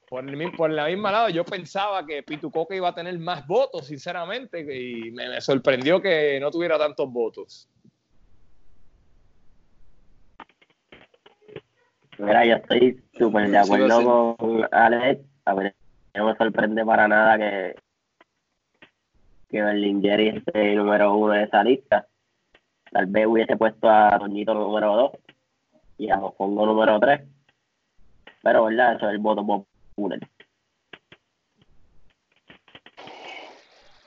por, 0.07 0.29
el, 0.29 0.51
por 0.51 0.69
la 0.69 0.85
misma 0.85 1.11
lado, 1.11 1.29
yo 1.29 1.43
pensaba 1.43 2.05
que 2.05 2.21
Pitucoque 2.21 2.75
iba 2.75 2.89
a 2.89 2.93
tener 2.93 3.17
más 3.17 3.47
votos, 3.47 3.87
sinceramente, 3.87 4.59
y 4.59 5.09
me 5.09 5.41
sorprendió 5.41 5.99
que 5.99 6.39
no 6.39 6.51
tuviera 6.51 6.77
tantos 6.77 7.11
votos. 7.11 7.67
Mira, 12.17 12.45
yo 12.45 12.55
estoy 12.55 13.03
súper 13.17 13.49
de 13.49 13.57
acuerdo 13.57 14.35
con 14.37 14.67
Alex. 14.71 15.21
A 15.45 15.53
ver, 15.53 15.75
no 16.13 16.25
me 16.27 16.35
sorprende 16.35 16.85
para 16.85 17.07
nada 17.07 17.37
que, 17.37 17.75
que 19.49 19.61
Berlingeri 19.61 20.29
esté 20.29 20.71
el 20.71 20.77
número 20.77 21.15
uno 21.15 21.33
de 21.33 21.43
esa 21.43 21.63
lista. 21.63 22.07
Tal 22.91 23.07
vez 23.07 23.25
hubiese 23.25 23.57
puesto 23.57 23.89
a 23.89 24.17
Toñito 24.19 24.53
número 24.53 24.95
dos 24.95 25.11
y 25.97 26.09
a 26.11 26.17
Mofongo 26.17 26.65
número 26.65 26.99
tres. 26.99 27.21
Pero, 28.43 28.65
¿verdad? 28.65 28.95
Eso 28.95 29.07
es 29.07 29.13
el 29.13 29.19
voto 29.19 29.45
popular. 29.45 30.19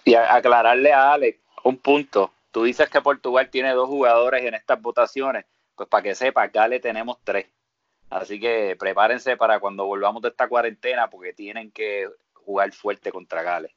Y 0.04 0.14
aclararle 0.14 0.92
a 0.92 1.14
Alex 1.14 1.40
un 1.64 1.78
punto. 1.78 2.30
Tú 2.52 2.62
dices 2.62 2.88
que 2.88 3.00
Portugal 3.00 3.50
tiene 3.50 3.72
dos 3.72 3.88
jugadores 3.88 4.44
en 4.44 4.54
estas 4.54 4.80
votaciones. 4.80 5.44
Pues 5.74 5.88
para 5.88 6.04
que 6.04 6.14
sepa, 6.14 6.42
acá 6.44 6.68
le 6.68 6.78
tenemos 6.78 7.18
tres. 7.24 7.46
Así 8.10 8.38
que 8.38 8.76
prepárense 8.78 9.36
para 9.36 9.58
cuando 9.58 9.84
volvamos 9.84 10.22
de 10.22 10.28
esta 10.28 10.48
cuarentena 10.48 11.10
porque 11.10 11.32
tienen 11.32 11.72
que 11.72 12.08
jugar 12.32 12.72
fuerte 12.72 13.10
contra 13.10 13.42
Gales. 13.42 13.72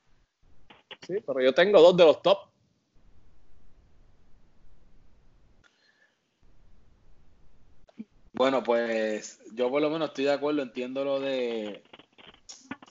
Sí, 1.06 1.16
pero 1.26 1.42
yo 1.42 1.54
tengo 1.54 1.82
dos 1.82 1.98
de 1.98 2.06
los 2.06 2.22
top. 2.22 2.38
Bueno, 8.34 8.64
pues 8.64 9.42
yo 9.54 9.70
por 9.70 9.82
lo 9.82 9.90
menos 9.90 10.10
estoy 10.10 10.26
de 10.26 10.34
acuerdo, 10.34 10.62
entiendo 10.62 11.04
lo 11.04 11.20
de... 11.20 11.84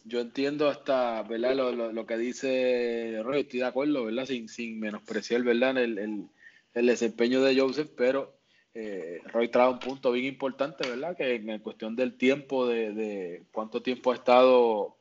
Yo 0.05 0.21
entiendo 0.21 0.69
hasta, 0.69 1.23
¿verdad? 1.23 1.55
Lo, 1.55 1.73
lo, 1.93 2.07
que 2.07 2.17
dice 2.17 3.21
Roy, 3.23 3.41
estoy 3.41 3.61
de 3.61 3.67
acuerdo, 3.67 4.05
¿verdad? 4.05 4.25
Sin, 4.25 4.49
sin 4.49 4.81
menospreciar, 4.81 5.43
¿verdad? 5.43 5.77
El, 5.79 5.99
el, 5.99 6.29
el 6.75 6.87
desempeño 6.87 7.43
de 7.43 7.59
Joseph, 7.59 7.91
pero 7.97 8.38
eh, 8.81 9.21
Roy 9.25 9.49
trae 9.49 9.69
un 9.69 9.81
punto 9.81 10.13
bien 10.13 10.27
importante, 10.27 10.89
¿verdad? 10.89 11.17
Que 11.17 11.35
en 11.35 11.59
cuestión 11.59 11.97
del 11.97 12.17
tiempo, 12.17 12.69
de, 12.69 13.43
cuánto 13.51 13.83
tiempo 13.83 14.13
ha 14.13 14.15
estado 14.15 14.97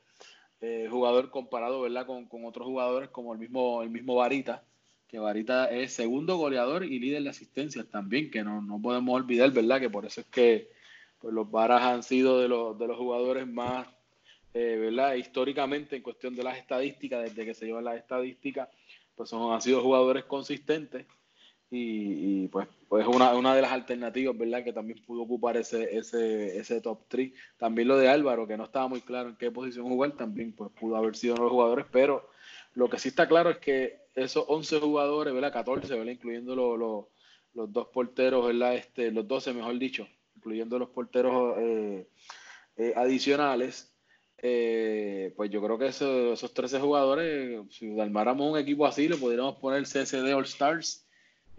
eh, 0.60 0.88
jugador 0.90 1.30
comparado, 1.30 1.82
¿verdad? 1.82 2.04
Con, 2.04 2.26
otros 2.44 2.66
jugadores 2.66 3.08
como 3.10 3.32
el 3.32 3.38
mismo, 3.38 3.80
el 3.84 3.90
mismo 3.90 4.16
Varita, 4.16 4.64
que 5.06 5.20
Varita 5.20 5.70
es 5.70 5.92
segundo 5.92 6.36
goleador 6.38 6.84
y 6.84 6.98
líder 6.98 7.22
de 7.22 7.28
asistencias 7.28 7.86
también, 7.88 8.32
que 8.32 8.42
no, 8.42 8.60
no 8.60 8.82
podemos 8.82 9.14
olvidar, 9.14 9.52
¿verdad? 9.52 9.78
Que 9.78 9.90
por 9.90 10.04
eso 10.04 10.22
es 10.22 10.26
que 10.26 10.70
pues, 11.20 11.32
los 11.32 11.48
Varas 11.48 11.82
han 11.82 12.02
sido 12.02 12.40
de 12.40 12.48
los, 12.48 12.76
de 12.76 12.88
los 12.88 12.96
jugadores 12.96 13.46
más, 13.46 13.86
eh, 14.54 14.76
¿verdad? 14.76 15.14
Históricamente, 15.14 15.94
en 15.94 16.02
cuestión 16.02 16.34
de 16.34 16.42
las 16.42 16.58
estadísticas, 16.58 17.22
desde 17.22 17.44
que 17.44 17.54
se 17.54 17.66
llevan 17.66 17.84
las 17.84 17.98
estadísticas, 17.98 18.68
pues 19.14 19.30
son, 19.30 19.52
han 19.52 19.62
sido 19.62 19.82
jugadores 19.82 20.24
consistentes 20.24 21.06
y, 21.70 22.48
pues, 22.48 22.66
pues 22.88 23.06
una, 23.06 23.34
una 23.34 23.54
de 23.54 23.62
las 23.62 23.72
alternativas, 23.72 24.36
¿verdad? 24.36 24.64
Que 24.64 24.72
también 24.72 25.02
pudo 25.04 25.22
ocupar 25.22 25.56
ese, 25.56 25.96
ese, 25.96 26.56
ese 26.58 26.80
top 26.80 27.00
3. 27.08 27.32
También 27.58 27.88
lo 27.88 27.98
de 27.98 28.08
Álvaro, 28.08 28.46
que 28.46 28.56
no 28.56 28.64
estaba 28.64 28.88
muy 28.88 29.02
claro 29.02 29.28
en 29.28 29.36
qué 29.36 29.50
posición 29.50 29.86
jugar, 29.86 30.12
también 30.12 30.52
pues 30.52 30.70
pudo 30.72 30.96
haber 30.96 31.14
sido 31.14 31.34
uno 31.34 31.44
de 31.44 31.46
los 31.46 31.52
jugadores, 31.52 31.86
pero 31.92 32.30
lo 32.74 32.88
que 32.88 32.98
sí 32.98 33.08
está 33.08 33.28
claro 33.28 33.50
es 33.50 33.58
que 33.58 34.00
esos 34.14 34.44
11 34.48 34.80
jugadores, 34.80 35.34
¿verdad? 35.34 35.52
14, 35.52 35.94
¿verdad? 35.94 36.12
Incluyendo 36.12 36.56
los 37.52 37.72
dos 37.72 37.88
porteros, 37.88 38.46
¿verdad? 38.46 38.76
Este, 38.76 39.10
los 39.10 39.28
12, 39.28 39.52
mejor 39.52 39.78
dicho, 39.78 40.08
incluyendo 40.36 40.78
los 40.78 40.88
porteros 40.88 41.56
eh, 41.58 42.08
eh, 42.76 42.92
adicionales, 42.96 43.94
eh, 44.38 45.34
pues 45.36 45.50
yo 45.50 45.60
creo 45.60 45.78
que 45.78 45.88
esos 45.88 46.54
13 46.54 46.80
jugadores, 46.80 47.60
si 47.70 47.98
armáramos 48.00 48.52
un 48.52 48.58
equipo 48.58 48.86
así, 48.86 49.08
le 49.08 49.16
podríamos 49.16 49.56
poner 49.56 49.82
CSD 49.82 50.32
All 50.32 50.44
Stars 50.44 51.07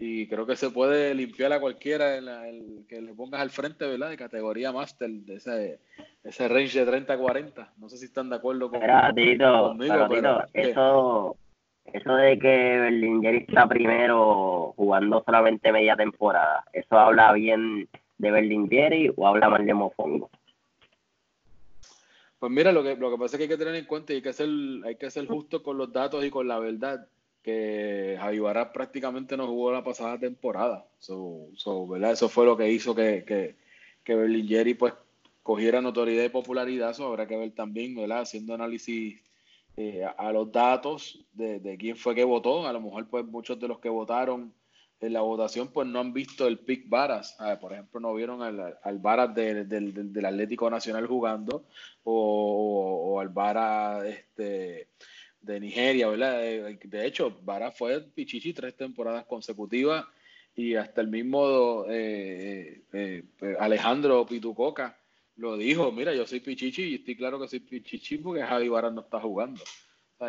y 0.02 0.26
creo 0.28 0.46
que 0.46 0.56
se 0.56 0.70
puede 0.70 1.14
limpiar 1.14 1.52
a 1.52 1.60
cualquiera 1.60 2.16
el, 2.16 2.86
que 2.88 3.02
le 3.02 3.12
pongas 3.12 3.42
al 3.42 3.50
frente, 3.50 3.86
¿verdad? 3.86 4.08
De 4.08 4.16
categoría 4.16 4.72
Master, 4.72 5.10
de 5.10 5.34
ese, 5.34 5.78
ese 6.24 6.48
range 6.48 6.86
de 6.86 7.06
30-40. 7.06 7.68
No 7.76 7.90
sé 7.90 7.98
si 7.98 8.06
están 8.06 8.30
de 8.30 8.36
acuerdo 8.36 8.70
con, 8.70 8.80
conmigo. 8.80 10.08
Pero, 10.08 10.46
eso, 10.54 11.36
eso 11.84 12.14
de 12.14 12.38
que 12.38 12.48
Berlinger 12.48 13.34
está 13.34 13.68
primero 13.68 14.72
jugando 14.74 15.22
solamente 15.22 15.70
media 15.70 15.94
temporada, 15.96 16.64
¿eso 16.72 16.98
habla 16.98 17.34
bien 17.34 17.86
de 18.16 18.30
Berlingeri 18.30 19.12
o 19.14 19.26
habla 19.26 19.50
mal 19.50 19.66
de 19.66 19.74
Mofongo? 19.74 20.30
Pues 22.38 22.50
mira, 22.50 22.72
lo 22.72 22.82
que, 22.82 22.96
lo 22.96 23.10
que 23.10 23.18
pasa 23.18 23.36
es 23.36 23.36
que 23.36 23.42
hay 23.42 23.48
que 23.50 23.62
tener 23.62 23.74
en 23.74 23.84
cuenta 23.84 24.14
y 24.14 24.16
hay 24.16 24.22
que 24.22 24.32
ser, 24.32 24.48
hay 24.86 24.96
que 24.96 25.10
ser 25.10 25.26
justo 25.26 25.62
con 25.62 25.76
los 25.76 25.92
datos 25.92 26.24
y 26.24 26.30
con 26.30 26.48
la 26.48 26.58
verdad 26.58 27.06
que 27.42 28.16
Javi 28.18 28.40
prácticamente 28.72 29.36
no 29.36 29.46
jugó 29.46 29.72
la 29.72 29.84
pasada 29.84 30.18
temporada. 30.18 30.86
¿verdad? 31.88 32.12
Eso 32.12 32.28
fue 32.28 32.44
lo 32.44 32.56
que 32.56 32.70
hizo 32.70 32.94
que, 32.94 33.24
que, 33.26 33.56
que 34.04 34.14
Berlingeri 34.14 34.74
pues 34.74 34.94
cogiera 35.42 35.80
notoriedad 35.80 36.24
y 36.24 36.28
popularidad. 36.28 36.90
Eso 36.90 37.06
habrá 37.06 37.26
que 37.26 37.36
ver 37.36 37.52
también, 37.52 37.94
¿verdad? 37.94 38.20
Haciendo 38.20 38.54
análisis 38.54 39.20
eh, 39.76 40.04
a, 40.04 40.32
los 40.32 40.52
datos 40.52 41.24
de, 41.32 41.76
quién 41.78 41.96
fue 41.96 42.14
que 42.14 42.24
votó. 42.24 42.66
A 42.66 42.72
lo 42.72 42.80
mejor 42.80 43.08
pues 43.08 43.24
muchos 43.24 43.58
de 43.58 43.68
los 43.68 43.78
que 43.78 43.88
votaron 43.88 44.52
en 45.00 45.12
la 45.14 45.22
votación 45.22 45.68
pues 45.68 45.88
no 45.88 46.00
han 46.00 46.12
visto 46.12 46.46
el 46.46 46.58
pick 46.58 46.88
Varas. 46.88 47.36
por 47.60 47.72
ejemplo, 47.72 48.00
no 48.00 48.14
vieron 48.14 48.42
al, 48.42 48.78
al 48.82 48.98
Varas 48.98 49.34
del 49.34 50.24
Atlético 50.26 50.68
Nacional 50.68 51.06
jugando 51.06 51.64
o, 52.04 53.18
al 53.20 53.30
Varas 53.30 54.04
este, 54.04 54.88
de 55.42 55.60
Nigeria, 55.60 56.08
¿verdad? 56.08 56.40
De, 56.40 57.06
hecho, 57.06 57.38
Varas 57.42 57.76
fue 57.76 58.00
Pichichi 58.00 58.52
tres 58.52 58.76
temporadas 58.76 59.24
consecutivas 59.24 60.06
y 60.54 60.74
hasta 60.74 61.00
el 61.00 61.08
mismo 61.08 61.84
eh, 61.88 62.82
eh, 62.92 63.22
eh, 63.40 63.56
Alejandro 63.58 64.26
Pitucoca 64.26 64.98
lo 65.36 65.56
dijo, 65.56 65.90
mira, 65.90 66.14
yo 66.14 66.26
soy 66.26 66.40
Pichichi 66.40 66.82
y 66.82 66.94
estoy 66.96 67.16
claro 67.16 67.40
que 67.40 67.48
soy 67.48 67.60
Pichichi 67.60 68.18
porque 68.18 68.42
Javi 68.42 68.68
Varas 68.68 68.92
no 68.92 69.00
está 69.00 69.20
jugando. 69.20 69.62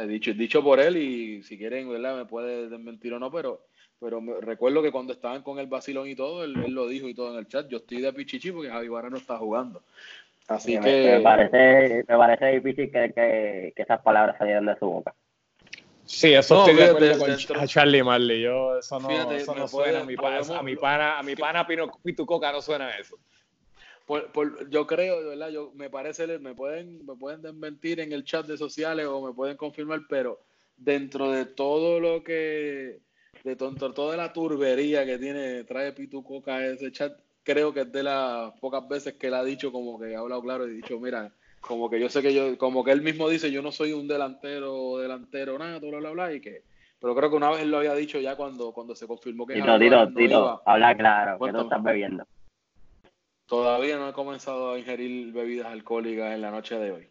Dicho, 0.07 0.33
dicho 0.33 0.63
por 0.63 0.79
él 0.79 0.95
y 0.95 1.43
si 1.43 1.57
quieren, 1.57 1.89
¿verdad? 1.89 2.15
Me 2.15 2.25
puede 2.25 2.69
desmentir 2.69 3.13
o 3.13 3.19
no, 3.19 3.29
pero 3.29 3.65
pero 4.01 4.19
recuerdo 4.41 4.81
que 4.81 4.91
cuando 4.91 5.13
estaban 5.13 5.43
con 5.43 5.59
el 5.59 5.67
vacilón 5.67 6.09
y 6.09 6.15
todo, 6.15 6.43
él, 6.43 6.53
lo 6.53 6.87
dijo 6.87 7.07
y 7.07 7.13
todo 7.13 7.33
en 7.33 7.37
el 7.37 7.47
chat, 7.47 7.69
yo 7.69 7.77
estoy 7.77 8.01
de 8.01 8.11
Pichichi 8.11 8.51
porque 8.51 8.71
Javi 8.71 8.87
Barra 8.87 9.11
no 9.11 9.17
está 9.17 9.37
jugando. 9.37 9.83
Así 10.51 10.79
que... 10.79 11.17
Me 11.17 11.21
parece, 11.21 12.05
me 12.07 12.17
parece 12.17 12.45
difícil 12.59 12.91
que, 12.91 13.13
que, 13.13 13.73
que, 13.75 13.81
esas 13.81 14.01
palabras 14.01 14.37
salieran 14.37 14.65
de 14.65 14.77
su 14.77 14.85
boca. 14.85 15.13
Sí, 16.05 16.33
eso 16.33 16.59
estoy 16.59 16.75
de 16.75 16.89
acuerdo 16.89 17.47
con 17.47 17.59
a 17.59 17.67
Charlie 17.67 18.03
Marley. 18.03 18.41
Yo, 18.41 18.77
eso 18.77 18.99
no, 18.99 19.31
eso 19.31 19.55
no 19.55 19.67
suena 19.67 20.01
a 20.01 20.03
mi, 20.03 20.15
pana, 20.15 20.39
a 20.57 20.63
mi 20.63 20.75
pana, 20.75 21.19
a 21.19 21.23
mi 21.23 21.35
pana 21.35 21.65
Pino 21.65 21.89
Pitucoca 22.03 22.51
no 22.51 22.61
suena 22.61 22.89
eso. 22.97 23.17
Por, 24.05 24.31
por, 24.31 24.69
yo 24.69 24.85
creo, 24.85 25.29
¿verdad? 25.29 25.49
Yo, 25.49 25.71
me 25.73 25.89
parece, 25.89 26.39
me 26.39 26.53
pueden, 26.53 27.05
me 27.05 27.15
pueden 27.15 27.41
desmentir 27.41 28.01
en 28.01 28.11
el 28.11 28.25
chat 28.25 28.45
de 28.45 28.57
sociales 28.57 29.05
o 29.05 29.25
me 29.25 29.33
pueden 29.33 29.55
confirmar, 29.55 30.01
pero 30.09 30.41
dentro 30.75 31.31
de 31.31 31.45
todo 31.45 31.99
lo 31.99 32.23
que 32.23 32.99
de 33.43 33.55
tonto, 33.55 33.93
toda 33.93 34.17
la 34.17 34.33
turbería 34.33 35.05
que 35.05 35.17
tiene, 35.17 35.63
trae 35.63 35.93
Pitu 35.93 36.23
Coca 36.23 36.65
ese 36.65 36.91
chat, 36.91 37.17
creo 37.43 37.73
que 37.73 37.81
es 37.81 37.91
de 37.91 38.03
las 38.03 38.51
pocas 38.59 38.87
veces 38.87 39.13
que 39.15 39.27
él 39.27 39.33
ha 39.33 39.43
dicho, 39.43 39.71
como 39.71 39.99
que 39.99 40.15
ha 40.15 40.19
hablado 40.19 40.41
claro 40.41 40.67
y 40.67 40.75
dicho, 40.75 40.99
mira, 40.99 41.31
como 41.59 41.89
que 41.89 41.99
yo 41.99 42.09
sé 42.09 42.21
que 42.21 42.33
yo, 42.33 42.57
como 42.57 42.83
que 42.83 42.91
él 42.91 43.01
mismo 43.01 43.29
dice, 43.29 43.51
yo 43.51 43.61
no 43.61 43.71
soy 43.71 43.93
un 43.93 44.07
delantero, 44.07 44.97
delantero, 44.97 45.57
nada, 45.57 45.79
bla, 45.79 45.99
bla, 45.99 46.11
bla, 46.11 46.33
y 46.33 46.41
que, 46.41 46.63
pero 46.99 47.15
creo 47.15 47.29
que 47.29 47.35
una 47.35 47.49
vez 47.51 47.61
él 47.61 47.71
lo 47.71 47.77
había 47.77 47.93
dicho 47.95 48.19
ya 48.19 48.35
cuando, 48.35 48.71
cuando 48.73 48.95
se 48.95 49.07
confirmó 49.07 49.45
que 49.45 49.55
Tito, 49.55 49.79
Tito, 49.79 50.13
Tito, 50.13 50.61
habla 50.65 50.95
claro, 50.95 51.39
que 51.39 51.51
no 51.51 51.61
estás 51.61 51.83
bebiendo. 51.83 52.25
Todavía 53.45 53.97
no 53.97 54.07
he 54.07 54.13
comenzado 54.13 54.71
a 54.71 54.79
ingerir 54.79 55.33
bebidas 55.33 55.67
alcohólicas 55.67 56.33
en 56.33 56.41
la 56.41 56.51
noche 56.51 56.77
de 56.77 56.91
hoy. 56.91 57.07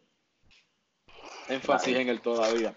Énfasis 1.48 1.96
en 1.96 2.08
el 2.08 2.20
todavía. 2.20 2.72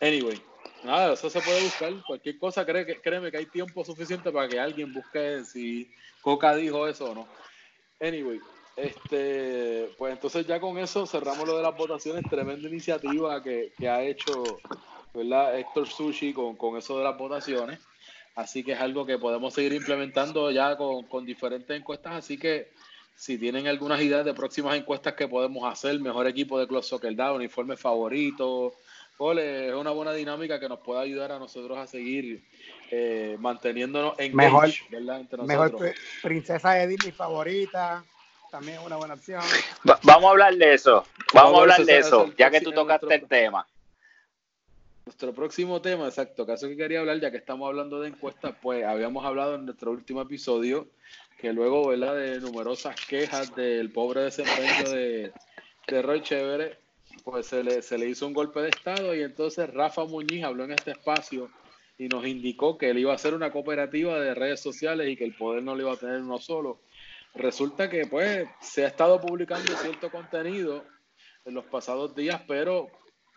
Anyway, 0.00 0.42
Nada, 0.84 1.12
eso 1.12 1.30
se 1.30 1.40
puede 1.40 1.62
buscar. 1.62 1.92
Cualquier 2.06 2.38
cosa, 2.38 2.66
créeme 2.66 3.30
que 3.30 3.36
hay 3.36 3.46
tiempo 3.46 3.84
suficiente 3.84 4.32
para 4.32 4.48
que 4.48 4.58
alguien 4.58 4.92
busque 4.92 5.44
si 5.44 5.90
Coca 6.20 6.54
dijo 6.56 6.86
eso 6.88 7.10
o 7.10 7.14
no. 7.14 7.28
Anyway, 8.00 8.40
este, 8.76 9.90
pues 9.96 10.12
entonces 10.12 10.46
ya 10.46 10.58
con 10.58 10.78
eso 10.78 11.06
cerramos 11.06 11.46
lo 11.46 11.56
de 11.56 11.62
las 11.62 11.76
votaciones. 11.76 12.24
Tremenda 12.28 12.68
iniciativa 12.68 13.42
que, 13.42 13.72
ha 13.88 14.02
hecho 14.02 14.58
¿verdad? 15.14 15.58
Héctor 15.58 15.88
Sushi 15.88 16.32
con, 16.32 16.56
con, 16.56 16.76
eso 16.76 16.98
de 16.98 17.04
las 17.04 17.16
votaciones. 17.16 17.78
Así 18.34 18.64
que 18.64 18.72
es 18.72 18.80
algo 18.80 19.06
que 19.06 19.18
podemos 19.18 19.54
seguir 19.54 19.74
implementando 19.74 20.50
ya 20.50 20.76
con, 20.76 21.04
con 21.04 21.24
diferentes 21.24 21.78
encuestas. 21.78 22.14
Así 22.14 22.38
que 22.38 22.70
si 23.14 23.38
tienen 23.38 23.68
algunas 23.68 24.00
ideas 24.00 24.24
de 24.24 24.34
próximas 24.34 24.76
encuestas 24.76 25.14
que 25.14 25.28
podemos 25.28 25.70
hacer, 25.70 26.00
mejor 26.00 26.26
equipo 26.26 26.58
de 26.58 26.66
Club 26.66 26.82
Soccer 26.82 27.14
Down, 27.14 27.36
uniforme 27.36 27.76
favorito, 27.76 28.74
es 29.30 29.74
una 29.74 29.90
buena 29.90 30.12
dinámica 30.12 30.58
que 30.58 30.68
nos 30.68 30.80
puede 30.80 31.02
ayudar 31.02 31.32
a 31.32 31.38
nosotros 31.38 31.78
a 31.78 31.86
seguir 31.86 32.42
eh, 32.90 33.36
manteniéndonos 33.38 34.18
en 34.18 34.34
mejor, 34.34 34.68
Mejor 35.46 35.94
princesa 36.22 36.72
de 36.72 36.88
Disney 36.88 37.12
favorita, 37.12 38.04
también 38.50 38.80
es 38.80 38.86
una 38.86 38.96
buena 38.96 39.14
opción. 39.14 39.42
vamos 40.02 40.24
a 40.24 40.30
hablar 40.30 40.54
de 40.56 40.74
eso, 40.74 41.06
vamos, 41.32 41.58
a 41.58 41.62
hablar 41.62 41.84
de 41.84 41.98
eso, 41.98 42.32
ya 42.36 42.50
que 42.50 42.60
tú 42.60 42.72
tocaste 42.72 43.14
el 43.14 43.28
tema. 43.28 43.66
Nuestro 45.06 45.32
próximo 45.32 45.80
tema, 45.80 46.06
exacto, 46.06 46.46
caso 46.46 46.68
que 46.68 46.76
quería 46.76 47.00
hablar, 47.00 47.20
ya 47.20 47.30
que 47.30 47.36
estamos 47.36 47.66
hablando 47.66 48.00
de 48.00 48.08
encuestas, 48.08 48.54
pues 48.60 48.84
habíamos 48.84 49.24
hablado 49.24 49.54
en 49.54 49.66
nuestro 49.66 49.90
último 49.90 50.20
episodio 50.20 50.88
que 51.38 51.52
luego, 51.52 51.88
¿verdad? 51.88 52.14
De 52.14 52.40
numerosas 52.40 52.94
quejas 53.06 53.54
del 53.56 53.90
pobre 53.90 54.22
desempeño 54.22 54.90
de, 54.90 55.32
de 55.88 56.02
Roy 56.02 56.22
Chévere, 56.22 56.81
pues 57.24 57.46
se 57.46 57.62
le, 57.62 57.82
se 57.82 57.98
le 57.98 58.08
hizo 58.08 58.26
un 58.26 58.32
golpe 58.32 58.60
de 58.60 58.68
Estado 58.68 59.14
y 59.14 59.22
entonces 59.22 59.72
Rafa 59.72 60.04
Muñiz 60.04 60.44
habló 60.44 60.64
en 60.64 60.72
este 60.72 60.92
espacio 60.92 61.50
y 61.98 62.08
nos 62.08 62.26
indicó 62.26 62.78
que 62.78 62.90
él 62.90 62.98
iba 62.98 63.12
a 63.12 63.16
hacer 63.16 63.34
una 63.34 63.52
cooperativa 63.52 64.18
de 64.18 64.34
redes 64.34 64.60
sociales 64.60 65.08
y 65.08 65.16
que 65.16 65.24
el 65.24 65.36
poder 65.36 65.62
no 65.62 65.74
lo 65.74 65.82
iba 65.82 65.92
a 65.92 65.96
tener 65.96 66.20
uno 66.20 66.38
solo. 66.38 66.80
Resulta 67.34 67.88
que 67.88 68.06
pues 68.06 68.48
se 68.60 68.84
ha 68.84 68.88
estado 68.88 69.20
publicando 69.20 69.72
cierto 69.76 70.10
contenido 70.10 70.84
en 71.44 71.54
los 71.54 71.64
pasados 71.66 72.14
días, 72.14 72.42
pero 72.46 72.88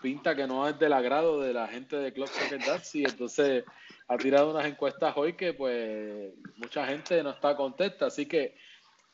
pinta 0.01 0.35
que 0.35 0.47
no 0.47 0.67
es 0.67 0.77
del 0.77 0.93
agrado 0.93 1.39
de 1.39 1.53
la 1.53 1.67
gente 1.67 1.95
de 1.97 2.13
Club 2.13 2.27
Soccer 2.27 2.59
y 2.93 3.05
entonces 3.05 3.63
ha 4.07 4.17
tirado 4.17 4.51
unas 4.51 4.65
encuestas 4.65 5.13
hoy 5.15 5.33
que 5.33 5.53
pues 5.53 6.33
mucha 6.57 6.85
gente 6.85 7.23
no 7.23 7.31
está 7.31 7.55
contenta, 7.55 8.07
así 8.07 8.25
que 8.25 8.55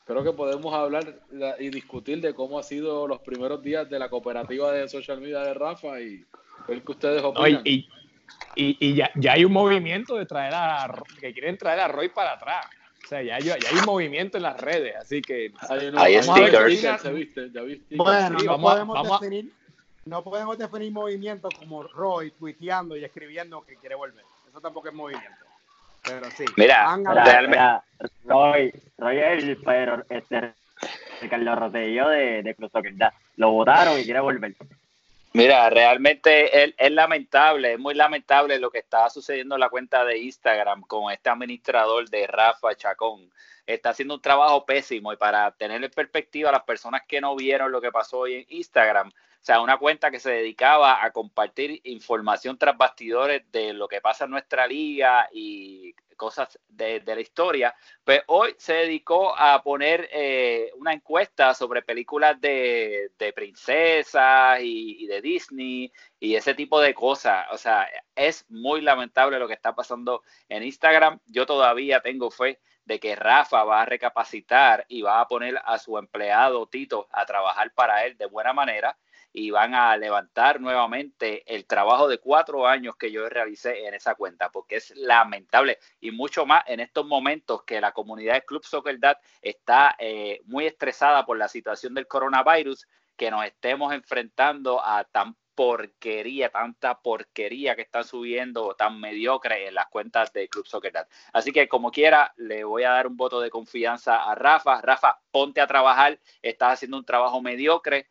creo 0.04 0.24
que 0.24 0.32
podemos 0.32 0.72
hablar 0.74 1.20
y 1.58 1.70
discutir 1.70 2.20
de 2.20 2.34
cómo 2.34 2.58
ha 2.58 2.62
sido 2.62 3.06
los 3.06 3.20
primeros 3.20 3.62
días 3.62 3.88
de 3.88 3.98
la 3.98 4.08
cooperativa 4.08 4.72
de 4.72 4.88
social 4.88 5.20
media 5.20 5.40
de 5.40 5.54
Rafa 5.54 6.00
y 6.00 6.24
ver 6.68 6.82
que 6.82 6.92
ustedes 6.92 7.22
opinan. 7.22 7.62
y, 7.64 7.88
y, 8.54 8.94
ya, 8.94 9.10
ya, 9.14 9.32
hay 9.32 9.44
un 9.44 9.52
movimiento 9.52 10.16
de 10.16 10.26
traer 10.26 10.52
a 10.54 11.02
que 11.20 11.32
quieren 11.32 11.56
traer 11.56 11.80
a 11.80 11.88
Roy 11.88 12.08
para 12.08 12.32
atrás. 12.34 12.66
O 13.04 13.08
sea, 13.08 13.22
ya, 13.22 13.38
ya 13.38 13.54
hay 13.54 13.78
un 13.78 13.84
movimiento 13.84 14.36
en 14.36 14.44
las 14.44 14.60
redes, 14.60 14.94
así 14.96 15.20
que 15.20 15.52
hay 15.96 16.22
stickers. 16.22 17.02
Bueno, 17.90 18.38
no, 18.44 18.60
podemos 18.60 19.20
definir, 19.20 19.52
no 20.04 20.22
podemos 20.22 20.58
definir 20.58 20.92
movimiento 20.92 21.48
como 21.58 21.82
Roy 21.82 22.30
tuiteando 22.32 22.96
y 22.96 23.04
escribiendo 23.04 23.62
que 23.62 23.76
quiere 23.76 23.94
volver. 23.94 24.24
Eso 24.48 24.60
tampoco 24.60 24.88
es 24.88 24.94
movimiento. 24.94 25.41
Pero 26.04 26.30
sí. 26.30 26.44
Mira, 26.56 26.96
realmente. 27.04 27.84
Roy, 28.24 28.72
Roy 28.98 29.18
el 29.18 29.56
pero 29.64 30.04
este, 30.08 30.54
Ricardo 31.20 31.54
Rotello 31.54 32.08
de, 32.08 32.42
de 32.42 32.54
Cruz 32.54 32.72
Lo 33.36 33.50
votaron 33.52 33.98
y 33.98 34.04
quiere 34.04 34.20
volver. 34.20 34.54
Mira, 35.34 35.70
realmente 35.70 36.64
es, 36.64 36.74
es, 36.76 36.90
lamentable, 36.90 37.74
es 37.74 37.78
muy 37.78 37.94
lamentable 37.94 38.58
lo 38.58 38.70
que 38.70 38.80
está 38.80 39.08
sucediendo 39.08 39.54
en 39.54 39.60
la 39.60 39.70
cuenta 39.70 40.04
de 40.04 40.18
Instagram 40.18 40.82
con 40.82 41.10
este 41.10 41.30
administrador 41.30 42.08
de 42.10 42.26
Rafa 42.26 42.74
Chacón. 42.74 43.30
Está 43.66 43.90
haciendo 43.90 44.14
un 44.14 44.20
trabajo 44.20 44.66
pésimo 44.66 45.12
y 45.12 45.16
para 45.16 45.50
tener 45.52 45.82
en 45.82 45.90
perspectiva 45.90 46.50
a 46.50 46.52
las 46.52 46.64
personas 46.64 47.02
que 47.08 47.20
no 47.20 47.34
vieron 47.34 47.72
lo 47.72 47.80
que 47.80 47.90
pasó 47.90 48.20
hoy 48.20 48.34
en 48.34 48.46
Instagram, 48.50 49.10
o 49.42 49.44
sea, 49.44 49.60
una 49.60 49.76
cuenta 49.76 50.12
que 50.12 50.20
se 50.20 50.30
dedicaba 50.30 51.04
a 51.04 51.10
compartir 51.10 51.80
información 51.82 52.56
tras 52.56 52.78
bastidores 52.78 53.42
de 53.50 53.72
lo 53.72 53.88
que 53.88 54.00
pasa 54.00 54.26
en 54.26 54.30
nuestra 54.30 54.68
liga 54.68 55.28
y 55.32 55.92
cosas 56.16 56.60
de, 56.68 57.02
la 57.04 57.20
historia, 57.20 57.74
pues 58.04 58.22
hoy 58.28 58.54
se 58.56 58.74
dedicó 58.74 59.36
a 59.36 59.60
poner 59.64 60.08
eh, 60.12 60.70
una 60.76 60.92
encuesta 60.92 61.54
sobre 61.54 61.82
películas 61.82 62.40
de, 62.40 63.10
princesas 63.34 64.60
y, 64.62 65.08
de 65.08 65.20
Disney 65.20 65.92
y 66.20 66.36
ese 66.36 66.54
tipo 66.54 66.80
de 66.80 66.94
cosas. 66.94 67.46
O 67.50 67.58
sea, 67.58 67.88
es 68.14 68.46
muy 68.48 68.80
lamentable 68.80 69.40
lo 69.40 69.48
que 69.48 69.54
está 69.54 69.74
pasando 69.74 70.22
en 70.48 70.62
Instagram. 70.62 71.18
Yo 71.26 71.46
todavía 71.46 72.00
tengo 72.00 72.30
fe 72.30 72.60
de 72.84 73.00
que 73.00 73.16
Rafa 73.16 73.64
va 73.64 73.82
a 73.82 73.86
recapacitar 73.86 74.86
y 74.86 75.02
va 75.02 75.20
a 75.20 75.26
poner 75.26 75.60
a 75.64 75.78
su 75.78 75.98
empleado 75.98 76.68
Tito 76.68 77.08
a 77.10 77.26
trabajar 77.26 77.72
para 77.74 78.06
él 78.06 78.16
de 78.16 78.26
buena 78.26 78.52
manera 78.52 78.96
y 79.32 79.50
van 79.50 79.74
a 79.74 79.96
levantar 79.96 80.60
nuevamente 80.60 81.42
el 81.52 81.66
trabajo 81.66 82.08
de 82.08 82.18
cuatro 82.18 82.66
años 82.66 82.96
que 82.96 83.10
yo 83.10 83.28
realicé 83.28 83.86
en 83.86 83.94
esa 83.94 84.14
cuenta, 84.14 84.50
porque 84.50 84.76
es 84.76 84.94
lamentable 84.96 85.78
y 86.00 86.10
mucho 86.10 86.46
más 86.46 86.64
en 86.66 86.80
estos 86.80 87.06
momentos 87.06 87.62
que 87.64 87.80
la 87.80 87.92
comunidad 87.92 88.34
de 88.34 88.44
Club 88.44 88.64
Soccer 88.64 88.98
Dad 88.98 89.16
está 89.40 89.96
eh, 89.98 90.40
muy 90.44 90.66
estresada 90.66 91.24
por 91.24 91.38
la 91.38 91.48
situación 91.48 91.94
del 91.94 92.06
coronavirus, 92.06 92.86
que 93.16 93.30
nos 93.30 93.44
estemos 93.44 93.92
enfrentando 93.92 94.84
a 94.84 95.04
tan 95.04 95.36
porquería, 95.54 96.48
tanta 96.50 97.00
porquería 97.00 97.76
que 97.76 97.82
están 97.82 98.04
subiendo, 98.04 98.74
tan 98.74 98.98
mediocre 98.98 99.68
en 99.68 99.74
las 99.74 99.86
cuentas 99.88 100.32
de 100.32 100.48
Club 100.48 100.66
Soccer 100.66 100.92
Dad. 100.92 101.06
Así 101.32 101.52
que 101.52 101.68
como 101.68 101.90
quiera, 101.90 102.32
le 102.36 102.64
voy 102.64 102.84
a 102.84 102.90
dar 102.90 103.06
un 103.06 103.16
voto 103.16 103.40
de 103.40 103.50
confianza 103.50 104.24
a 104.24 104.34
Rafa. 104.34 104.80
Rafa, 104.80 105.20
ponte 105.30 105.60
a 105.60 105.66
trabajar, 105.66 106.18
estás 106.40 106.74
haciendo 106.74 106.96
un 106.96 107.04
trabajo 107.04 107.40
mediocre, 107.42 108.08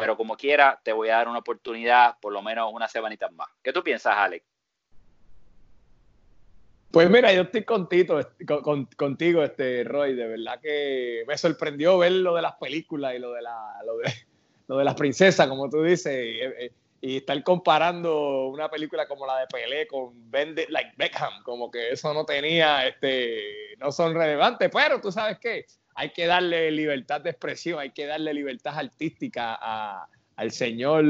pero 0.00 0.16
como 0.16 0.36
quiera, 0.36 0.80
te 0.82 0.92
voy 0.92 1.08
a 1.08 1.16
dar 1.16 1.28
una 1.28 1.38
oportunidad, 1.38 2.18
por 2.20 2.32
lo 2.32 2.42
menos 2.42 2.72
una 2.72 2.88
semanita 2.88 3.28
más. 3.30 3.48
¿Qué 3.62 3.72
tú 3.72 3.82
piensas, 3.82 4.14
Alex? 4.16 4.44
Pues 6.90 7.10
mira, 7.10 7.32
yo 7.32 7.42
estoy 7.42 7.64
contigo, 7.64 8.20
contigo, 8.96 9.42
este 9.42 9.84
Roy, 9.84 10.14
de 10.14 10.28
verdad 10.28 10.60
que 10.60 11.24
me 11.26 11.36
sorprendió 11.36 11.98
ver 11.98 12.12
lo 12.12 12.34
de 12.34 12.42
las 12.42 12.54
películas 12.56 13.14
y 13.14 13.18
lo 13.18 13.32
de 13.32 13.42
la, 13.42 13.82
lo 14.66 14.76
de, 14.78 14.84
las 14.84 14.94
princesas, 14.94 15.46
como 15.48 15.68
tú 15.68 15.82
dices. 15.82 16.12
Eh, 16.12 16.54
eh, 16.58 16.72
y 17.00 17.18
estar 17.18 17.40
comparando 17.42 18.48
una 18.48 18.70
película 18.70 19.06
como 19.06 19.26
la 19.26 19.38
de 19.40 19.46
Pelé 19.46 19.86
con 19.86 20.30
Bend 20.30 20.58
Like 20.68 20.94
Beckham, 20.96 21.42
como 21.42 21.70
que 21.70 21.90
eso 21.90 22.12
no 22.14 22.24
tenía, 22.24 22.86
este, 22.86 23.76
no 23.78 23.92
son 23.92 24.14
relevantes, 24.14 24.70
pero 24.72 25.00
tú 25.00 25.12
sabes 25.12 25.38
qué, 25.38 25.66
hay 25.96 26.10
que 26.10 26.26
darle 26.26 26.70
libertad 26.70 27.22
de 27.22 27.30
expresión, 27.30 27.80
hay 27.80 27.90
que 27.90 28.06
darle 28.06 28.34
libertad 28.34 28.78
artística 28.78 29.58
al 30.36 30.50
señor 30.50 31.04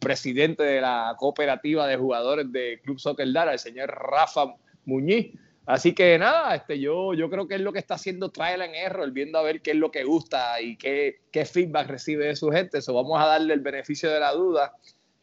presidente 0.00 0.64
de 0.64 0.80
la 0.80 1.14
cooperativa 1.16 1.86
de 1.86 1.96
jugadores 1.96 2.50
de 2.50 2.80
Club 2.82 2.98
Soccer 2.98 3.32
Dar, 3.32 3.48
al 3.48 3.60
señor 3.60 3.88
Rafa 3.88 4.54
Muñiz. 4.84 5.32
Así 5.64 5.94
que 5.94 6.18
nada, 6.18 6.56
este, 6.56 6.80
yo, 6.80 7.14
yo 7.14 7.30
creo 7.30 7.46
que 7.46 7.54
es 7.54 7.60
lo 7.60 7.72
que 7.72 7.78
está 7.78 7.94
haciendo 7.94 8.30
trial 8.30 8.62
and 8.62 8.74
error, 8.74 9.08
viendo 9.12 9.38
a 9.38 9.42
ver 9.42 9.60
qué 9.62 9.70
es 9.70 9.76
lo 9.76 9.92
que 9.92 10.02
gusta 10.02 10.60
y 10.60 10.76
qué, 10.76 11.20
qué 11.30 11.44
feedback 11.44 11.86
recibe 11.86 12.26
de 12.26 12.34
su 12.34 12.50
gente. 12.50 12.78
Eso 12.78 12.92
vamos 12.94 13.22
a 13.22 13.26
darle 13.26 13.54
el 13.54 13.60
beneficio 13.60 14.10
de 14.10 14.18
la 14.18 14.32
duda 14.32 14.72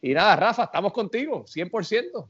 y 0.00 0.14
nada, 0.14 0.34
Rafa, 0.36 0.64
estamos 0.64 0.94
contigo, 0.94 1.44
100%. 1.44 2.26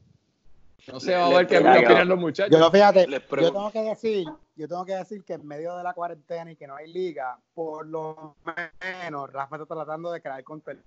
No 0.91 0.99
sé, 0.99 1.15
va 1.15 1.27
a 1.27 1.29
ver 1.29 1.47
qué 1.47 1.59
opinan 1.59 2.07
los 2.07 2.19
muchachos. 2.19 2.59
Yo, 2.59 2.69
fíjate, 2.69 3.07
yo 3.09 3.51
tengo 3.51 3.71
que 3.71 3.81
decir, 3.81 4.27
yo 4.55 4.67
tengo 4.67 4.85
que 4.85 4.95
decir 4.95 5.23
que 5.23 5.33
en 5.33 5.47
medio 5.47 5.75
de 5.77 5.83
la 5.83 5.93
cuarentena 5.93 6.51
y 6.51 6.55
que 6.55 6.67
no 6.67 6.75
hay 6.75 6.91
liga, 6.91 7.39
por 7.53 7.85
lo 7.85 8.35
menos 8.81 9.31
Rafa 9.31 9.57
está 9.57 9.75
tratando 9.75 10.11
de 10.11 10.21
crear 10.21 10.43
contenido. 10.43 10.83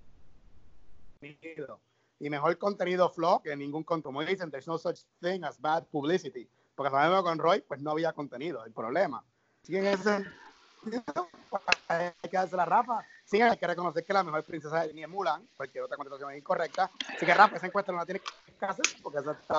Y 2.21 2.31
mejor 2.31 2.57
contenido 2.59 3.11
flow 3.11 3.43
que 3.43 3.57
ningún 3.57 3.83
contenido. 3.83 4.09
Como 4.09 4.25
dicen, 4.25 4.51
there's 4.51 4.69
no 4.69 4.79
such 4.79 5.01
thing 5.21 5.43
as 5.45 5.61
bad 5.61 5.85
publicity. 5.87 6.49
Porque 6.75 6.91
sabemos 6.91 7.23
con 7.23 7.39
Roy, 7.39 7.61
pues 7.63 7.81
no 7.81 7.93
había 7.93 8.13
contenido, 8.13 8.65
el 8.65 8.73
problema. 8.73 9.25
Así 9.63 9.77
en 9.77 9.87
ese 9.87 10.25
hay 11.89 12.13
que 12.23 12.37
darse 12.37 12.57
la 12.57 12.65
Rafa 12.65 13.05
Sí, 13.25 13.41
hay 13.41 13.57
que 13.57 13.67
reconocer 13.67 14.05
que 14.05 14.13
la 14.13 14.23
mejor 14.23 14.45
princesa 14.45 14.81
de 14.83 14.89
línea 14.89 15.07
es 15.07 15.11
Mulan, 15.11 15.49
porque 15.57 15.81
otra 15.81 15.97
contestación 15.97 16.31
es 16.33 16.39
incorrecta. 16.39 16.91
Así 17.09 17.25
que 17.25 17.33
Rafa, 17.33 17.57
esa 17.57 17.67
encuesta 17.67 17.91
no 17.91 17.99
la 17.99 18.05
tiene 18.05 18.21
que 18.21 18.67
hacer 18.67 18.85
porque 19.03 19.19
esa 19.21 19.33
está. 19.33 19.59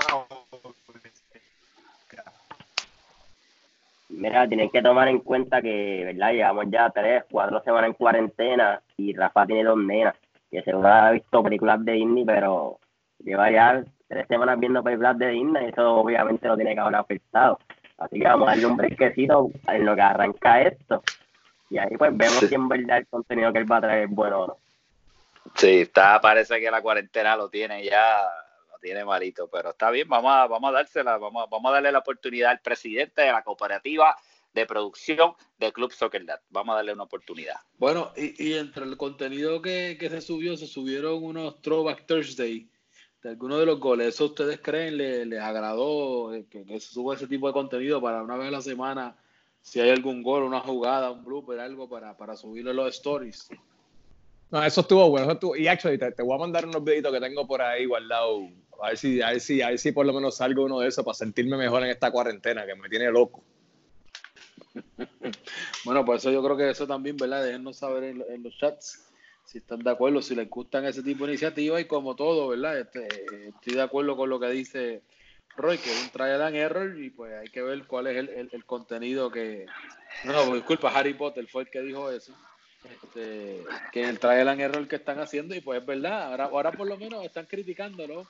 Mira, 4.16 4.48
tienen 4.48 4.70
que 4.70 4.82
tomar 4.82 5.08
en 5.10 5.20
cuenta 5.20 5.62
que, 5.62 6.04
¿verdad? 6.06 6.32
Llevamos 6.32 6.66
ya 6.70 6.90
tres, 6.90 7.24
cuatro 7.30 7.62
semanas 7.64 7.90
en 7.90 7.94
cuarentena 7.94 8.82
y 8.98 9.14
Rafa 9.14 9.46
tiene 9.46 9.64
dos 9.64 9.78
nenas, 9.78 10.16
que 10.50 10.62
seguro 10.64 10.88
ha 10.88 11.12
visto 11.12 11.44
películas 11.44 11.84
de 11.84 11.94
Disney, 11.94 12.24
pero 12.26 12.80
lleva 13.20 13.52
ya 13.52 13.84
tres 14.08 14.28
semanas 14.28 14.60
viendo 14.60 14.84
películas 14.84 15.18
de 15.18 15.30
Disney 15.30 15.66
y 15.66 15.70
eso 15.70 15.96
obviamente 15.96 16.48
lo 16.48 16.56
tiene 16.56 16.74
que 16.74 16.80
haber 16.80 16.96
afectado. 16.96 17.60
Así 17.98 18.20
que 18.20 18.26
vamos 18.26 18.48
a 18.48 18.52
darle 18.52 18.66
un 18.66 18.78
brequecito 18.78 19.52
en 19.68 19.86
lo 19.86 19.96
que 19.96 20.02
arranca 20.02 20.62
esto. 20.62 21.04
Y 21.70 21.78
ahí 21.78 21.98
pues 21.98 22.16
vemos 22.16 22.40
si 22.40 22.56
en 22.56 22.70
verdad 22.70 23.00
el 23.00 23.08
contenido 23.08 23.52
que 23.52 23.60
él 23.60 23.72
va 23.72 23.78
a 23.78 23.82
traer 23.82 24.04
es 24.06 24.10
bueno 24.10 24.44
o 24.44 24.48
no. 24.48 24.58
Sí, 25.56 25.82
está, 25.82 26.20
parece 26.22 26.60
que 26.60 26.72
la 26.72 26.82
cuarentena 26.82 27.36
lo 27.36 27.50
tiene 27.50 27.84
ya, 27.84 28.18
tiene 28.86 29.04
malito, 29.04 29.50
pero 29.52 29.72
está 29.72 29.90
bien, 29.90 30.08
vamos 30.08 30.32
a, 30.32 30.46
vamos 30.46 30.70
a 30.70 30.74
dársela, 30.74 31.18
vamos, 31.18 31.50
vamos 31.50 31.72
a 31.72 31.74
darle 31.74 31.92
la 31.92 32.00
oportunidad 32.00 32.52
al 32.52 32.60
presidente 32.60 33.24
de 33.24 33.32
la 33.32 33.44
cooperativa 33.44 34.16
de 34.54 34.68
producción 34.68 35.34
de 35.58 35.74
Club 35.74 35.92
Soccer 35.92 36.24
Vamos 36.50 36.74
a 36.74 36.76
darle 36.76 36.94
una 36.94 37.04
oportunidad. 37.04 37.56
Bueno, 37.80 38.12
y, 38.16 38.54
entre 38.54 38.86
el 38.86 38.96
contenido 38.96 39.60
que, 39.60 39.98
se 40.00 40.22
subió, 40.22 40.56
se 40.56 40.68
subieron 40.68 41.24
unos 41.24 41.64
Throwback 41.64 42.06
Thursday 42.06 42.70
de 43.24 43.30
algunos 43.30 43.60
de 43.60 43.66
los 43.66 43.80
goles. 43.80 44.10
¿Eso 44.10 44.26
ustedes 44.26 44.60
creen 44.60 44.98
les, 44.98 45.42
agradó 45.42 46.30
que, 46.52 46.64
que, 46.64 46.80
se 46.80 46.94
suba 46.94 47.16
ese 47.16 47.28
tipo 47.28 47.48
de 47.48 47.54
contenido 47.54 48.00
para 48.00 48.22
una 48.22 48.38
vez 48.38 48.50
a 48.50 48.52
la 48.52 48.62
semana 48.62 49.18
si 49.62 49.80
hay 49.80 49.90
algún 49.90 50.22
gol, 50.22 50.44
una 50.44 50.60
jugada, 50.60 51.10
un 51.10 51.26
blooper, 51.26 51.60
algo 51.60 51.90
para, 51.90 52.16
para 52.16 52.36
subirle 52.36 52.72
los 52.72 52.88
stories. 52.90 53.50
No, 54.56 54.64
eso 54.64 54.80
estuvo 54.80 55.10
bueno. 55.10 55.26
Eso 55.26 55.34
estuvo, 55.34 55.58
y 55.58 55.68
actually, 55.68 55.98
te, 55.98 56.24
voy 56.24 56.34
a 56.34 56.40
mandar 56.40 56.66
unos 56.66 56.82
videitos 56.82 57.12
que 57.12 57.20
tengo 57.20 57.46
por 57.46 57.62
ahí 57.62 57.86
guardado. 57.86 58.48
A 58.82 58.88
ver, 58.88 58.98
si, 58.98 59.22
a, 59.22 59.32
ver 59.32 59.42
si, 59.42 59.62
a 59.62 59.68
ver 59.68 59.78
si 59.78 59.92
por 59.92 60.06
lo 60.06 60.14
menos 60.14 60.38
salgo 60.38 60.64
uno 60.64 60.80
de 60.80 60.88
esos 60.88 61.04
para 61.04 61.14
sentirme 61.14 61.58
mejor 61.58 61.84
en 61.84 61.90
esta 61.90 62.10
cuarentena 62.10 62.66
que 62.66 62.74
me 62.74 62.88
tiene 62.88 63.12
loco. 63.12 63.44
bueno, 65.84 66.06
pues 66.06 66.22
eso 66.22 66.32
yo 66.32 66.42
creo 66.42 66.56
que 66.56 66.70
eso 66.70 66.88
también, 66.88 67.18
¿verdad? 67.18 67.44
Déjennos 67.44 67.76
saber 67.76 68.06
en, 68.06 68.44
los 68.44 68.58
chats 68.58 69.12
si 69.44 69.58
están 69.58 69.80
de 69.80 69.92
acuerdo, 69.92 70.22
si 70.22 70.36
les 70.36 70.50
gustan 70.50 70.86
ese 70.86 71.04
tipo 71.04 71.26
de 71.26 71.34
iniciativas 71.34 71.82
y 71.82 71.86
como 71.86 72.16
todo, 72.16 72.48
¿verdad? 72.48 72.80
Este, 72.80 73.10
estoy 73.50 73.74
de 73.74 73.82
acuerdo 73.82 74.16
con 74.16 74.30
lo 74.30 74.40
que 74.40 74.52
dice 74.52 75.02
Roy, 75.58 75.78
que 75.80 75.92
es 75.92 76.02
un 76.02 76.12
trial 76.12 76.42
and 76.42 76.56
error 76.56 76.98
y 76.98 77.10
pues 77.10 77.34
hay 77.34 77.50
que 77.50 77.62
ver 77.62 77.86
cuál 77.88 78.08
es 78.08 78.30
el, 78.30 78.66
contenido 78.66 79.30
que... 79.30 79.66
No, 80.24 80.56
disculpa, 80.56 80.98
Harry 80.98 81.14
Potter 81.14 81.46
fue 81.46 81.64
el 81.64 81.70
que 81.70 81.82
dijo 81.82 82.10
eso. 82.10 82.34
Este, 82.90 83.66
que 83.92 84.04
el 84.04 84.20
trial 84.20 84.50
and 84.50 84.62
error 84.62 84.88
que 84.88 84.98
están 84.98 85.20
haciendo 85.20 85.56
y 85.56 85.62
pues 85.62 85.80
es 85.80 85.86
verdad, 85.86 86.32
ahora, 86.32 86.46
ahora 86.46 86.72
por 86.72 86.88
lo 86.88 86.98
menos 86.98 87.24
están 87.24 87.46
criticándolo, 87.46 88.28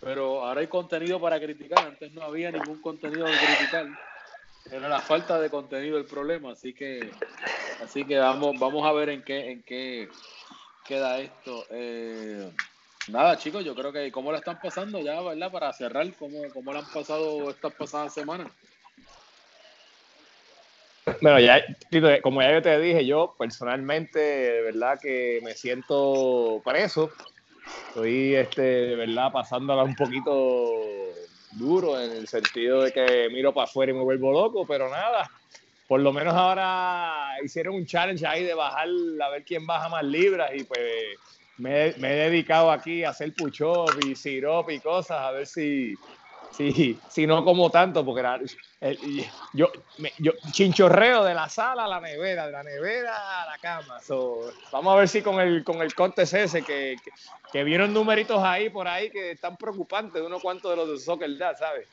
pero 0.00 0.44
ahora 0.44 0.60
hay 0.60 0.68
contenido 0.68 1.20
para 1.20 1.40
criticar, 1.40 1.78
antes 1.78 2.12
no 2.12 2.22
había 2.22 2.50
ningún 2.50 2.80
contenido 2.80 3.26
de 3.26 3.32
criticar. 3.32 3.86
Era 4.70 4.88
la 4.88 5.00
falta 5.00 5.40
de 5.40 5.50
contenido 5.50 5.98
el 5.98 6.04
problema, 6.04 6.52
así 6.52 6.74
que 6.74 7.10
así 7.82 8.04
que 8.04 8.18
vamos 8.18 8.58
vamos 8.58 8.86
a 8.86 8.92
ver 8.92 9.08
en 9.10 9.22
qué 9.22 9.50
en 9.50 9.62
qué 9.62 10.08
queda 10.86 11.20
esto. 11.20 11.66
Eh, 11.70 12.50
nada, 13.08 13.36
chicos, 13.36 13.64
yo 13.64 13.74
creo 13.74 13.92
que 13.92 14.12
cómo 14.12 14.30
la 14.32 14.38
están 14.38 14.60
pasando 14.60 15.00
ya, 15.00 15.20
¿verdad? 15.20 15.50
Para 15.50 15.72
cerrar, 15.72 16.14
¿cómo, 16.16 16.42
cómo 16.52 16.72
la 16.72 16.80
han 16.80 16.92
pasado 16.92 17.50
estas 17.50 17.74
pasadas 17.74 18.14
semanas? 18.14 18.50
Bueno, 21.20 21.40
ya, 21.40 21.60
como 22.22 22.42
ya 22.42 22.52
yo 22.52 22.62
te 22.62 22.78
dije, 22.78 23.04
yo 23.04 23.34
personalmente, 23.38 24.18
de 24.18 24.62
verdad 24.62 25.00
que 25.00 25.40
me 25.42 25.54
siento 25.54 26.62
preso. 26.64 27.12
Estoy, 27.88 28.34
este, 28.36 28.62
de 28.62 28.96
verdad, 28.96 29.32
pasándola 29.32 29.82
un 29.82 29.96
poquito 29.96 31.14
duro 31.50 32.00
en 32.00 32.12
el 32.12 32.28
sentido 32.28 32.82
de 32.82 32.92
que 32.92 33.28
miro 33.32 33.52
para 33.52 33.64
afuera 33.64 33.90
y 33.90 33.94
me 33.96 34.02
vuelvo 34.02 34.32
loco, 34.32 34.66
pero 34.66 34.88
nada. 34.90 35.28
Por 35.88 36.00
lo 36.00 36.12
menos 36.12 36.34
ahora 36.34 37.34
hicieron 37.42 37.74
un 37.74 37.86
challenge 37.86 38.26
ahí 38.26 38.44
de 38.44 38.54
bajar, 38.54 38.88
a 39.22 39.30
ver 39.30 39.44
quién 39.44 39.66
baja 39.66 39.88
más 39.88 40.04
libras 40.04 40.50
y 40.54 40.64
pues 40.64 41.18
me, 41.56 41.88
he 41.88 42.30
dedicado 42.30 42.70
aquí 42.70 43.02
a 43.04 43.10
hacer 43.10 43.34
push-up 43.34 43.98
y 43.98 44.14
sirop 44.14 44.70
y 44.70 44.80
cosas, 44.80 45.18
a 45.18 45.32
ver 45.32 45.46
si, 45.46 45.98
si, 46.50 46.98
si 47.08 47.26
no 47.26 47.44
como 47.44 47.70
tanto, 47.70 48.04
porque 48.04 48.22
yo, 49.52 49.68
yo 50.18 50.32
chinchorreo 50.50 51.24
de 51.24 51.34
la 51.34 51.48
sala 51.48 51.84
a 51.84 51.88
la 51.88 52.00
nevera, 52.00 52.46
de 52.46 52.52
la 52.52 52.62
nevera 52.62 53.42
a 53.42 53.46
la 53.46 53.58
cama. 53.58 53.98
vamos 54.72 54.92
a 54.92 54.96
ver 54.96 55.08
si 55.08 55.22
con 55.22 55.40
el, 55.40 55.64
con 55.64 55.82
el 55.82 55.92
ese, 56.16 56.62
que, 56.62 56.96
que, 57.52 57.64
vieron 57.64 57.92
numeritos 57.92 58.42
ahí 58.42 58.70
por 58.70 58.88
ahí 58.88 59.10
que 59.10 59.32
están 59.32 59.56
preocupantes 59.56 60.14
de 60.14 60.26
uno 60.26 60.40
cuanto 60.40 60.70
de 60.70 60.76
los 60.76 60.88
de 60.88 60.98
soccer 60.98 61.36
ya, 61.36 61.54
¿sabes? 61.54 61.86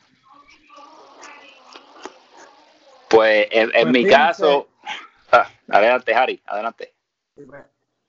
Pues 3.08 3.46
en, 3.50 3.70
pues 3.70 3.86
mi 3.86 4.04
caso, 4.04 4.68
ah, 5.30 5.48
adelante, 5.68 6.14
Harry, 6.14 6.42
adelante. 6.44 6.92
Pues, 7.34 7.48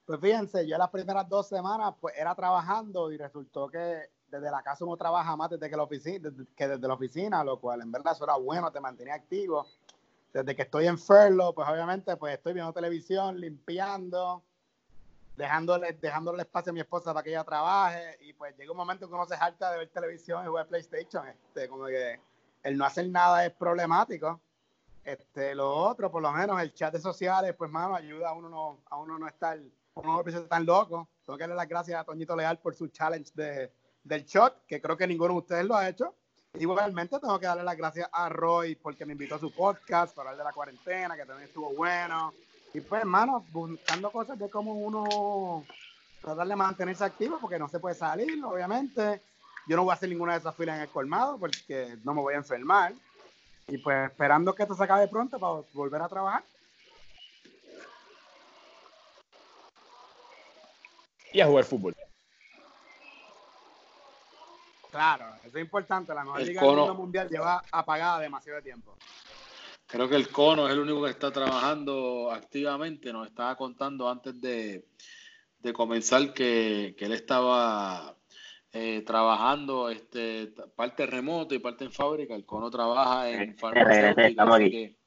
pues 0.05 0.19
fíjense, 0.19 0.67
yo 0.67 0.77
las 0.77 0.89
primeras 0.89 1.27
dos 1.29 1.47
semanas 1.47 1.93
pues 1.99 2.15
era 2.17 2.33
trabajando 2.33 3.11
y 3.11 3.17
resultó 3.17 3.67
que 3.67 4.09
desde 4.30 4.51
la 4.51 4.61
casa 4.61 4.86
uno 4.86 4.97
trabaja 4.97 5.36
más 5.36 5.49
desde 5.49 5.69
que, 5.69 5.78
la 5.78 5.84
oficina, 5.84 6.30
que 6.55 6.67
desde 6.67 6.88
la 6.88 6.93
oficina, 6.93 7.43
lo 7.43 7.59
cual 7.59 7.82
en 7.82 7.91
verdad 7.91 8.13
eso 8.13 8.23
era 8.23 8.36
bueno, 8.36 8.71
te 8.71 8.80
mantenía 8.80 9.15
activo. 9.15 9.65
Desde 10.34 10.55
que 10.55 10.63
estoy 10.63 10.88
en 10.88 10.99
Ferlo, 10.99 11.53
pues 11.53 11.67
obviamente 11.67 12.15
pues 12.17 12.36
estoy 12.36 12.53
viendo 12.53 12.73
televisión, 12.73 13.39
limpiando, 13.39 14.43
dejándole, 15.36 15.93
dejándole 15.93 16.41
espacio 16.41 16.71
a 16.71 16.73
mi 16.73 16.82
esposa 16.82 17.13
para 17.13 17.23
que 17.23 17.30
ella 17.30 17.43
trabaje 17.43 18.17
y 18.21 18.34
pues 18.34 18.55
llega 18.57 18.71
un 18.71 18.78
momento 18.78 19.07
que 19.07 19.13
uno 19.13 19.25
se 19.25 19.36
harta 19.36 19.71
de 19.71 19.80
ver 19.80 19.89
televisión 19.89 20.43
y 20.43 20.47
jugar 20.47 20.67
PlayStation, 20.67 21.28
este, 21.28 21.69
como 21.69 21.86
que 21.86 22.19
el 22.63 22.78
no 22.78 22.86
hacer 22.86 23.09
nada 23.09 23.45
es 23.45 23.53
problemático. 23.53 24.39
Este, 25.03 25.55
lo 25.55 25.73
otro, 25.73 26.11
por 26.11 26.21
lo 26.21 26.32
menos 26.34 26.61
el 26.61 26.73
chat 26.73 26.93
de 26.93 26.99
sociales, 26.99 27.55
pues 27.57 27.71
mano, 27.71 27.95
ayuda 27.95 28.30
a 28.30 28.34
uno 28.34 28.49
no, 28.49 28.82
a 28.89 28.97
uno 28.97 29.17
no 29.17 29.25
estar 29.25 29.57
no 30.03 30.23
me 30.23 30.32
tan 30.32 30.65
loco. 30.65 31.07
Tengo 31.25 31.38
que 31.38 31.43
darle 31.43 31.55
las 31.55 31.67
gracias 31.67 31.99
a 31.99 32.03
Toñito 32.03 32.36
Leal 32.36 32.59
por 32.59 32.75
su 32.75 32.88
challenge 32.88 33.32
de, 33.34 33.71
del 34.07 34.25
shot, 34.25 34.65
que 34.65 34.81
creo 34.81 34.97
que 34.97 35.07
ninguno 35.07 35.33
de 35.33 35.39
ustedes 35.39 35.65
lo 35.65 35.75
ha 35.75 35.87
hecho. 35.87 36.15
Igualmente 36.59 37.19
tengo 37.19 37.39
que 37.39 37.45
darle 37.45 37.63
las 37.63 37.77
gracias 37.77 38.09
a 38.11 38.29
Roy 38.29 38.75
porque 38.75 39.05
me 39.05 39.13
invitó 39.13 39.35
a 39.35 39.39
su 39.39 39.51
podcast 39.51 40.15
para 40.15 40.31
hablar 40.31 40.45
de 40.45 40.49
la 40.49 40.53
cuarentena, 40.53 41.15
que 41.15 41.25
también 41.25 41.47
estuvo 41.47 41.73
bueno. 41.73 42.33
Y 42.73 42.81
pues, 42.81 43.01
hermano, 43.01 43.45
buscando 43.51 44.11
cosas 44.11 44.39
de 44.39 44.49
cómo 44.49 44.73
uno 44.73 45.65
tratar 46.21 46.47
de 46.47 46.55
mantenerse 46.55 47.03
activo, 47.03 47.37
porque 47.39 47.59
no 47.59 47.67
se 47.67 47.79
puede 47.79 47.95
salir, 47.95 48.43
obviamente. 48.43 49.21
Yo 49.67 49.75
no 49.75 49.83
voy 49.83 49.91
a 49.91 49.95
hacer 49.95 50.09
ninguna 50.09 50.33
de 50.33 50.39
esas 50.39 50.55
filas 50.55 50.77
en 50.77 50.83
el 50.83 50.89
colmado 50.89 51.37
porque 51.37 51.97
no 52.03 52.13
me 52.13 52.21
voy 52.21 52.33
a 52.33 52.37
enfermar. 52.37 52.93
Y 53.67 53.77
pues 53.79 54.09
esperando 54.09 54.55
que 54.55 54.63
esto 54.63 54.75
se 54.75 54.83
acabe 54.83 55.07
pronto 55.07 55.37
para 55.37 55.61
volver 55.73 56.01
a 56.01 56.07
trabajar. 56.07 56.43
y 61.37 61.41
a 61.41 61.45
jugar 61.45 61.65
fútbol. 61.65 61.95
Claro, 64.91 65.25
eso 65.43 65.57
es 65.57 65.63
importante. 65.63 66.13
La 66.13 66.23
mejor 66.23 66.41
liga 66.41 66.61
del 66.61 66.75
mundo 66.75 66.95
mundial 66.95 67.29
lleva 67.29 67.63
apagada 67.71 68.19
demasiado 68.19 68.61
tiempo. 68.61 68.97
Creo 69.85 70.09
que 70.09 70.15
el 70.15 70.29
cono 70.29 70.67
es 70.67 70.73
el 70.73 70.79
único 70.79 71.03
que 71.03 71.11
está 71.11 71.31
trabajando 71.31 72.31
activamente. 72.31 73.13
Nos 73.13 73.27
estaba 73.27 73.55
contando 73.55 74.09
antes 74.09 74.39
de, 74.41 74.85
comenzar 75.73 76.33
que, 76.33 76.95
él 76.97 77.11
estaba 77.13 78.15
eh, 78.73 79.01
trabajando 79.05 79.89
este, 79.89 80.53
parte 80.75 81.05
remoto 81.05 81.55
y 81.55 81.59
parte 81.59 81.85
en 81.85 81.91
fábrica. 81.91 82.35
El 82.35 82.45
cono 82.45 82.69
trabaja 82.69 83.29
en 83.29 83.57
farmacéutica, 83.57 84.43
así 84.43 84.97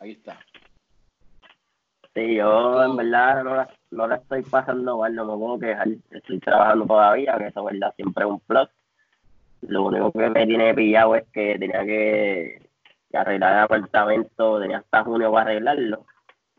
ahí 0.00 0.12
está. 0.12 0.38
Sí, 2.14 2.36
yo 2.36 2.82
en 2.82 2.96
verdad 2.96 3.44
no 3.44 3.56
la, 3.56 3.68
no 3.90 4.06
la 4.06 4.16
estoy 4.16 4.42
pasando 4.42 4.98
mal, 4.98 5.14
no 5.14 5.26
me 5.26 5.36
puedo 5.36 5.58
quejar. 5.58 5.88
Estoy 6.10 6.38
trabajando 6.40 6.86
todavía, 6.86 7.36
que 7.38 7.48
eso 7.48 7.64
verdad 7.64 7.94
siempre 7.94 8.24
es 8.24 8.30
un 8.30 8.40
plus. 8.40 8.68
Lo 9.62 9.84
único 9.84 10.12
que 10.12 10.30
me 10.30 10.46
tiene 10.46 10.74
pillado 10.74 11.16
es 11.16 11.24
que 11.32 11.58
tenía 11.58 11.84
que, 11.84 12.68
arreglar 13.12 13.52
el 13.52 13.64
apartamento, 13.64 14.60
tenía 14.60 14.78
hasta 14.78 15.04
junio 15.04 15.32
para 15.32 15.50
arreglarlo. 15.50 16.06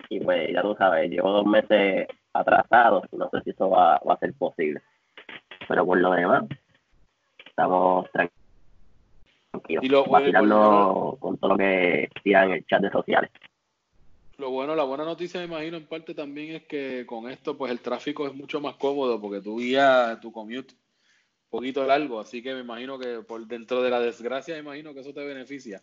Y 0.09 0.19
pues 0.19 0.51
ya 0.51 0.61
tú 0.61 0.75
sabes, 0.77 1.09
llevo 1.09 1.31
dos 1.31 1.45
meses 1.45 2.07
atrasado 2.33 3.03
y 3.11 3.17
no 3.17 3.29
sé 3.29 3.41
si 3.43 3.49
eso 3.51 3.69
va, 3.69 3.99
va 4.07 4.13
a 4.13 4.19
ser 4.19 4.33
posible. 4.33 4.81
Pero 5.67 5.85
por 5.85 5.99
lo 5.99 6.11
demás, 6.11 6.45
estamos 7.45 8.09
tranquilos. 8.11 8.37
Y 9.83 9.89
lo, 9.89 10.05
vacilando 10.05 11.17
con 11.19 11.37
todo 11.37 11.51
lo 11.51 11.57
que 11.57 12.09
tiran 12.23 12.49
en 12.49 12.57
el 12.57 12.65
chat 12.65 12.81
de 12.81 12.91
sociales. 12.91 13.31
Lo 14.37 14.51
bueno, 14.51 14.75
la 14.75 14.83
buena 14.83 15.03
noticia, 15.03 15.39
me 15.39 15.47
imagino, 15.47 15.77
en 15.77 15.87
parte 15.87 16.13
también 16.13 16.57
es 16.57 16.63
que 16.65 17.07
con 17.07 17.27
esto, 17.27 17.57
pues 17.57 17.71
el 17.71 17.79
tráfico 17.79 18.27
es 18.27 18.35
mucho 18.35 18.61
más 18.61 18.75
cómodo 18.75 19.19
porque 19.19 19.41
tú 19.41 19.57
guías 19.57 20.21
tu 20.21 20.31
commute 20.31 20.75
poquito 21.49 21.85
largo, 21.85 22.19
así 22.19 22.41
que 22.41 22.53
me 22.53 22.61
imagino 22.61 22.99
que 22.99 23.19
por 23.21 23.45
dentro 23.47 23.81
de 23.81 23.89
la 23.89 23.99
desgracia, 23.99 24.55
me 24.55 24.61
imagino 24.61 24.93
que 24.93 25.01
eso 25.01 25.13
te 25.13 25.25
beneficia, 25.25 25.81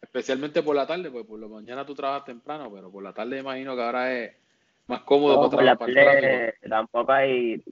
especialmente 0.00 0.62
por 0.62 0.76
la 0.76 0.86
tarde, 0.86 1.10
pues 1.10 1.26
por 1.26 1.38
la 1.38 1.48
mañana 1.48 1.86
tú 1.86 1.94
trabajas 1.94 2.24
temprano, 2.24 2.70
pero 2.72 2.90
por 2.90 3.02
la 3.02 3.12
tarde 3.12 3.36
me 3.36 3.40
imagino 3.40 3.74
que 3.74 3.82
ahora 3.82 4.14
es 4.14 4.36
más 4.86 5.02
cómodo 5.02 5.50
para 5.50 5.76
trabajar. 5.76 6.54
Tampoco 6.68 7.12
hay 7.12 7.62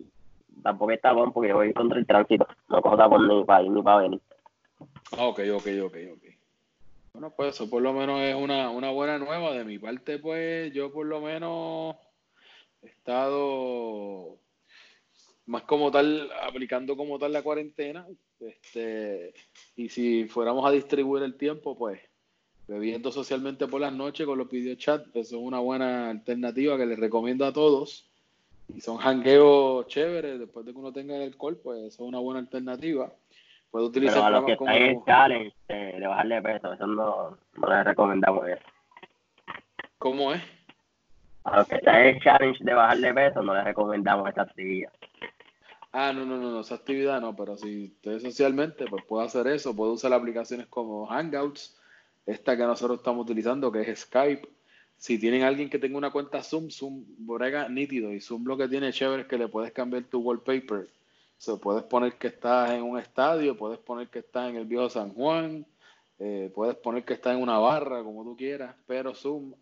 tampoco 0.63 0.93
está 0.93 1.13
bueno 1.13 1.33
porque 1.33 1.53
voy 1.53 1.73
contra 1.73 1.99
el 1.99 2.07
tránsito. 2.07 2.47
No 2.69 2.81
cojo 2.81 2.97
tapón 2.97 3.29
ni 3.29 3.45
para 3.45 3.63
ir 3.63 3.71
ni 3.71 3.83
para 3.83 4.03
venir. 4.03 4.21
Ah, 5.13 5.27
ok, 5.27 5.41
ok, 5.55 5.67
ok, 5.85 5.97
ok. 6.13 6.25
Bueno, 7.13 7.33
pues 7.37 7.55
eso 7.55 7.71
por 7.71 7.83
lo 7.83 7.93
menos 7.93 8.21
es 8.21 8.35
una, 8.35 8.71
una 8.71 8.91
buena 8.91 9.19
nueva. 9.19 9.53
De 9.53 9.65
mi 9.65 9.79
parte, 9.79 10.19
pues 10.19 10.73
yo 10.73 10.93
por 10.93 11.07
lo 11.07 11.21
menos 11.21 11.97
he 12.83 12.89
estado 12.89 14.39
más 15.47 15.63
como 15.63 15.91
tal, 15.91 16.31
aplicando 16.43 16.97
como 16.97 17.19
tal 17.19 17.33
la 17.33 17.43
cuarentena. 17.43 18.07
Este, 18.41 19.35
y 19.77 19.89
si 19.89 20.25
fuéramos 20.27 20.67
a 20.67 20.71
distribuir 20.71 21.23
el 21.23 21.37
tiempo, 21.37 21.77
pues 21.77 22.01
bebiendo 22.67 23.13
socialmente 23.13 23.67
por 23.67 23.81
las 23.81 23.93
noches 23.93 24.27
con 24.27 24.39
los 24.39 24.49
videochats, 24.49 25.09
eso 25.09 25.37
es 25.37 25.43
una 25.43 25.59
buena 25.59 26.11
alternativa 26.11 26.79
que 26.79 26.87
les 26.87 26.99
recomiendo 26.99 27.45
a 27.45 27.53
todos 27.53 28.11
y 28.69 28.81
son 28.81 28.97
jangueos 28.97 29.87
chéveres 29.89 30.39
después 30.39 30.65
de 30.65 30.73
que 30.73 30.79
uno 30.79 30.93
tenga 30.93 31.17
el 31.17 31.23
alcohol, 31.23 31.61
pues 31.63 31.81
eso 31.81 32.05
es 32.05 32.09
una 32.09 32.19
buena 32.19 32.41
alternativa. 32.41 33.13
Puede 33.71 33.87
utilizar 33.87 34.17
Pero 34.17 34.27
a 34.27 34.31
los 34.31 34.45
que 34.45 34.57
como... 34.57 34.71
en 34.71 35.05
challenge 35.05 35.57
eh, 35.69 35.97
de 35.99 36.07
bajarle 36.07 36.43
peso, 36.43 36.73
eso 36.73 36.87
no, 36.87 37.37
no 37.57 37.69
les 37.69 37.85
recomendamos 37.85 38.49
eso. 38.49 38.63
¿Cómo 39.99 40.33
es? 40.33 40.43
A 41.45 41.59
los 41.59 41.69
que 41.69 41.77
están 41.77 42.03
en 42.07 42.21
challenge 42.21 42.65
de 42.65 42.73
bajarle 42.73 43.13
peso, 43.13 43.43
no 43.43 43.55
les 43.55 43.65
recomendamos 43.65 44.29
esta 44.29 44.43
actividad. 44.43 44.93
Ah, 45.97 46.13
no, 46.13 46.27
no, 46.27 46.37
no, 46.39 46.61
esa 46.61 46.75
actividad 46.75 47.21
no, 47.21 47.37
pero 47.37 47.57
si 47.57 47.85
usted 47.85 48.19
socialmente, 48.19 48.85
pues 48.91 49.05
puede 49.05 49.27
hacer 49.27 49.47
eso, 49.47 49.77
puede 49.77 49.93
usar 49.93 50.13
aplicaciones 50.13 50.67
como 50.67 51.07
Hangouts, 51.07 51.79
esta 52.27 52.57
que 52.57 52.65
nosotros 52.65 52.99
estamos 52.99 53.23
utilizando, 53.23 53.71
que 53.71 53.83
es 53.83 54.01
Skype, 54.01 54.49
si 54.97 55.21
tienen 55.21 55.45
alguien 55.45 55.71
que 55.71 55.79
tenga 55.79 55.97
una 55.97 56.11
cuenta 56.11 56.43
Zoom, 56.43 56.69
Zoom 56.69 57.05
brega 57.19 57.69
nítido 57.69 58.13
y 58.13 58.21
Zoom 58.21 58.45
lo 58.45 58.57
que 58.57 58.67
tiene 58.67 58.93
chévere 58.93 59.23
es 59.23 59.29
que 59.29 59.39
le 59.39 59.47
puedes 59.47 59.71
cambiar 59.71 60.03
tu 60.05 60.19
wallpaper. 60.19 60.89
O 61.47 61.59
puedes 61.61 61.85
poner 61.85 62.19
que 62.19 62.27
estás 62.27 62.73
en 62.73 62.83
un 62.83 62.99
estadio, 62.99 63.57
puedes 63.57 63.79
poner 63.79 64.09
que 64.09 64.19
estás 64.19 64.51
en 64.51 64.57
el 64.57 64.65
viejo 64.65 64.91
San 64.91 65.11
Juan, 65.11 65.65
eh, 66.19 66.51
puedes 66.53 66.75
poner 66.75 67.05
que 67.05 67.15
estás 67.15 67.37
en 67.37 67.43
una 67.43 67.59
barra, 67.59 68.03
como 68.03 68.25
tú 68.25 68.37
quieras, 68.37 68.75
pero 68.89 69.15
Zoom 69.15 69.55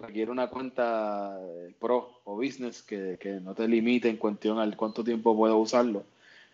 requiere 0.00 0.30
una 0.30 0.48
cuenta 0.48 1.38
eh, 1.40 1.72
pro 1.78 2.20
o 2.24 2.36
business 2.36 2.82
que, 2.82 3.16
que 3.20 3.40
no 3.40 3.54
te 3.54 3.68
limite 3.68 4.08
en 4.08 4.16
cuestión 4.16 4.58
al 4.58 4.76
cuánto 4.76 5.04
tiempo 5.04 5.36
puedes 5.36 5.56
usarlo. 5.56 6.04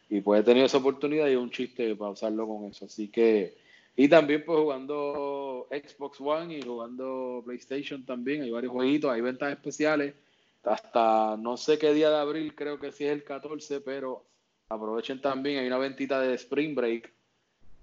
Y 0.09 0.21
puedes 0.21 0.45
tener 0.45 0.65
esa 0.65 0.79
oportunidad 0.79 1.29
y 1.29 1.37
un 1.37 1.51
chiste 1.51 1.95
para 1.95 2.11
usarlo 2.11 2.47
con 2.47 2.65
eso. 2.67 2.87
Así 2.87 3.09
que 3.09 3.55
y 3.97 4.09
también 4.09 4.45
pues 4.47 4.59
jugando 4.59 5.69
Xbox 5.71 6.21
One 6.21 6.57
y 6.57 6.63
jugando 6.63 7.43
PlayStation 7.45 8.03
también, 8.05 8.43
hay 8.43 8.51
varios 8.51 8.73
jueguitos, 8.73 9.11
hay 9.11 9.21
ventas 9.21 9.53
especiales. 9.53 10.15
Hasta 10.63 11.37
no 11.37 11.59
sé 11.59 11.79
qué 11.79 11.93
día 11.93 12.09
de 12.09 12.17
abril, 12.17 12.55
creo 12.55 12.79
que 12.79 12.93
sí 12.93 13.05
es 13.05 13.13
el 13.13 13.25
14, 13.25 13.81
pero 13.81 14.25
aprovechen 14.71 15.21
también, 15.21 15.59
hay 15.59 15.67
una 15.67 15.79
ventita 15.79 16.21
de 16.21 16.35
Spring 16.35 16.75
Break 16.75 17.13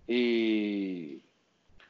y 0.07 1.21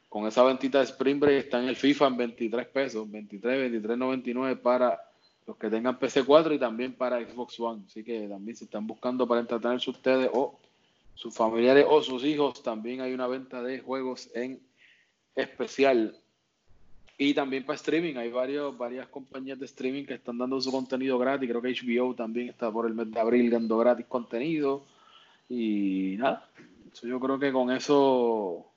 con 0.08 0.26
esa 0.26 0.42
ventita 0.42 0.78
de 0.78 0.84
Spring 0.84 1.20
Break 1.20 1.44
está 1.44 1.62
en 1.62 1.68
el 1.68 1.76
FIFA 1.76 2.08
en 2.08 2.16
23 2.16 2.66
pesos, 2.68 3.10
23, 3.10 3.72
23.99 3.72 4.58
para 4.60 5.00
los 5.46 5.56
que 5.56 5.70
tengan 5.70 5.98
PC4 5.98 6.54
y 6.54 6.58
también 6.58 6.94
para 6.94 7.20
Xbox 7.20 7.58
One. 7.60 7.82
Así 7.86 8.04
que 8.04 8.26
también 8.28 8.56
si 8.56 8.64
están 8.64 8.86
buscando 8.86 9.26
para 9.26 9.40
entretenerse 9.40 9.90
ustedes 9.90 10.30
o 10.32 10.58
sus 11.14 11.34
familiares 11.34 11.84
o 11.88 12.02
sus 12.02 12.24
hijos, 12.24 12.62
también 12.62 13.00
hay 13.00 13.12
una 13.12 13.26
venta 13.26 13.62
de 13.62 13.80
juegos 13.80 14.30
en 14.34 14.60
especial. 15.34 16.16
Y 17.20 17.34
también 17.34 17.66
para 17.66 17.74
streaming, 17.76 18.14
hay 18.14 18.30
varios, 18.30 18.78
varias 18.78 19.08
compañías 19.08 19.58
de 19.58 19.66
streaming 19.66 20.04
que 20.04 20.14
están 20.14 20.38
dando 20.38 20.60
su 20.60 20.70
contenido 20.70 21.18
gratis. 21.18 21.48
Creo 21.48 21.60
que 21.60 21.74
HBO 21.74 22.14
también 22.14 22.48
está 22.48 22.70
por 22.70 22.86
el 22.86 22.94
mes 22.94 23.10
de 23.10 23.18
abril 23.18 23.50
dando 23.50 23.76
gratis 23.78 24.06
contenido. 24.06 24.84
Y 25.48 26.14
nada, 26.18 26.48
yo 27.02 27.18
creo 27.18 27.38
que 27.38 27.52
con 27.52 27.72
eso 27.72 28.70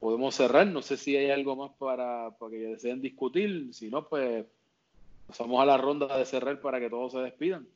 podemos 0.00 0.34
cerrar. 0.34 0.66
No 0.66 0.82
sé 0.82 0.96
si 0.96 1.16
hay 1.16 1.30
algo 1.30 1.56
más 1.56 1.72
para, 1.78 2.30
para 2.38 2.50
que 2.50 2.58
deseen 2.58 3.00
discutir. 3.00 3.72
Si 3.72 3.90
no, 3.90 4.08
pues 4.08 4.44
pasamos 5.26 5.60
a 5.60 5.66
la 5.66 5.76
ronda 5.76 6.16
de 6.16 6.24
cerrar 6.24 6.60
para 6.60 6.80
que 6.80 6.90
todos 6.90 7.12
se 7.12 7.18
despidan. 7.18 7.66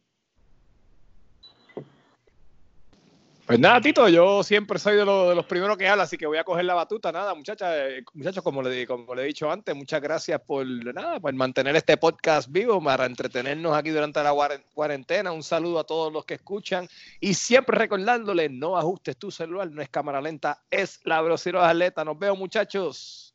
Pues 3.50 3.58
nada, 3.58 3.80
Tito, 3.80 4.08
yo 4.08 4.44
siempre 4.44 4.78
soy 4.78 4.94
de, 4.94 5.04
los 5.04 5.44
primeros 5.44 5.76
que 5.76 5.88
habla, 5.88 6.04
así 6.04 6.16
que 6.16 6.24
voy 6.24 6.38
a 6.38 6.44
coger 6.44 6.64
la 6.64 6.74
batuta. 6.74 7.10
Nada, 7.10 7.34
muchachos, 7.34 7.66
eh, 7.68 8.04
muchachos, 8.14 8.44
como 8.44 8.62
le, 8.62 8.86
como 8.86 9.12
le 9.12 9.22
he 9.22 9.26
dicho 9.26 9.50
antes, 9.50 9.74
muchas 9.74 10.00
gracias 10.00 10.40
por 10.40 10.64
nada, 10.64 11.18
por 11.18 11.34
mantener 11.34 11.74
este 11.74 11.96
podcast 11.96 12.48
vivo, 12.48 12.80
para 12.80 13.06
entretenernos 13.06 13.76
aquí 13.76 13.90
durante 13.90 14.22
la 14.22 14.32
cuarentena. 14.72 15.32
Un 15.32 15.42
saludo 15.42 15.80
a 15.80 15.84
todos 15.84 16.12
los 16.12 16.24
que 16.24 16.34
escuchan 16.34 16.88
y 17.18 17.34
siempre 17.34 17.76
recordándole, 17.76 18.48
no 18.48 18.78
ajustes 18.78 19.16
tu 19.16 19.32
celular, 19.32 19.68
no 19.68 19.82
es 19.82 19.88
cámara 19.88 20.20
lenta, 20.20 20.62
es 20.70 21.00
la 21.02 21.20
velocidad 21.20 21.68
atleta. 21.68 22.04
Nos 22.04 22.20
vemos, 22.20 22.38
muchachos. 22.38 23.29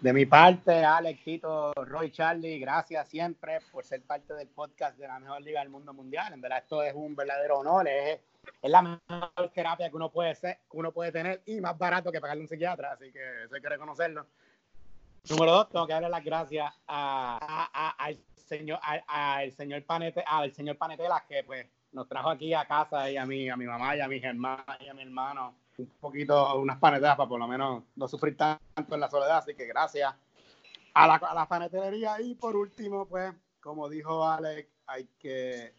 De 0.00 0.14
mi 0.14 0.24
parte, 0.24 0.82
Alex, 0.82 1.22
Tito, 1.22 1.74
Roy, 1.74 2.10
Charlie, 2.10 2.58
gracias 2.58 3.06
siempre 3.06 3.58
por 3.70 3.84
ser 3.84 4.00
parte 4.00 4.32
del 4.32 4.48
podcast 4.48 4.96
de 4.96 5.06
la 5.06 5.18
mejor 5.18 5.42
liga 5.42 5.60
del 5.60 5.68
mundo 5.68 5.92
mundial. 5.92 6.32
En 6.32 6.40
verdad, 6.40 6.60
esto 6.60 6.82
es 6.82 6.94
un 6.94 7.14
verdadero 7.14 7.58
honor. 7.58 7.86
Es, 7.86 8.18
la 8.62 8.80
mejor 8.80 9.50
terapia 9.52 9.90
que 9.90 9.96
uno 9.96 10.10
puede 10.10 10.34
ser, 10.34 10.60
que 10.70 10.78
uno 10.78 10.90
puede 10.90 11.12
tener 11.12 11.42
y 11.44 11.60
más 11.60 11.76
barato 11.76 12.10
que 12.10 12.18
pagarle 12.18 12.40
un 12.40 12.48
psiquiatra, 12.48 12.92
así 12.92 13.12
que 13.12 13.44
eso 13.44 13.54
hay 13.54 13.60
que 13.60 13.68
reconocerlo. 13.68 14.26
Número 15.28 15.52
dos, 15.52 15.68
tengo 15.68 15.86
que 15.86 15.92
darle 15.92 16.08
las 16.08 16.24
gracias 16.24 16.72
al 16.86 18.18
señor, 18.34 18.80
al 19.06 19.52
señor 19.52 19.84
Panete, 19.84 20.24
al 20.26 20.50
señor 20.54 20.78
Panetelas 20.78 21.24
que 21.28 21.44
pues 21.44 21.66
nos 21.92 22.08
trajo 22.08 22.30
aquí 22.30 22.54
a 22.54 22.64
casa 22.64 23.10
y 23.10 23.18
a 23.18 23.26
mí, 23.26 23.50
a 23.50 23.56
mi 23.56 23.66
mamá 23.66 23.94
y 23.94 24.00
a 24.00 24.08
mis 24.08 24.24
hermanos 24.24 24.64
y 24.80 24.88
a 24.88 24.94
mi 24.94 25.02
hermano 25.02 25.56
un 25.80 26.00
poquito, 26.00 26.58
unas 26.58 26.78
panetelas 26.78 27.16
para 27.16 27.28
por 27.28 27.40
lo 27.40 27.48
menos 27.48 27.84
no 27.96 28.08
sufrir 28.08 28.36
tanto 28.36 28.94
en 28.94 29.00
la 29.00 29.10
soledad, 29.10 29.38
así 29.38 29.54
que 29.54 29.66
gracias 29.66 30.14
a 30.94 31.06
la, 31.06 31.14
a 31.14 31.34
la 31.34 31.46
panetería 31.46 32.20
y 32.20 32.34
por 32.34 32.56
último, 32.56 33.06
pues, 33.06 33.32
como 33.60 33.88
dijo 33.88 34.26
Alex, 34.26 34.68
hay 34.86 35.08
que 35.18 35.74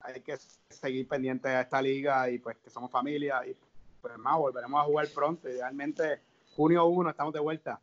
hay 0.00 0.20
que 0.20 0.36
seguir 0.70 1.08
pendiente 1.08 1.48
a 1.48 1.62
esta 1.62 1.82
liga 1.82 2.30
y 2.30 2.38
pues 2.38 2.56
que 2.58 2.70
somos 2.70 2.90
familia 2.90 3.40
y 3.46 3.56
pues 4.00 4.16
más 4.18 4.36
volveremos 4.38 4.80
a 4.80 4.84
jugar 4.84 5.08
pronto. 5.12 5.48
Idealmente 5.48 6.20
junio 6.54 6.86
1 6.86 7.10
estamos 7.10 7.32
de 7.32 7.40
vuelta. 7.40 7.80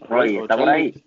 Roy, 0.00 0.36
¿está 0.36 0.54
ahí? 0.70 1.05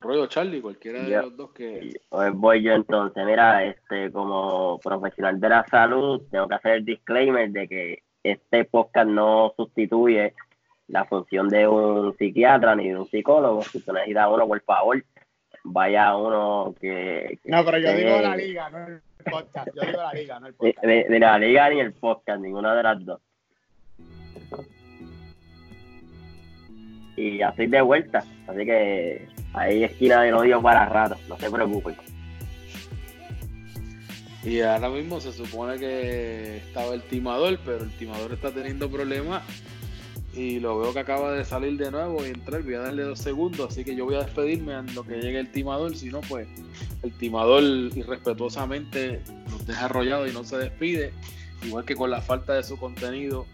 Roy 0.00 0.18
o 0.18 0.26
Charlie, 0.26 0.60
cualquiera 0.60 1.02
de 1.02 1.16
los 1.16 1.36
dos 1.36 1.52
que... 1.52 1.90
Pues 2.08 2.32
voy 2.34 2.62
yo 2.62 2.72
entonces, 2.72 3.24
mira, 3.24 3.64
este 3.64 4.10
como 4.12 4.78
profesional 4.78 5.40
de 5.40 5.48
la 5.48 5.66
salud, 5.66 6.22
tengo 6.30 6.48
que 6.48 6.54
hacer 6.54 6.72
el 6.72 6.84
disclaimer 6.84 7.50
de 7.50 7.68
que 7.68 8.02
este 8.22 8.64
podcast 8.64 9.08
no 9.08 9.52
sustituye 9.56 10.34
la 10.88 11.04
función 11.04 11.48
de 11.48 11.66
un 11.66 12.16
psiquiatra 12.16 12.74
ni 12.76 12.88
de 12.88 12.98
un 12.98 13.06
psicólogo. 13.06 13.62
Si 13.62 13.78
usted 13.78 13.92
necesita 13.92 14.28
uno, 14.28 14.46
por 14.46 14.62
favor, 14.62 15.04
vaya 15.64 16.08
a 16.08 16.16
uno 16.16 16.74
que. 16.80 17.38
no, 17.44 17.64
pero 17.64 17.78
yo 17.78 17.92
digo 17.92 18.20
la 18.20 18.36
liga, 18.36 18.70
no 18.70 18.86
el 18.86 19.00
podcast. 19.24 19.68
Yo 19.74 19.82
digo 19.82 20.02
la 20.02 20.12
liga, 20.12 20.40
no 20.40 20.46
el 20.46 20.54
podcast. 20.54 20.82
De, 20.82 21.18
la 21.18 21.38
liga 21.38 21.70
ni 21.70 21.80
el 21.80 21.92
podcast, 21.92 22.40
ninguna 22.40 22.74
de 22.74 22.82
las 22.82 23.04
dos. 23.04 23.20
Y 27.16 27.38
ya 27.38 27.48
estoy 27.48 27.66
de 27.66 27.80
vuelta, 27.80 28.22
así 28.46 28.66
que 28.66 29.26
Ahí 29.56 29.82
esquina 29.84 30.22
de 30.22 30.32
odio 30.32 30.60
para 30.60 30.86
rato, 30.86 31.16
no 31.28 31.38
se 31.38 31.50
preocupen. 31.50 31.96
Y 34.44 34.60
ahora 34.60 34.90
mismo 34.90 35.18
se 35.18 35.32
supone 35.32 35.78
que 35.78 36.58
estaba 36.58 36.94
el 36.94 37.02
timador, 37.02 37.58
pero 37.64 37.82
el 37.82 37.90
timador 37.96 38.32
está 38.32 38.52
teniendo 38.52 38.88
problemas 38.88 39.42
y 40.34 40.60
lo 40.60 40.78
veo 40.78 40.92
que 40.92 41.00
acaba 41.00 41.32
de 41.32 41.44
salir 41.44 41.78
de 41.78 41.90
nuevo 41.90 42.24
y 42.24 42.28
entrar. 42.28 42.62
Voy 42.62 42.74
a 42.74 42.80
darle 42.80 43.04
dos 43.04 43.18
segundos, 43.18 43.72
así 43.72 43.82
que 43.82 43.96
yo 43.96 44.04
voy 44.04 44.16
a 44.16 44.24
despedirme 44.24 44.74
a 44.74 44.82
lo 44.82 45.02
que 45.02 45.16
llegue 45.16 45.40
el 45.40 45.50
timador. 45.50 45.96
Si 45.96 46.10
no, 46.10 46.20
pues 46.20 46.46
el 47.02 47.12
timador 47.12 47.62
irrespetuosamente 47.62 49.22
nos 49.50 49.66
deja 49.66 49.86
arrollado 49.86 50.28
y 50.28 50.32
no 50.32 50.44
se 50.44 50.58
despide. 50.58 51.12
Igual 51.64 51.86
que 51.86 51.96
con 51.96 52.10
la 52.10 52.20
falta 52.20 52.52
de 52.52 52.62
su 52.62 52.76
contenido 52.76 53.46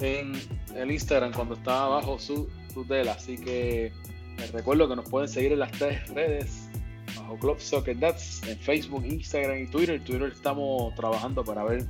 en 0.00 0.32
el 0.76 0.92
Instagram 0.92 1.32
cuando 1.32 1.56
estaba 1.56 1.86
abajo 1.86 2.18
su 2.20 2.48
tutela. 2.72 3.12
Así 3.12 3.36
que 3.36 3.92
les 4.38 4.52
recuerdo 4.52 4.88
que 4.88 4.96
nos 4.96 5.08
pueden 5.08 5.28
seguir 5.28 5.52
en 5.52 5.60
las 5.60 5.72
tres 5.72 6.08
redes 6.08 6.68
bajo 7.16 7.38
Club 7.38 7.60
Soccer 7.60 7.98
Dats 7.98 8.42
en 8.46 8.58
Facebook, 8.58 9.04
Instagram 9.04 9.64
y 9.64 9.66
Twitter. 9.66 10.02
Twitter 10.02 10.32
estamos 10.32 10.94
trabajando 10.94 11.44
para 11.44 11.64
ver 11.64 11.84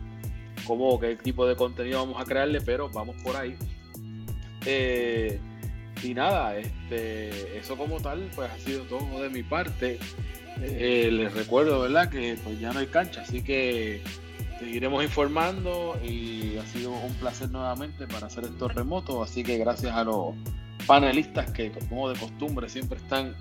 cómo, 0.66 0.98
qué 0.98 1.16
tipo 1.16 1.46
de 1.46 1.56
contenido 1.56 2.00
vamos 2.00 2.20
a 2.20 2.24
crearle, 2.24 2.60
pero 2.60 2.88
vamos 2.90 3.16
por 3.22 3.36
ahí. 3.36 3.56
Eh, 4.66 5.38
y 6.02 6.14
nada, 6.14 6.56
este, 6.56 7.58
eso 7.58 7.76
como 7.76 8.00
tal, 8.00 8.30
pues 8.34 8.50
ha 8.50 8.58
sido 8.58 8.84
todo 8.84 9.22
de 9.22 9.30
mi 9.30 9.42
parte. 9.42 9.98
Eh, 10.62 11.08
les 11.12 11.32
recuerdo, 11.34 11.80
¿verdad? 11.80 12.10
Que 12.10 12.36
pues 12.42 12.58
ya 12.58 12.72
no 12.72 12.80
hay 12.80 12.86
cancha, 12.86 13.22
así 13.22 13.42
que 13.42 14.02
seguiremos 14.58 15.04
informando 15.04 15.98
y 16.04 16.56
ha 16.56 16.66
sido 16.66 16.90
un 16.90 17.14
placer 17.14 17.50
nuevamente 17.50 18.06
para 18.06 18.26
hacer 18.26 18.44
estos 18.44 18.74
remotos, 18.74 19.28
así 19.28 19.44
que 19.44 19.56
gracias 19.58 19.94
a 19.94 20.02
los 20.02 20.34
panelistas 20.88 21.50
que 21.52 21.70
como 21.70 22.08
de 22.08 22.18
costumbre 22.18 22.68
siempre 22.70 22.98
están 22.98 23.34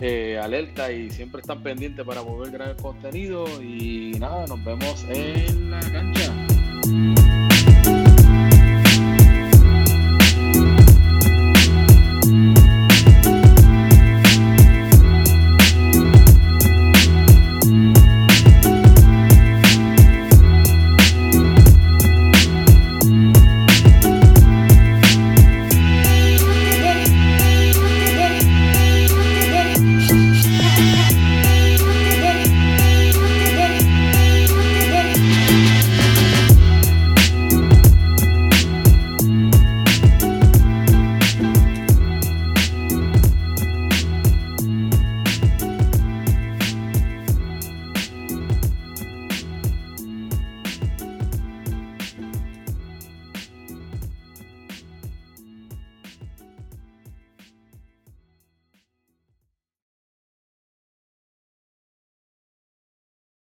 eh, 0.00 0.40
alerta 0.42 0.90
y 0.90 1.10
siempre 1.10 1.42
están 1.42 1.62
pendientes 1.62 2.04
para 2.06 2.20
a 2.20 2.24
grabar 2.50 2.76
contenido 2.76 3.44
y 3.62 4.12
nada, 4.18 4.46
nos 4.46 4.64
vemos 4.64 5.04
en 5.10 5.70
la 5.70 5.80
cancha. 5.80 7.19